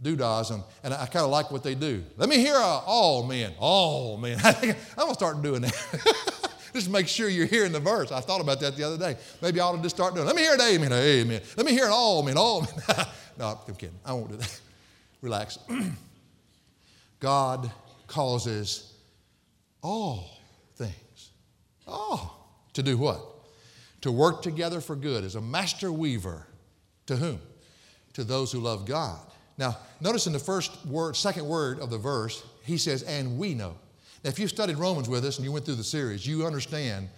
doodahs, 0.03 0.51
and, 0.51 0.63
and 0.83 0.93
I 0.93 1.07
kind 1.07 1.25
of 1.25 1.31
like 1.31 1.51
what 1.51 1.63
they 1.63 1.75
do. 1.75 2.05
Let 2.17 2.29
me 2.29 2.39
hear 2.39 2.57
uh, 2.57 2.81
all 2.87 3.23
men. 3.23 3.53
All 3.59 4.17
men. 4.17 4.39
I'm 4.45 4.75
going 4.97 5.09
to 5.09 5.15
start 5.15 5.43
doing 5.43 5.63
that. 5.63 6.47
just 6.77 6.91
make 6.91 7.09
sure 7.09 7.29
you're 7.29 7.47
hearing 7.47 7.73
the 7.73 7.81
verse. 7.81 8.13
I 8.13 8.21
thought 8.21 8.41
about 8.41 8.61
that 8.61 8.77
the 8.77 8.85
other 8.85 8.99
day. 8.99 9.17
Maybe 9.41 9.61
I 9.61 9.65
ought 9.65 9.77
to 9.77 9.83
just 9.83 9.97
start 9.97 10.15
doing. 10.15 10.27
Let 10.27 10.37
me 10.37 10.43
hear 10.43 10.55
an 10.55 10.61
amen, 10.61 10.93
amen. 10.93 11.41
Let 11.57 11.67
me 11.67 11.73
hear 11.73 11.87
an 11.87 11.93
all, 11.93 12.23
amen, 12.23 12.37
all. 12.37 12.67
Amen. 12.89 13.07
no, 13.39 13.59
I'm 13.67 13.75
kidding. 13.75 13.99
I 14.05 14.13
won't 14.13 14.31
do 14.31 14.37
that. 14.37 14.61
Relax. 15.23 15.59
God 17.21 17.71
causes 18.07 18.93
all 19.83 20.29
things, 20.77 21.31
all, 21.87 22.61
to 22.75 22.83
do 22.83 22.99
what? 22.99 23.21
To 24.03 24.13
work 24.13 24.43
together 24.43 24.81
for 24.81 24.95
good 24.95 25.25
as 25.25 25.35
a 25.35 25.41
master 25.41 25.91
weaver. 25.91 26.47
To 27.07 27.17
whom? 27.17 27.41
To 28.15 28.25
those 28.25 28.53
who 28.53 28.61
love 28.61 28.87
God. 28.87 29.21
Now, 29.59 29.79
notice 30.01 30.27
in 30.27 30.33
the 30.33 30.39
first 30.39 30.85
word, 30.87 31.17
second 31.17 31.47
word 31.47 31.81
of 31.81 31.91
the 31.91 31.99
verse, 31.99 32.43
he 32.65 32.77
says, 32.77 33.03
and 33.03 33.39
we 33.39 33.55
know. 33.55 33.77
Now, 34.23 34.31
if 34.31 34.39
you 34.39 34.49
studied 34.49 34.77
Romans 34.77 35.09
with 35.09 35.25
us 35.25 35.37
and 35.37 35.45
you 35.45 35.53
went 35.53 35.65
through 35.65 35.77
the 35.77 35.85
series, 35.85 36.27
you 36.27 36.47
understand 36.47 37.09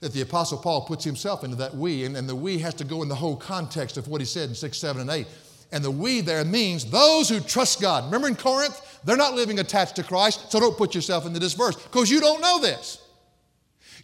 that 0.00 0.12
the 0.12 0.22
Apostle 0.22 0.58
Paul 0.58 0.82
puts 0.82 1.04
himself 1.04 1.44
into 1.44 1.56
that 1.56 1.74
we, 1.74 2.04
and, 2.04 2.16
and 2.16 2.28
the 2.28 2.34
we 2.34 2.58
has 2.58 2.74
to 2.74 2.84
go 2.84 3.02
in 3.02 3.08
the 3.08 3.14
whole 3.14 3.36
context 3.36 3.96
of 3.96 4.08
what 4.08 4.20
he 4.20 4.26
said 4.26 4.48
in 4.48 4.54
6, 4.54 4.78
7, 4.78 5.00
and 5.00 5.10
8. 5.10 5.26
And 5.72 5.84
the 5.84 5.90
we 5.90 6.20
there 6.20 6.44
means 6.44 6.84
those 6.84 7.28
who 7.28 7.38
trust 7.40 7.80
God. 7.80 8.04
Remember 8.06 8.28
in 8.28 8.34
Corinth, 8.34 9.00
they're 9.04 9.16
not 9.16 9.34
living 9.34 9.58
attached 9.60 9.96
to 9.96 10.02
Christ, 10.02 10.50
so 10.50 10.58
don't 10.58 10.76
put 10.76 10.94
yourself 10.94 11.26
into 11.26 11.38
this 11.38 11.52
verse 11.52 11.76
because 11.76 12.10
you 12.10 12.20
don't 12.20 12.40
know 12.40 12.60
this. 12.60 13.06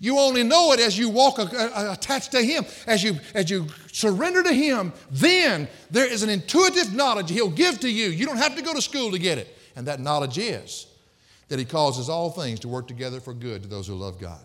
You 0.01 0.19
only 0.19 0.43
know 0.43 0.73
it 0.73 0.81
as 0.81 0.99
you 0.99 1.09
walk 1.09 1.39
attached 1.39 2.33
to 2.33 2.43
Him, 2.43 2.65
as 2.87 3.03
you, 3.03 3.19
as 3.35 3.51
you 3.51 3.67
surrender 3.93 4.43
to 4.43 4.53
Him. 4.53 4.93
Then 5.11 5.69
there 5.91 6.11
is 6.11 6.23
an 6.23 6.31
intuitive 6.31 6.93
knowledge 6.95 7.31
He'll 7.31 7.51
give 7.51 7.81
to 7.81 7.89
you. 7.89 8.09
You 8.09 8.27
don't 8.27 8.37
have 8.37 8.57
to 8.57 8.63
go 8.63 8.75
to 8.75 8.83
school 8.83 9.11
to 9.13 9.19
get 9.19 9.39
it. 9.39 9.57
And 9.75 9.87
that 9.87 10.01
knowledge 10.01 10.39
is 10.39 10.87
that 11.49 11.59
He 11.59 11.65
causes 11.65 12.09
all 12.09 12.31
things 12.31 12.61
to 12.61 12.69
work 12.69 12.89
together 12.89 13.21
for 13.21 13.33
good 13.33 13.63
to 13.63 13.69
those 13.69 13.87
who 13.87 13.95
love 13.95 14.21
God, 14.21 14.45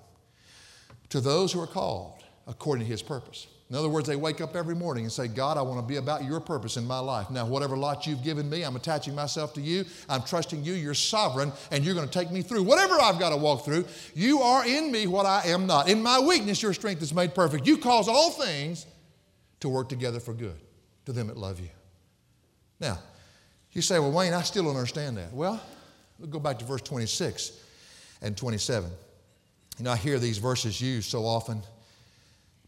to 1.10 1.20
those 1.20 1.52
who 1.52 1.60
are 1.60 1.68
called 1.68 2.24
according 2.48 2.86
to 2.86 2.92
His 2.92 3.02
purpose. 3.02 3.48
In 3.72 3.78
other 3.78 3.88
words, 3.88 4.06
they 4.06 4.18
wake 4.18 4.42
up 4.42 4.58
every 4.58 4.76
morning 4.76 5.06
and 5.06 5.14
say, 5.14 5.30
God, 5.30 5.56
I 5.56 5.62
want 5.62 5.80
to 5.80 5.86
be 5.86 5.96
about 5.96 6.26
your 6.26 6.42
purpose 6.42 6.76
in 6.76 6.86
my 6.86 7.00
life. 7.00 7.32
Now, 7.32 7.46
whatever 7.46 7.78
lot 7.78 8.06
you've 8.06 8.22
given 8.22 8.50
me, 8.50 8.64
I'm 8.64 8.76
attaching 8.76 9.16
myself 9.16 9.54
to 9.54 9.62
you. 9.62 9.86
I'm 10.10 10.24
trusting 10.24 10.66
you. 10.66 10.74
You're 10.74 10.94
sovereign, 10.94 11.54
and 11.72 11.82
you're 11.86 11.96
going 11.96 12.06
to 12.06 12.12
take 12.12 12.32
me 12.32 12.42
through 12.42 12.64
whatever 12.64 12.96
I've 13.00 13.18
got 13.18 13.30
to 13.30 13.38
walk 13.38 13.64
through. 13.64 13.86
You 14.14 14.42
are 14.42 14.68
in 14.68 14.92
me 14.92 15.08
what 15.08 15.26
I 15.26 15.44
am 15.46 15.68
not. 15.68 15.88
In 15.88 16.04
my 16.04 16.20
weakness, 16.20 16.62
your 16.62 16.74
strength 16.74 17.02
is 17.02 17.14
made 17.14 17.34
perfect. 17.34 17.66
You 17.66 17.78
cause 17.78 18.10
all 18.10 18.32
things 18.32 18.86
to 19.62 19.70
work 19.70 19.88
together 19.88 20.20
for 20.20 20.34
good 20.34 20.60
to 21.06 21.14
them 21.14 21.28
that 21.28 21.38
love 21.38 21.62
you. 21.62 21.70
Now, 22.82 23.00
you 23.72 23.82
say, 23.82 24.00
well, 24.00 24.12
Wayne, 24.12 24.34
I 24.34 24.42
still 24.42 24.66
don't 24.66 24.76
understand 24.76 25.16
that. 25.16 25.32
Well, 25.32 25.62
we'll 26.20 26.28
go 26.28 26.42
back 26.42 26.60
to 26.60 26.66
verse 26.66 26.82
26 26.82 27.54
and 28.22 28.36
27. 28.36 28.92
You 29.78 29.86
know, 29.86 29.92
I 29.92 29.96
hear 29.96 30.20
these 30.20 30.40
verses 30.40 30.82
used 30.82 31.10
so 31.10 31.26
often 31.26 31.62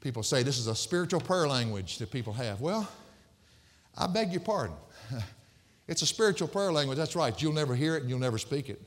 People 0.03 0.21
say 0.21 0.43
this 0.43 0.59
is 0.59 0.67
a 0.67 0.75
spiritual 0.75 1.21
prayer 1.21 1.47
language 1.47 1.97
that 1.99 2.11
people 2.11 2.33
have. 2.33 2.59
Well, 2.59 2.85
I 3.97 4.05
beg 4.05 4.31
your 4.31 4.41
pardon. 4.41 4.75
It's 5.85 6.01
a 6.01 6.05
spiritual 6.05 6.47
prayer 6.47 6.71
language, 6.71 6.97
that's 6.97 7.13
right. 7.13 7.39
You'll 7.41 7.51
never 7.51 7.75
hear 7.75 7.97
it 7.97 8.03
and 8.03 8.09
you'll 8.09 8.17
never 8.17 8.37
speak 8.37 8.69
it. 8.69 8.81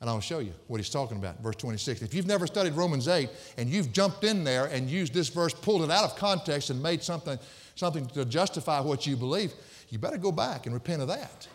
And 0.00 0.08
I'll 0.08 0.20
show 0.20 0.38
you 0.38 0.52
what 0.68 0.78
he's 0.78 0.88
talking 0.88 1.16
about. 1.16 1.42
Verse 1.42 1.56
26. 1.56 2.02
If 2.02 2.14
you've 2.14 2.28
never 2.28 2.46
studied 2.46 2.74
Romans 2.74 3.08
8 3.08 3.28
and 3.58 3.68
you've 3.68 3.92
jumped 3.92 4.22
in 4.22 4.44
there 4.44 4.66
and 4.66 4.88
used 4.88 5.12
this 5.12 5.28
verse, 5.28 5.52
pulled 5.52 5.82
it 5.82 5.90
out 5.90 6.04
of 6.04 6.14
context, 6.14 6.70
and 6.70 6.80
made 6.80 7.02
something, 7.02 7.40
something 7.74 8.06
to 8.10 8.24
justify 8.24 8.78
what 8.78 9.04
you 9.04 9.16
believe, 9.16 9.52
you 9.88 9.98
better 9.98 10.16
go 10.16 10.30
back 10.30 10.66
and 10.66 10.74
repent 10.76 11.02
of 11.02 11.08
that. 11.08 11.48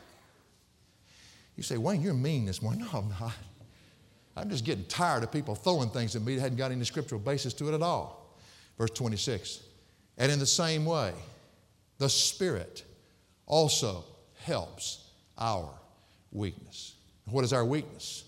You 1.56 1.64
say, 1.64 1.78
Wayne, 1.78 2.02
you're 2.02 2.14
mean 2.14 2.44
this 2.44 2.62
morning. 2.62 2.86
No, 2.92 3.00
I'm 3.00 3.10
not. 3.18 3.32
I'm 4.36 4.50
just 4.50 4.66
getting 4.66 4.84
tired 4.84 5.24
of 5.24 5.32
people 5.32 5.56
throwing 5.56 5.90
things 5.90 6.14
at 6.18 6.24
me 6.24 6.36
that 6.36 6.42
hadn't 6.42 6.58
got 6.58 6.74
any 6.74 6.84
scriptural 6.84 7.22
basis 7.22 7.54
to 7.54 7.70
it 7.70 7.74
at 7.74 7.82
all. 7.82 8.25
Verse 8.78 8.92
26. 8.92 9.62
And 10.18 10.32
in 10.32 10.40
the 10.40 10.46
same 10.46 10.86
way, 10.86 11.14
the 11.98 12.10
Spirit 12.10 12.84
also 13.46 14.04
helps 14.44 15.10
our 15.38 15.70
weakness. 16.32 16.96
What 17.26 17.44
is 17.44 17.54
our 17.54 17.66
weakness? 17.66 18.24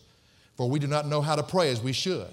For 0.55 0.69
we 0.69 0.79
do 0.79 0.87
not 0.87 1.07
know 1.07 1.21
how 1.21 1.35
to 1.35 1.43
pray 1.43 1.69
as 1.69 1.81
we 1.81 1.93
should. 1.93 2.27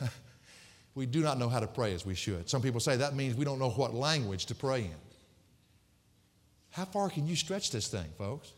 we 0.94 1.06
do 1.06 1.20
not 1.20 1.38
know 1.38 1.48
how 1.48 1.60
to 1.60 1.66
pray 1.66 1.94
as 1.94 2.06
we 2.06 2.14
should. 2.14 2.48
Some 2.48 2.62
people 2.62 2.80
say 2.80 2.96
that 2.96 3.14
means 3.14 3.34
we 3.34 3.44
don't 3.44 3.58
know 3.58 3.70
what 3.70 3.94
language 3.94 4.46
to 4.46 4.54
pray 4.54 4.80
in. 4.80 4.94
How 6.70 6.84
far 6.84 7.10
can 7.10 7.26
you 7.26 7.36
stretch 7.36 7.70
this 7.70 7.88
thing, 7.88 8.06
folks? 8.16 8.52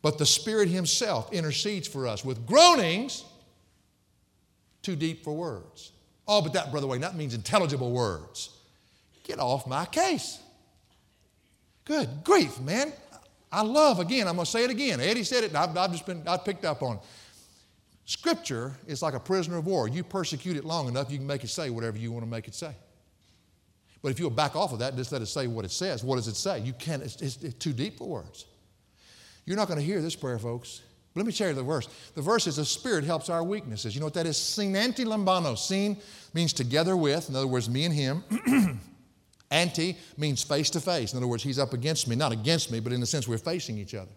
But 0.00 0.18
the 0.18 0.26
Spirit 0.26 0.68
Himself 0.68 1.32
intercedes 1.32 1.88
for 1.88 2.06
us 2.06 2.24
with 2.24 2.46
groanings 2.46 3.24
too 4.82 4.96
deep 4.96 5.24
for 5.24 5.34
words. 5.34 5.92
Oh, 6.28 6.42
but 6.42 6.52
that, 6.52 6.70
Brother 6.70 6.86
Wayne, 6.86 7.00
that 7.00 7.16
means 7.16 7.34
intelligible 7.34 7.90
words. 7.90 8.50
Get 9.24 9.38
off 9.38 9.66
my 9.66 9.86
case. 9.86 10.38
Good 11.86 12.22
grief, 12.22 12.60
man. 12.60 12.92
I 13.50 13.62
love, 13.62 13.98
again, 13.98 14.28
I'm 14.28 14.34
going 14.34 14.44
to 14.44 14.50
say 14.50 14.64
it 14.64 14.70
again. 14.70 15.00
Eddie 15.00 15.24
said 15.24 15.42
it, 15.42 15.48
and 15.48 15.56
I've, 15.56 15.74
I've 15.76 15.90
just 15.90 16.04
been, 16.04 16.22
I've 16.26 16.44
picked 16.44 16.66
up 16.66 16.82
on 16.82 16.96
it. 16.96 17.02
Scripture 18.04 18.74
is 18.86 19.00
like 19.00 19.14
a 19.14 19.20
prisoner 19.20 19.56
of 19.56 19.66
war. 19.66 19.88
You 19.88 20.04
persecute 20.04 20.56
it 20.56 20.64
long 20.64 20.86
enough, 20.88 21.10
you 21.10 21.16
can 21.16 21.26
make 21.26 21.44
it 21.44 21.48
say 21.48 21.70
whatever 21.70 21.96
you 21.96 22.12
want 22.12 22.24
to 22.24 22.30
make 22.30 22.46
it 22.46 22.54
say. 22.54 22.72
But 24.02 24.12
if 24.12 24.20
you'll 24.20 24.30
back 24.30 24.54
off 24.54 24.72
of 24.72 24.78
that 24.80 24.88
and 24.88 24.98
just 24.98 25.12
let 25.12 25.22
it 25.22 25.26
say 25.26 25.46
what 25.46 25.64
it 25.64 25.70
says, 25.70 26.04
what 26.04 26.16
does 26.16 26.28
it 26.28 26.36
say? 26.36 26.60
You 26.60 26.72
can't, 26.74 27.02
it's, 27.02 27.20
it's, 27.20 27.42
it's 27.42 27.54
too 27.54 27.72
deep 27.72 27.98
for 27.98 28.06
words. 28.06 28.46
You're 29.44 29.56
not 29.56 29.66
going 29.66 29.80
to 29.80 29.84
hear 29.84 30.00
this 30.00 30.14
prayer, 30.14 30.38
folks. 30.38 30.82
Let 31.18 31.26
me 31.26 31.32
you 31.36 31.52
the 31.52 31.64
verse. 31.64 31.88
The 32.14 32.22
verse 32.22 32.46
is 32.46 32.56
the 32.56 32.64
Spirit 32.64 33.02
helps 33.02 33.28
our 33.28 33.42
weaknesses. 33.42 33.92
You 33.92 34.00
know 34.00 34.06
what 34.06 34.14
that 34.14 34.26
is? 34.26 34.36
Sin 34.36 34.76
anti 34.76 35.04
lambano. 35.04 35.58
Sin 35.58 35.96
means 36.32 36.52
together 36.52 36.96
with, 36.96 37.28
in 37.28 37.34
other 37.34 37.48
words, 37.48 37.68
me 37.68 37.84
and 37.84 37.92
him. 37.92 38.22
anti 39.50 39.96
means 40.16 40.44
face 40.44 40.70
to 40.70 40.80
face. 40.80 41.12
In 41.12 41.16
other 41.16 41.26
words, 41.26 41.42
he's 41.42 41.58
up 41.58 41.72
against 41.72 42.06
me, 42.06 42.14
not 42.14 42.30
against 42.30 42.70
me, 42.70 42.78
but 42.78 42.92
in 42.92 43.00
the 43.00 43.06
sense 43.06 43.26
we're 43.26 43.36
facing 43.36 43.78
each 43.78 43.94
other. 43.94 44.12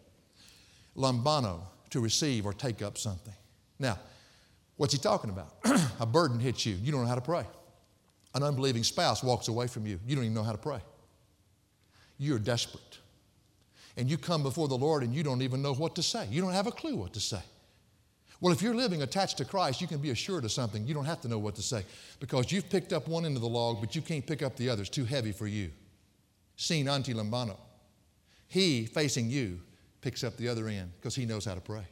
Lambano, 0.96 1.62
to 1.90 2.00
receive 2.02 2.46
or 2.46 2.54
take 2.54 2.84
up 2.84 3.00
something. 3.00 3.34
Now, 3.80 3.98
what's 4.78 4.94
he 4.94 5.00
talking 5.00 5.32
about? 5.32 5.56
a 6.00 6.06
burden 6.06 6.40
hits 6.40 6.68
you. 6.68 6.76
You 6.76 6.92
don't 6.92 7.02
know 7.02 7.08
how 7.08 7.16
to 7.16 7.22
pray. 7.22 7.46
An 8.36 8.44
unbelieving 8.44 8.84
spouse 8.84 9.24
walks 9.24 9.48
away 9.48 9.66
from 9.66 9.88
you. 9.88 10.00
You 10.06 10.16
don't 10.16 10.26
even 10.26 10.36
know 10.36 10.44
how 10.44 10.52
to 10.52 10.58
pray. 10.60 10.82
You're 12.20 12.38
desperate 12.38 13.00
and 13.98 14.10
you 14.10 14.18
come 14.18 14.44
before 14.44 14.68
the 14.68 14.78
Lord 14.78 15.04
and 15.04 15.14
you 15.14 15.24
don't 15.24 15.42
even 15.42 15.62
know 15.62 15.74
what 15.74 15.96
to 15.96 16.04
say. 16.04 16.28
You 16.30 16.42
don't 16.42 16.54
have 16.54 16.68
a 16.68 16.72
clue 16.72 16.96
what 16.96 17.14
to 17.14 17.20
say. 17.20 17.42
Well, 18.40 18.52
if 18.52 18.62
you're 18.62 18.74
living 18.74 19.04
attached 19.04 19.38
to 19.38 19.46
Christ, 19.46 19.82
you 19.82 19.88
can 19.88 20.00
be 20.00 20.10
assured 20.10 20.46
of 20.46 20.52
something. 20.52 20.88
You 20.88 20.96
don't 20.96 21.06
have 21.06 21.22
to 21.22 21.28
know 21.28 21.38
what 21.38 21.56
to 21.56 21.62
say 21.62 21.86
because 22.20 22.52
you've 22.52 22.70
picked 22.70 22.92
up 22.92 23.08
one 23.08 23.26
end 23.26 23.36
of 23.36 23.42
the 23.42 23.48
log, 23.48 23.80
but 23.80 23.96
you 23.96 24.02
can't 24.02 24.26
pick 24.26 24.42
up 24.42 24.56
the 24.56 24.68
other. 24.70 24.82
It's 24.82 24.90
too 24.90 25.06
heavy 25.06 25.32
for 25.32 25.46
you. 25.46 25.70
Sin 26.56 26.88
anti 26.88 27.14
lambano. 27.14 27.58
He, 28.48 28.86
facing 28.86 29.30
you, 29.30 29.60
picks 30.02 30.24
up 30.24 30.38
the 30.38 30.48
other 30.48 30.68
end 30.68 30.92
because 31.00 31.16
he 31.16 31.26
knows 31.26 31.46
how 31.46 31.54
to 31.54 31.62
pray. 31.62 31.86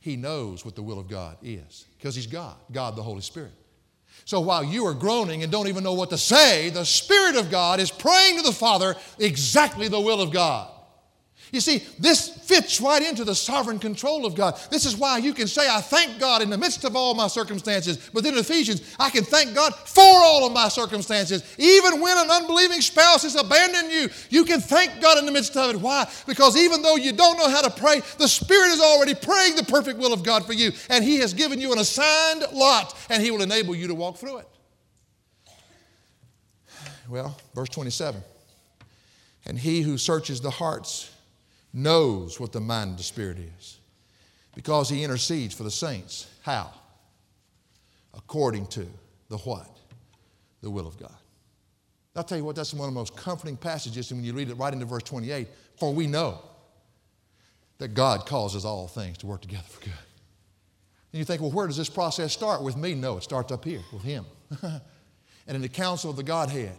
He 0.00 0.16
knows 0.16 0.64
what 0.64 0.74
the 0.74 0.82
will 0.82 0.98
of 0.98 1.08
God 1.08 1.36
is 1.42 1.86
because 1.96 2.14
he's 2.14 2.26
God, 2.26 2.56
God 2.72 2.96
the 2.96 3.02
Holy 3.02 3.20
Spirit. 3.20 3.52
So 4.24 4.40
while 4.40 4.64
you 4.64 4.86
are 4.86 4.94
groaning 4.94 5.42
and 5.42 5.52
don't 5.52 5.68
even 5.68 5.84
know 5.84 5.94
what 5.94 6.10
to 6.10 6.18
say, 6.18 6.70
the 6.70 6.84
Spirit 6.84 7.36
of 7.36 7.50
God 7.50 7.80
is 7.80 7.90
praying 7.90 8.36
to 8.38 8.42
the 8.42 8.52
Father 8.52 8.96
exactly 9.18 9.88
the 9.88 10.00
will 10.00 10.20
of 10.20 10.32
God. 10.32 10.70
You 11.54 11.60
see, 11.60 11.84
this 12.00 12.28
fits 12.28 12.80
right 12.80 13.00
into 13.00 13.22
the 13.22 13.34
sovereign 13.34 13.78
control 13.78 14.26
of 14.26 14.34
God. 14.34 14.58
This 14.70 14.84
is 14.84 14.96
why 14.96 15.18
you 15.18 15.32
can 15.32 15.46
say, 15.46 15.68
I 15.70 15.80
thank 15.80 16.18
God 16.18 16.42
in 16.42 16.50
the 16.50 16.58
midst 16.58 16.84
of 16.84 16.96
all 16.96 17.14
my 17.14 17.28
circumstances. 17.28 18.10
But 18.12 18.24
then 18.24 18.32
in 18.32 18.40
Ephesians, 18.40 18.82
I 18.98 19.08
can 19.08 19.22
thank 19.22 19.54
God 19.54 19.72
for 19.72 20.02
all 20.02 20.44
of 20.44 20.52
my 20.52 20.68
circumstances. 20.68 21.44
Even 21.56 22.00
when 22.00 22.18
an 22.18 22.28
unbelieving 22.28 22.80
spouse 22.80 23.22
has 23.22 23.36
abandoned 23.36 23.92
you, 23.92 24.08
you 24.30 24.44
can 24.44 24.60
thank 24.60 25.00
God 25.00 25.16
in 25.16 25.26
the 25.26 25.30
midst 25.32 25.56
of 25.56 25.72
it. 25.72 25.80
Why? 25.80 26.10
Because 26.26 26.56
even 26.56 26.82
though 26.82 26.96
you 26.96 27.12
don't 27.12 27.38
know 27.38 27.48
how 27.48 27.62
to 27.62 27.70
pray, 27.70 28.02
the 28.18 28.26
Spirit 28.26 28.70
is 28.72 28.80
already 28.80 29.14
praying 29.14 29.54
the 29.54 29.62
perfect 29.62 30.00
will 30.00 30.12
of 30.12 30.24
God 30.24 30.44
for 30.44 30.54
you. 30.54 30.72
And 30.90 31.04
He 31.04 31.18
has 31.18 31.34
given 31.34 31.60
you 31.60 31.72
an 31.72 31.78
assigned 31.78 32.46
lot, 32.52 32.96
and 33.08 33.22
He 33.22 33.30
will 33.30 33.42
enable 33.42 33.76
you 33.76 33.86
to 33.86 33.94
walk 33.94 34.16
through 34.16 34.38
it. 34.38 34.48
Well, 37.08 37.38
verse 37.54 37.68
27 37.68 38.20
And 39.46 39.56
He 39.56 39.82
who 39.82 39.98
searches 39.98 40.40
the 40.40 40.50
hearts, 40.50 41.12
knows 41.74 42.40
what 42.40 42.52
the 42.52 42.60
mind 42.60 42.92
of 42.92 42.96
the 42.96 43.02
Spirit 43.02 43.36
is 43.58 43.78
because 44.54 44.88
he 44.88 45.02
intercedes 45.02 45.54
for 45.54 45.64
the 45.64 45.70
saints. 45.70 46.30
How? 46.42 46.72
According 48.14 48.68
to 48.68 48.86
the 49.28 49.38
what? 49.38 49.68
The 50.62 50.70
will 50.70 50.86
of 50.86 50.98
God. 50.98 51.12
I'll 52.16 52.22
tell 52.22 52.38
you 52.38 52.44
what, 52.44 52.54
that's 52.54 52.72
one 52.72 52.88
of 52.88 52.94
the 52.94 52.98
most 52.98 53.16
comforting 53.16 53.56
passages 53.56 54.12
when 54.12 54.22
you 54.22 54.32
read 54.32 54.48
it 54.48 54.54
right 54.54 54.72
into 54.72 54.86
verse 54.86 55.02
28. 55.02 55.48
For 55.76 55.92
we 55.92 56.06
know 56.06 56.40
that 57.78 57.88
God 57.88 58.24
causes 58.24 58.64
all 58.64 58.86
things 58.86 59.18
to 59.18 59.26
work 59.26 59.40
together 59.42 59.64
for 59.68 59.80
good. 59.80 59.92
And 61.12 61.18
you 61.18 61.24
think, 61.24 61.42
well, 61.42 61.50
where 61.50 61.66
does 61.66 61.76
this 61.76 61.90
process 61.90 62.32
start? 62.32 62.62
With 62.62 62.76
me? 62.76 62.94
No, 62.94 63.16
it 63.16 63.24
starts 63.24 63.50
up 63.50 63.64
here 63.64 63.80
with 63.92 64.02
Him. 64.02 64.24
and 64.62 64.80
in 65.48 65.60
the 65.60 65.68
council 65.68 66.10
of 66.10 66.16
the 66.16 66.22
Godhead, 66.22 66.76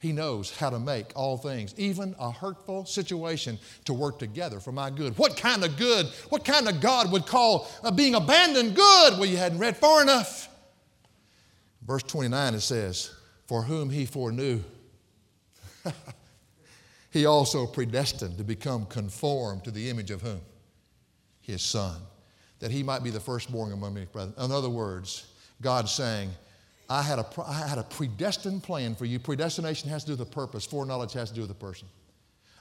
he 0.00 0.12
knows 0.12 0.56
how 0.56 0.70
to 0.70 0.78
make 0.78 1.06
all 1.16 1.36
things, 1.36 1.74
even 1.76 2.14
a 2.20 2.30
hurtful 2.30 2.84
situation, 2.84 3.58
to 3.84 3.92
work 3.92 4.18
together 4.18 4.60
for 4.60 4.70
my 4.70 4.90
good. 4.90 5.18
What 5.18 5.36
kind 5.36 5.64
of 5.64 5.76
good, 5.76 6.06
what 6.28 6.44
kind 6.44 6.68
of 6.68 6.80
God 6.80 7.10
would 7.10 7.26
call 7.26 7.68
uh, 7.82 7.90
being 7.90 8.14
abandoned 8.14 8.76
good? 8.76 9.14
Well, 9.14 9.26
you 9.26 9.36
hadn't 9.36 9.58
read 9.58 9.76
far 9.76 10.02
enough. 10.02 10.48
Verse 11.82 12.04
29 12.04 12.54
it 12.54 12.60
says, 12.60 13.10
For 13.46 13.62
whom 13.62 13.90
he 13.90 14.06
foreknew, 14.06 14.62
he 17.10 17.26
also 17.26 17.66
predestined 17.66 18.38
to 18.38 18.44
become 18.44 18.86
conformed 18.86 19.64
to 19.64 19.72
the 19.72 19.90
image 19.90 20.12
of 20.12 20.22
whom? 20.22 20.40
His 21.40 21.62
son, 21.62 22.00
that 22.60 22.70
he 22.70 22.84
might 22.84 23.02
be 23.02 23.10
the 23.10 23.20
firstborn 23.20 23.72
among 23.72 23.94
many 23.94 24.06
brethren. 24.06 24.34
In 24.38 24.52
other 24.52 24.70
words, 24.70 25.26
God 25.60 25.88
saying, 25.88 26.30
I 26.88 27.02
had, 27.02 27.18
a, 27.18 27.26
I 27.46 27.66
had 27.66 27.78
a 27.78 27.82
predestined 27.82 28.62
plan 28.62 28.94
for 28.94 29.04
you. 29.04 29.18
Predestination 29.18 29.90
has 29.90 30.04
to 30.04 30.08
do 30.08 30.12
with 30.12 30.28
the 30.28 30.34
purpose, 30.34 30.64
foreknowledge 30.64 31.12
has 31.12 31.28
to 31.28 31.34
do 31.34 31.42
with 31.42 31.48
the 31.48 31.54
person. 31.54 31.86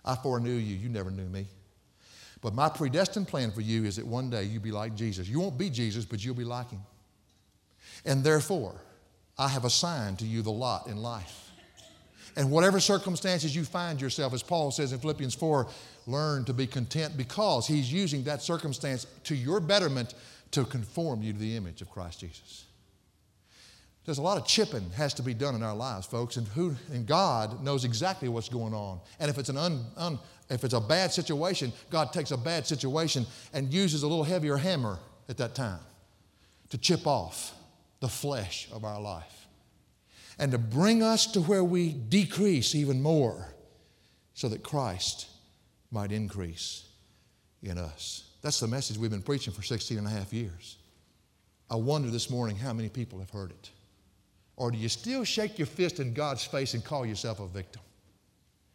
I 0.04 0.16
foreknew 0.16 0.52
you, 0.52 0.76
you 0.76 0.90
never 0.90 1.12
knew 1.12 1.28
me. 1.28 1.48
But 2.42 2.54
my 2.54 2.70
predestined 2.70 3.28
plan 3.28 3.52
for 3.52 3.62
you 3.62 3.86
is 3.86 3.96
that 3.96 4.06
one 4.06 4.30
day 4.30 4.44
you'll 4.44 4.62
be 4.62 4.72
like 4.72 4.96
Jesus. 4.96 5.28
You 5.28 5.40
won't 5.40 5.58
be 5.58 5.70
Jesus, 5.70 6.06
but 6.06 6.24
you'll 6.24 6.36
be 6.36 6.44
like 6.44 6.70
him. 6.70 6.82
And 8.06 8.24
therefore, 8.24 8.76
I 9.38 9.48
have 9.48 9.66
assigned 9.66 10.20
to 10.20 10.26
you 10.26 10.42
the 10.42 10.52
lot 10.52 10.88
in 10.88 10.98
life. 10.98 11.52
And 12.36 12.52
whatever 12.52 12.80
circumstances 12.80 13.56
you 13.56 13.64
find 13.64 14.00
yourself, 14.00 14.34
as 14.34 14.44
Paul 14.44 14.70
says 14.70 14.94
in 14.94 15.00
Philippians 15.00 15.34
4, 15.34 15.68
learn 16.06 16.46
to 16.46 16.54
be 16.54 16.68
content 16.68 17.18
because 17.18 17.66
he's 17.66 17.92
using 17.92 18.24
that 18.24 18.44
circumstance 18.44 19.08
to 19.24 19.36
your 19.36 19.60
betterment 19.60 20.14
to 20.52 20.64
conform 20.64 21.24
you 21.24 21.34
to 21.34 21.40
the 21.40 21.58
image 21.58 21.82
of 21.82 21.90
Christ 21.90 22.20
Jesus. 22.20 22.67
There's 24.08 24.20
a 24.20 24.22
lot 24.22 24.38
of 24.38 24.48
chipping 24.48 24.90
has 24.92 25.14
to 25.16 25.22
be 25.22 25.34
done 25.34 25.54
in 25.54 25.62
our 25.62 25.76
lives, 25.76 26.08
folks, 26.08 26.38
and 26.38 26.48
who 26.48 26.74
and 26.94 27.06
God 27.06 27.62
knows 27.62 27.84
exactly 27.84 28.30
what's 28.30 28.48
going 28.48 28.74
on. 28.74 29.02
And 29.20 29.30
if 29.30 29.38
it's 29.38 29.50
an 29.50 29.58
un, 29.58 29.84
un, 29.98 30.18
if 30.50 30.64
it's 30.64 30.74
a 30.74 30.80
bad 30.80 31.12
situation, 31.12 31.74
God 31.90 32.14
takes 32.14 32.32
a 32.32 32.38
bad 32.38 32.66
situation 32.66 33.26
and 33.52 33.72
uses 33.74 34.04
a 34.04 34.08
little 34.08 34.24
heavier 34.24 34.56
hammer 34.56 34.98
at 35.28 35.36
that 35.40 35.56
time 35.56 35.82
to 36.70 36.78
chip 36.78 37.06
off 37.06 37.54
the 38.00 38.08
flesh 38.08 38.70
of 38.72 38.86
our 38.86 39.02
life 39.02 39.48
and 40.40 40.54
to 40.54 40.58
bring 40.58 41.04
us 41.04 41.28
to 41.34 41.42
where 41.42 41.66
we 41.66 41.92
decrease 41.92 42.76
even 42.76 43.02
more 43.02 43.50
so 44.36 44.48
that 44.48 44.64
Christ 44.64 45.28
might 45.92 46.14
increase 46.14 46.88
in 47.62 47.78
us. 47.78 48.24
That's 48.42 48.62
the 48.62 48.68
message 48.68 48.98
we've 48.98 49.12
been 49.12 49.22
preaching 49.22 49.52
for 49.52 49.64
16 49.64 49.98
and 49.98 50.08
a 50.08 50.10
half 50.10 50.32
years. 50.32 50.78
I 51.70 51.76
wonder 51.76 52.10
this 52.10 52.30
morning 52.30 52.56
how 52.56 52.72
many 52.72 52.88
people 52.88 53.20
have 53.20 53.32
heard 53.32 53.52
it. 53.52 53.72
Or 54.58 54.72
do 54.72 54.78
you 54.78 54.90
still 54.90 55.24
shake 55.24 55.60
your 55.60 55.68
fist 55.68 56.00
in 56.00 56.14
God's 56.14 56.44
face 56.44 56.74
and 56.74 56.84
call 56.84 57.06
yourself 57.06 57.40
a 57.40 57.48
victim 57.48 57.82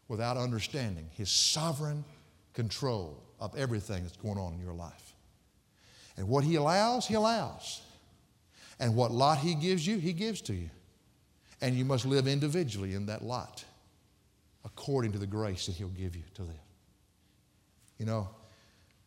without 0.09 0.37
understanding 0.37 1.09
His 1.13 1.29
sovereign 1.29 2.05
control 2.55 3.21
of 3.41 3.57
everything 3.59 4.05
that's 4.05 4.17
going 4.17 4.39
on 4.39 4.55
in 4.55 4.61
your 4.61 4.73
life? 4.73 5.15
And 6.17 6.29
what 6.29 6.45
He 6.45 6.55
allows, 6.55 7.07
He 7.07 7.15
allows. 7.15 7.83
And 8.79 8.95
what 8.95 9.11
lot 9.11 9.39
He 9.39 9.55
gives 9.55 9.85
you, 9.85 9.99
He 9.99 10.13
gives 10.13 10.41
to 10.43 10.55
you. 10.55 10.71
And 11.61 11.77
you 11.77 11.85
must 11.85 12.07
live 12.07 12.29
individually 12.29 12.95
in 12.95 13.07
that 13.07 13.23
lot 13.23 13.65
according 14.65 15.13
to 15.13 15.19
the 15.19 15.27
grace 15.27 15.67
that 15.67 15.75
He'll 15.75 15.89
give 15.89 16.15
you 16.15 16.23
to 16.35 16.43
live. 16.43 16.57
You 17.99 18.07
know, 18.07 18.29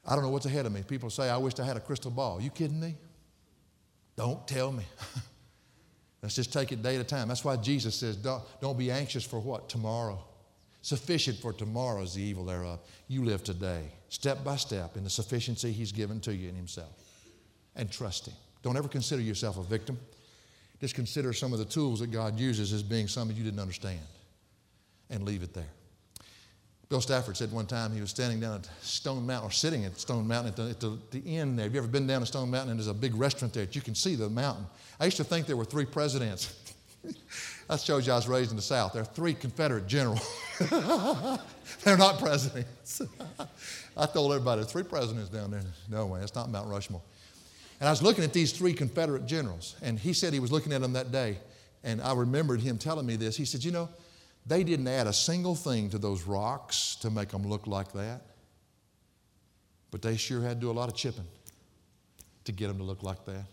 I 0.05 0.13
don't 0.13 0.23
know 0.23 0.29
what's 0.29 0.45
ahead 0.45 0.65
of 0.65 0.73
me. 0.73 0.83
People 0.85 1.09
say, 1.09 1.29
I 1.29 1.37
wish 1.37 1.57
I 1.57 1.63
had 1.63 1.77
a 1.77 1.81
crystal 1.81 2.11
ball. 2.11 2.41
You 2.41 2.49
kidding 2.49 2.79
me? 2.79 2.95
Don't 4.17 4.45
tell 4.45 4.73
me. 4.73 4.83
Let's 6.25 6.35
just 6.35 6.51
take 6.51 6.71
it 6.71 6.81
day 6.81 6.95
at 6.95 7.01
a 7.01 7.03
time. 7.03 7.27
That's 7.27 7.45
why 7.45 7.55
Jesus 7.55 7.93
says, 7.93 8.15
don't, 8.17 8.77
be 8.79 8.89
anxious 8.89 9.23
for 9.23 9.39
what? 9.39 9.69
Tomorrow. 9.69 10.17
Sufficient 10.81 11.37
for 11.37 11.53
tomorrow 11.53 12.01
is 12.01 12.15
the 12.15 12.23
evil 12.23 12.45
thereof. 12.45 12.79
You 13.07 13.23
live 13.23 13.43
today, 13.43 13.83
step 14.09 14.43
by 14.43 14.55
step, 14.55 14.97
in 14.97 15.03
the 15.03 15.09
sufficiency 15.11 15.71
He's 15.71 15.91
given 15.91 16.19
to 16.21 16.33
you 16.33 16.49
in 16.49 16.55
Himself. 16.55 16.89
And 17.75 17.91
trust 17.91 18.27
Him. 18.27 18.33
Don't 18.63 18.75
ever 18.75 18.87
consider 18.87 19.21
yourself 19.21 19.59
a 19.59 19.63
victim. 19.63 19.99
Just 20.81 20.95
consider 20.95 21.31
some 21.31 21.53
of 21.53 21.59
the 21.59 21.65
tools 21.65 21.99
that 21.99 22.09
God 22.09 22.39
uses 22.39 22.73
as 22.73 22.81
being 22.81 23.07
something 23.07 23.37
you 23.37 23.43
didn't 23.43 23.59
understand 23.59 23.99
and 25.11 25.25
leave 25.25 25.43
it 25.43 25.53
there. 25.53 25.69
Bill 26.87 27.01
Stafford 27.01 27.35
said 27.35 27.51
one 27.51 27.65
time 27.65 27.91
he 27.93 28.01
was 28.01 28.11
standing 28.11 28.39
down 28.39 28.55
at 28.55 28.69
Stone 28.81 29.25
Mountain, 29.25 29.49
or 29.49 29.51
sitting 29.51 29.85
at 29.85 29.99
Stone 29.99 30.27
Mountain 30.27 30.51
at 30.51 30.55
the, 30.55 30.69
at 30.69 30.79
the, 30.79 31.19
the 31.19 31.37
end 31.37 31.57
there. 31.57 31.65
Have 31.65 31.73
you 31.73 31.79
ever 31.79 31.87
been 31.87 32.05
down 32.05 32.21
to 32.21 32.27
Stone 32.27 32.51
Mountain 32.51 32.71
and 32.71 32.79
there's 32.79 32.87
a 32.87 32.93
big 32.93 33.15
restaurant 33.15 33.53
there 33.53 33.65
that 33.65 33.75
you 33.75 33.81
can 33.81 33.95
see 33.95 34.15
the 34.15 34.29
mountain? 34.29 34.65
I 34.99 35.05
used 35.05 35.17
to 35.17 35.23
think 35.23 35.47
there 35.47 35.57
were 35.57 35.65
three 35.65 35.85
presidents. 35.85 36.55
that 37.67 37.79
shows 37.81 38.05
you 38.05 38.13
I 38.13 38.17
was 38.17 38.27
raised 38.27 38.51
in 38.51 38.55
the 38.55 38.61
South. 38.61 38.93
There 38.93 39.01
are 39.01 39.05
three 39.05 39.33
Confederate 39.33 39.87
generals. 39.87 40.21
They're 41.83 41.97
not 41.97 42.19
presidents. 42.19 43.01
I 43.97 44.05
told 44.05 44.31
everybody, 44.31 44.63
three 44.63 44.83
presidents 44.83 45.29
down 45.29 45.51
there. 45.51 45.61
No 45.89 46.05
way, 46.05 46.21
it's 46.21 46.35
not 46.35 46.49
Mount 46.51 46.69
Rushmore. 46.69 47.01
And 47.79 47.87
I 47.87 47.91
was 47.91 48.01
looking 48.01 48.23
at 48.23 48.31
these 48.31 48.51
three 48.51 48.73
Confederate 48.73 49.25
generals, 49.25 49.75
and 49.81 49.99
he 49.99 50.13
said 50.13 50.33
he 50.33 50.39
was 50.39 50.51
looking 50.51 50.71
at 50.71 50.81
them 50.81 50.93
that 50.93 51.11
day. 51.11 51.37
And 51.83 52.01
I 52.01 52.13
remembered 52.13 52.61
him 52.61 52.77
telling 52.77 53.05
me 53.05 53.15
this. 53.15 53.35
He 53.35 53.45
said, 53.45 53.63
You 53.63 53.71
know, 53.71 53.89
they 54.45 54.63
didn't 54.63 54.87
add 54.87 55.07
a 55.07 55.13
single 55.13 55.55
thing 55.55 55.89
to 55.89 55.97
those 55.97 56.23
rocks 56.23 56.95
to 57.01 57.09
make 57.09 57.29
them 57.29 57.47
look 57.47 57.67
like 57.67 57.91
that, 57.93 58.21
but 59.91 60.01
they 60.01 60.17
sure 60.17 60.41
had 60.41 60.59
to 60.59 60.67
do 60.67 60.71
a 60.71 60.73
lot 60.73 60.89
of 60.89 60.95
chipping 60.95 61.27
to 62.43 62.51
get 62.51 62.67
them 62.67 62.77
to 62.77 62.83
look 62.83 63.01
like 63.01 63.25
that. 63.25 63.45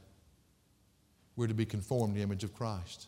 We're 1.35 1.47
to 1.47 1.55
be 1.55 1.65
conformed 1.65 2.15
to 2.15 2.19
the 2.19 2.25
image 2.25 2.45
of 2.45 2.55
Christ. 2.55 3.07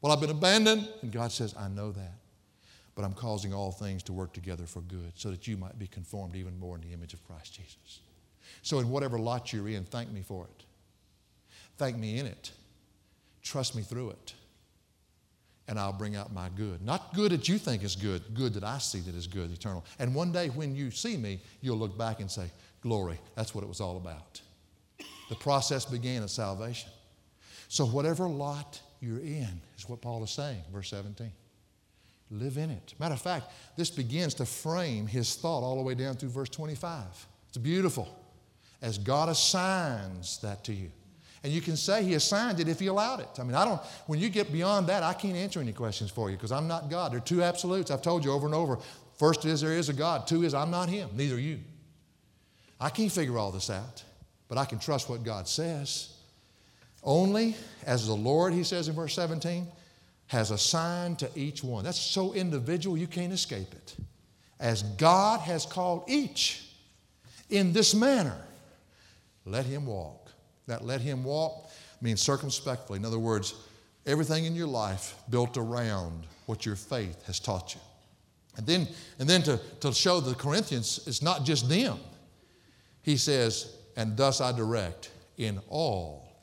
Well, 0.00 0.12
I've 0.12 0.20
been 0.20 0.30
abandoned, 0.30 0.88
and 1.02 1.12
God 1.12 1.32
says, 1.32 1.54
I 1.58 1.68
know 1.68 1.90
that. 1.92 2.14
But 2.94 3.04
I'm 3.04 3.12
causing 3.12 3.52
all 3.52 3.72
things 3.72 4.02
to 4.04 4.12
work 4.12 4.32
together 4.32 4.66
for 4.66 4.80
good 4.82 5.12
so 5.14 5.30
that 5.30 5.46
you 5.46 5.56
might 5.56 5.78
be 5.78 5.86
conformed 5.86 6.36
even 6.36 6.58
more 6.58 6.76
in 6.76 6.82
the 6.82 6.92
image 6.92 7.14
of 7.14 7.26
Christ 7.26 7.54
Jesus. 7.54 8.00
So, 8.62 8.78
in 8.78 8.90
whatever 8.90 9.18
lot 9.18 9.52
you're 9.52 9.68
in, 9.68 9.84
thank 9.84 10.10
me 10.10 10.22
for 10.22 10.44
it. 10.44 10.64
Thank 11.76 11.96
me 11.96 12.18
in 12.18 12.26
it. 12.26 12.50
Trust 13.42 13.74
me 13.74 13.82
through 13.82 14.10
it. 14.10 14.34
And 15.70 15.78
I'll 15.78 15.92
bring 15.92 16.16
out 16.16 16.34
my 16.34 16.50
good. 16.56 16.82
Not 16.82 17.14
good 17.14 17.32
that 17.32 17.48
you 17.48 17.56
think 17.56 17.82
is 17.82 17.96
good, 17.96 18.22
good 18.34 18.52
that 18.54 18.64
I 18.64 18.76
see 18.78 19.00
that 19.00 19.14
is 19.14 19.26
good, 19.26 19.50
eternal. 19.50 19.84
And 19.98 20.14
one 20.14 20.32
day 20.32 20.48
when 20.48 20.74
you 20.74 20.90
see 20.90 21.16
me, 21.16 21.40
you'll 21.62 21.78
look 21.78 21.96
back 21.96 22.20
and 22.20 22.30
say, 22.30 22.50
Glory, 22.82 23.18
that's 23.36 23.54
what 23.54 23.62
it 23.62 23.68
was 23.68 23.80
all 23.80 23.96
about. 23.96 24.40
The 25.28 25.36
process 25.36 25.84
began 25.84 26.22
at 26.22 26.30
salvation. 26.30 26.90
So, 27.68 27.86
whatever 27.86 28.26
lot 28.26 28.80
you're 29.00 29.20
in 29.20 29.60
is 29.78 29.88
what 29.88 30.00
Paul 30.00 30.24
is 30.24 30.30
saying, 30.30 30.62
verse 30.72 30.90
17. 30.90 31.30
Live 32.32 32.58
in 32.58 32.70
it. 32.70 32.94
Matter 32.98 33.14
of 33.14 33.22
fact, 33.22 33.52
this 33.76 33.90
begins 33.90 34.34
to 34.34 34.46
frame 34.46 35.06
his 35.06 35.34
thought 35.36 35.62
all 35.62 35.76
the 35.76 35.82
way 35.82 35.94
down 35.94 36.14
through 36.16 36.30
verse 36.30 36.48
25. 36.48 37.04
It's 37.48 37.58
beautiful 37.58 38.08
as 38.82 38.98
God 38.98 39.28
assigns 39.28 40.38
that 40.38 40.64
to 40.64 40.72
you. 40.72 40.90
And 41.42 41.52
you 41.52 41.60
can 41.60 41.76
say 41.76 42.04
He 42.04 42.14
assigned 42.14 42.60
it 42.60 42.68
if 42.68 42.78
He 42.78 42.86
allowed 42.86 43.20
it. 43.20 43.28
I 43.38 43.42
mean, 43.42 43.54
I 43.54 43.64
don't, 43.64 43.80
when 44.06 44.18
you 44.18 44.28
get 44.28 44.52
beyond 44.52 44.86
that, 44.88 45.02
I 45.02 45.14
can't 45.14 45.36
answer 45.36 45.60
any 45.60 45.72
questions 45.72 46.10
for 46.10 46.30
you 46.30 46.36
because 46.36 46.52
I'm 46.52 46.68
not 46.68 46.90
God. 46.90 47.12
There 47.12 47.18
are 47.18 47.22
two 47.22 47.42
absolutes. 47.42 47.90
I've 47.90 48.02
told 48.02 48.24
you 48.24 48.32
over 48.32 48.46
and 48.46 48.54
over. 48.54 48.78
First 49.16 49.44
is 49.44 49.60
there 49.60 49.72
is 49.72 49.88
a 49.88 49.92
God, 49.92 50.26
two 50.26 50.44
is 50.44 50.54
I'm 50.54 50.70
not 50.70 50.88
Him, 50.88 51.10
neither 51.14 51.38
you. 51.38 51.60
I 52.80 52.90
can't 52.90 53.12
figure 53.12 53.36
all 53.36 53.52
this 53.52 53.68
out, 53.70 54.02
but 54.48 54.58
I 54.58 54.64
can 54.64 54.78
trust 54.78 55.08
what 55.08 55.22
God 55.22 55.46
says. 55.46 56.14
Only 57.02 57.56
as 57.86 58.06
the 58.06 58.14
Lord, 58.14 58.52
He 58.52 58.64
says 58.64 58.88
in 58.88 58.94
verse 58.94 59.14
17, 59.14 59.66
has 60.26 60.50
assigned 60.50 61.18
to 61.18 61.30
each 61.34 61.64
one. 61.64 61.84
That's 61.84 61.98
so 61.98 62.32
individual, 62.34 62.96
you 62.96 63.06
can't 63.06 63.32
escape 63.32 63.72
it. 63.72 63.96
As 64.58 64.82
God 64.82 65.40
has 65.40 65.66
called 65.66 66.04
each 66.06 66.66
in 67.48 67.72
this 67.72 67.94
manner 67.94 68.36
let 69.46 69.66
him 69.66 69.86
walk. 69.86 70.19
That 70.70 70.84
let 70.84 71.00
him 71.00 71.24
walk 71.24 71.68
means 72.00 72.22
circumspectly. 72.22 72.96
In 72.96 73.04
other 73.04 73.18
words, 73.18 73.54
everything 74.06 74.44
in 74.44 74.54
your 74.54 74.68
life 74.68 75.16
built 75.28 75.56
around 75.56 76.28
what 76.46 76.64
your 76.64 76.76
faith 76.76 77.26
has 77.26 77.40
taught 77.40 77.74
you. 77.74 77.80
And 78.56 78.64
then, 78.68 78.88
and 79.18 79.28
then 79.28 79.42
to, 79.42 79.60
to 79.80 79.92
show 79.92 80.20
the 80.20 80.32
Corinthians, 80.36 81.00
it's 81.08 81.22
not 81.22 81.44
just 81.44 81.68
them. 81.68 81.98
He 83.02 83.16
says, 83.16 83.74
and 83.96 84.16
thus 84.16 84.40
I 84.40 84.52
direct 84.52 85.10
in 85.38 85.60
all 85.68 86.36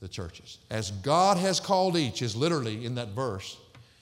the 0.00 0.08
churches. 0.08 0.58
As 0.68 0.90
God 0.90 1.36
has 1.36 1.60
called 1.60 1.96
each, 1.96 2.22
is 2.22 2.34
literally 2.34 2.84
in 2.84 2.96
that 2.96 3.10
verse, 3.10 3.56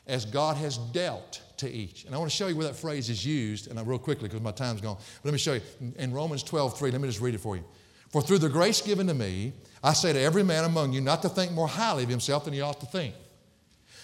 as 0.07 0.25
God 0.25 0.57
has 0.57 0.79
dealt 0.79 1.43
to 1.59 1.71
each. 1.71 2.07
And 2.07 2.15
I 2.15 2.19
want 2.19 2.31
to 2.31 2.37
show 2.37 2.47
you 2.47 2.57
where 2.57 2.69
that 2.69 2.77
phrase 2.77 3.11
is 3.11 3.23
used, 3.27 3.69
and 3.69 3.79
I 3.79 3.83
real 3.83 3.99
quickly 3.99 4.29
because 4.29 4.41
my 4.41 4.53
time's 4.53 4.81
gone. 4.81 4.97
But 4.97 5.27
let 5.27 5.33
me 5.33 5.39
show 5.39 5.53
you. 5.53 5.61
In 5.99 6.11
Romans 6.11 6.43
12, 6.43 6.79
3, 6.79 6.91
let 6.91 7.03
me 7.03 7.09
just 7.09 7.21
read 7.21 7.35
it 7.35 7.41
for 7.41 7.55
you. 7.55 7.65
For 8.11 8.23
through 8.23 8.39
the 8.39 8.49
grace 8.49 8.81
given 8.81 9.07
to 9.09 9.15
me, 9.15 9.53
I 9.83 9.93
say 9.93 10.13
to 10.13 10.21
every 10.21 10.43
man 10.43 10.65
among 10.65 10.93
you 10.93 11.01
not 11.01 11.23
to 11.23 11.29
think 11.29 11.53
more 11.53 11.69
highly 11.69 12.05
of 12.05 12.09
himself 12.09 12.45
than 12.45 12.55
he 12.55 12.61
ought 12.61 12.81
to 12.81 12.87
think, 12.87 13.15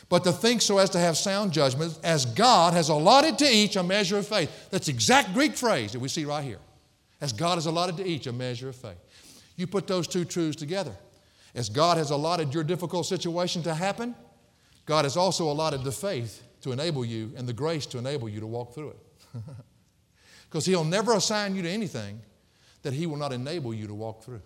but 0.08 0.24
to 0.24 0.32
think 0.32 0.62
so 0.62 0.78
as 0.78 0.90
to 0.90 0.98
have 0.98 1.16
sound 1.16 1.52
judgment, 1.52 1.98
as 2.02 2.26
God 2.26 2.74
has 2.74 2.90
allotted 2.90 3.38
to 3.38 3.46
each 3.46 3.76
a 3.76 3.82
measure 3.82 4.18
of 4.18 4.26
faith. 4.26 4.68
That's 4.70 4.86
the 4.86 4.92
exact 4.92 5.32
Greek 5.32 5.56
phrase 5.56 5.92
that 5.92 6.00
we 6.00 6.08
see 6.08 6.24
right 6.24 6.44
here. 6.44 6.60
As 7.20 7.32
God 7.32 7.54
has 7.54 7.66
allotted 7.66 7.96
to 7.96 8.06
each 8.06 8.26
a 8.26 8.32
measure 8.32 8.68
of 8.68 8.76
faith. 8.76 8.98
You 9.56 9.66
put 9.66 9.86
those 9.86 10.06
two 10.06 10.24
truths 10.24 10.56
together. 10.56 10.94
As 11.54 11.68
God 11.68 11.96
has 11.96 12.10
allotted 12.10 12.52
your 12.52 12.64
difficult 12.64 13.06
situation 13.06 13.62
to 13.62 13.74
happen, 13.74 14.14
God 14.84 15.04
has 15.04 15.16
also 15.16 15.50
allotted 15.50 15.84
the 15.84 15.92
faith 15.92 16.42
to 16.62 16.72
enable 16.72 17.04
you 17.04 17.32
and 17.36 17.48
the 17.48 17.52
grace 17.52 17.86
to 17.86 17.98
enable 17.98 18.28
you 18.28 18.40
to 18.40 18.46
walk 18.46 18.74
through 18.74 18.90
it. 18.90 18.98
Because 20.50 20.66
He'll 20.66 20.84
never 20.84 21.14
assign 21.14 21.56
you 21.56 21.62
to 21.62 21.68
anything 21.68 22.20
that 22.84 22.92
He 22.92 23.06
will 23.06 23.16
not 23.16 23.32
enable 23.32 23.74
you 23.74 23.88
to 23.88 23.94
walk 23.94 24.22
through. 24.22 24.42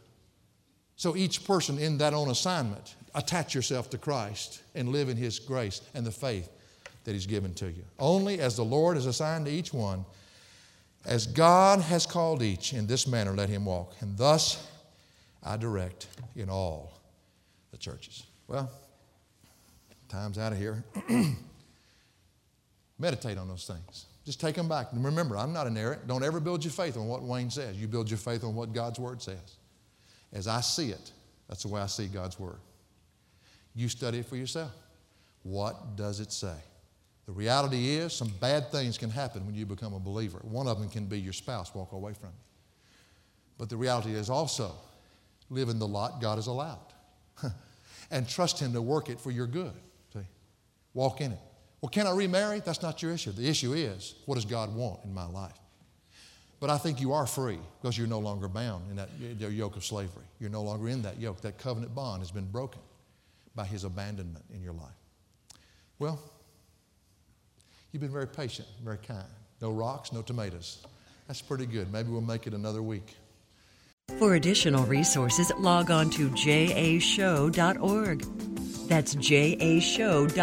So 0.97 1.15
each 1.15 1.45
person 1.45 1.79
in 1.79 1.99
that 1.99 2.15
own 2.15 2.31
assignment, 2.31 2.97
attach 3.15 3.55
yourself 3.55 3.91
to 3.91 3.99
Christ 3.99 4.63
and 4.75 4.89
live 4.89 5.09
in 5.09 5.17
His 5.17 5.39
grace 5.39 5.83
and 5.95 6.07
the 6.07 6.11
faith 6.11 6.49
that 7.05 7.13
He's 7.13 7.27
given 7.27 7.53
to 7.55 7.67
you. 7.67 7.85
Only 7.99 8.41
as 8.41 8.57
the 8.57 8.65
Lord 8.65 8.97
has 8.97 9.07
assigned 9.07 9.47
to 9.47 9.53
each 9.53 9.73
one, 9.75 10.05
as 11.05 11.27
God 11.27 11.81
has 11.81 12.07
called 12.07 12.43
each, 12.43 12.73
in 12.73 12.87
this 12.87 13.07
manner 13.07 13.33
let 13.33 13.49
him 13.49 13.65
walk. 13.65 13.95
And 14.01 14.17
thus 14.17 14.67
I 15.43 15.57
direct 15.57 16.07
in 16.37 16.51
all 16.51 17.01
the 17.71 17.77
churches. 17.77 18.25
Well, 18.47 18.71
time's 20.09 20.39
out 20.39 20.53
of 20.53 20.59
here. 20.59 20.85
Meditate 22.99 23.39
on 23.39 23.49
those 23.49 23.67
things. 23.67 24.08
Just 24.29 24.43
take 24.43 24.57
them 24.57 24.69
back. 24.69 24.93
And 24.93 25.03
remember, 25.03 25.39
I'm 25.39 25.55
not 25.55 25.67
an 25.67 25.79
errant. 25.79 26.07
Don't 26.07 26.23
ever 26.23 26.39
build 26.39 26.63
your 26.63 26.71
faith 26.71 26.99
on 26.99 27.07
what 27.07 27.23
Wayne 27.23 27.49
says. 27.49 27.79
You 27.79 27.89
build 27.89 28.11
your 28.11 28.19
faith 28.19 28.45
on 28.45 28.55
what 28.55 28.75
God's 28.75 28.99
Word 28.99 29.23
says. 29.23 29.57
As 30.35 30.47
I 30.47 30.61
see 30.61 30.91
it, 30.91 31.13
that's 31.49 31.63
the 31.63 31.69
way 31.69 31.81
I 31.81 31.87
see 31.87 32.09
God's 32.09 32.39
Word. 32.39 32.59
You 33.75 33.89
study 33.89 34.19
it 34.19 34.27
for 34.27 34.37
yourself. 34.37 34.73
What 35.45 35.97
does 35.97 36.21
it 36.21 36.31
say? 36.31 36.57
The 37.25 37.33
reality 37.33 37.97
is, 37.97 38.13
some 38.13 38.29
bad 38.39 38.71
things 38.71 38.99
can 38.99 39.09
happen 39.09 39.47
when 39.47 39.55
you 39.55 39.65
become 39.65 39.95
a 39.95 39.99
believer. 39.99 40.41
One 40.43 40.69
of 40.69 40.79
them 40.79 40.91
can 40.91 41.07
be 41.07 41.19
your 41.19 41.33
spouse 41.33 41.75
walk 41.75 41.93
away 41.93 42.13
from 42.13 42.29
you. 42.29 42.45
But 43.57 43.71
the 43.71 43.79
reality 43.79 44.13
is 44.13 44.29
also, 44.29 44.73
live 45.49 45.71
in 45.71 45.79
the 45.79 45.89
lot 45.89 46.21
God 46.21 46.35
has 46.35 46.49
allowed. 46.49 46.93
and 48.11 48.29
trust 48.29 48.61
Him 48.61 48.75
to 48.75 48.83
work 48.83 49.09
it 49.09 49.23
for 49.23 49.31
your 49.31 49.47
good. 49.47 49.73
See? 50.13 50.21
Walk 50.93 51.23
in 51.23 51.33
it. 51.33 51.39
Well, 51.81 51.91
can 51.91 52.07
I 52.07 52.11
remarry? 52.11 52.61
That's 52.61 52.83
not 52.83 53.03
your 53.03 53.13
issue. 53.13 53.31
The 53.33 53.49
issue 53.49 53.73
is, 53.73 54.15
what 54.27 54.35
does 54.35 54.45
God 54.45 54.75
want 54.75 55.05
in 55.05 55.15
my 55.15 55.27
life? 55.27 55.59
But 56.61 56.71
I 56.71 56.79
think 56.79 57.01
you 57.01 57.13
are 57.13 57.25
free 57.25 57.61
because 57.81 57.97
you're 57.97 58.09
no 58.09 58.19
longer 58.19 58.49
bound 58.49 58.91
in 58.91 58.97
that 58.97 59.11
yoke 59.53 59.77
of 59.77 59.85
slavery. 59.85 60.25
You're 60.41 60.51
no 60.51 60.63
longer 60.63 60.89
in 60.89 61.03
that 61.03 61.21
yoke. 61.21 61.41
That 61.43 61.57
covenant 61.59 61.95
bond 61.95 62.21
has 62.21 62.33
been 62.33 62.51
broken 62.51 62.81
by 63.55 63.65
His 63.65 63.85
abandonment 63.85 64.45
in 64.53 64.61
your 64.61 64.73
life. 64.73 64.97
Well, 66.01 66.19
you've 67.93 68.01
been 68.01 68.11
very 68.11 68.27
patient, 68.27 68.67
very 68.83 68.99
kind. 68.99 69.29
No 69.61 69.71
rocks, 69.71 70.13
no 70.13 70.21
tomatoes. 70.23 70.85
That's 71.29 71.43
pretty 71.43 71.67
good. 71.67 71.93
Maybe 71.93 72.11
we'll 72.11 72.23
make 72.23 72.49
it 72.49 72.55
another 72.55 72.83
week. 72.83 73.17
For 74.19 74.35
additional 74.35 74.85
resources, 74.85 75.53
log 75.59 75.93
on 75.93 76.11
to 76.11 76.29
jashow.org. 76.31 78.21
That's 78.89 79.15
jashow.org. 79.15 80.39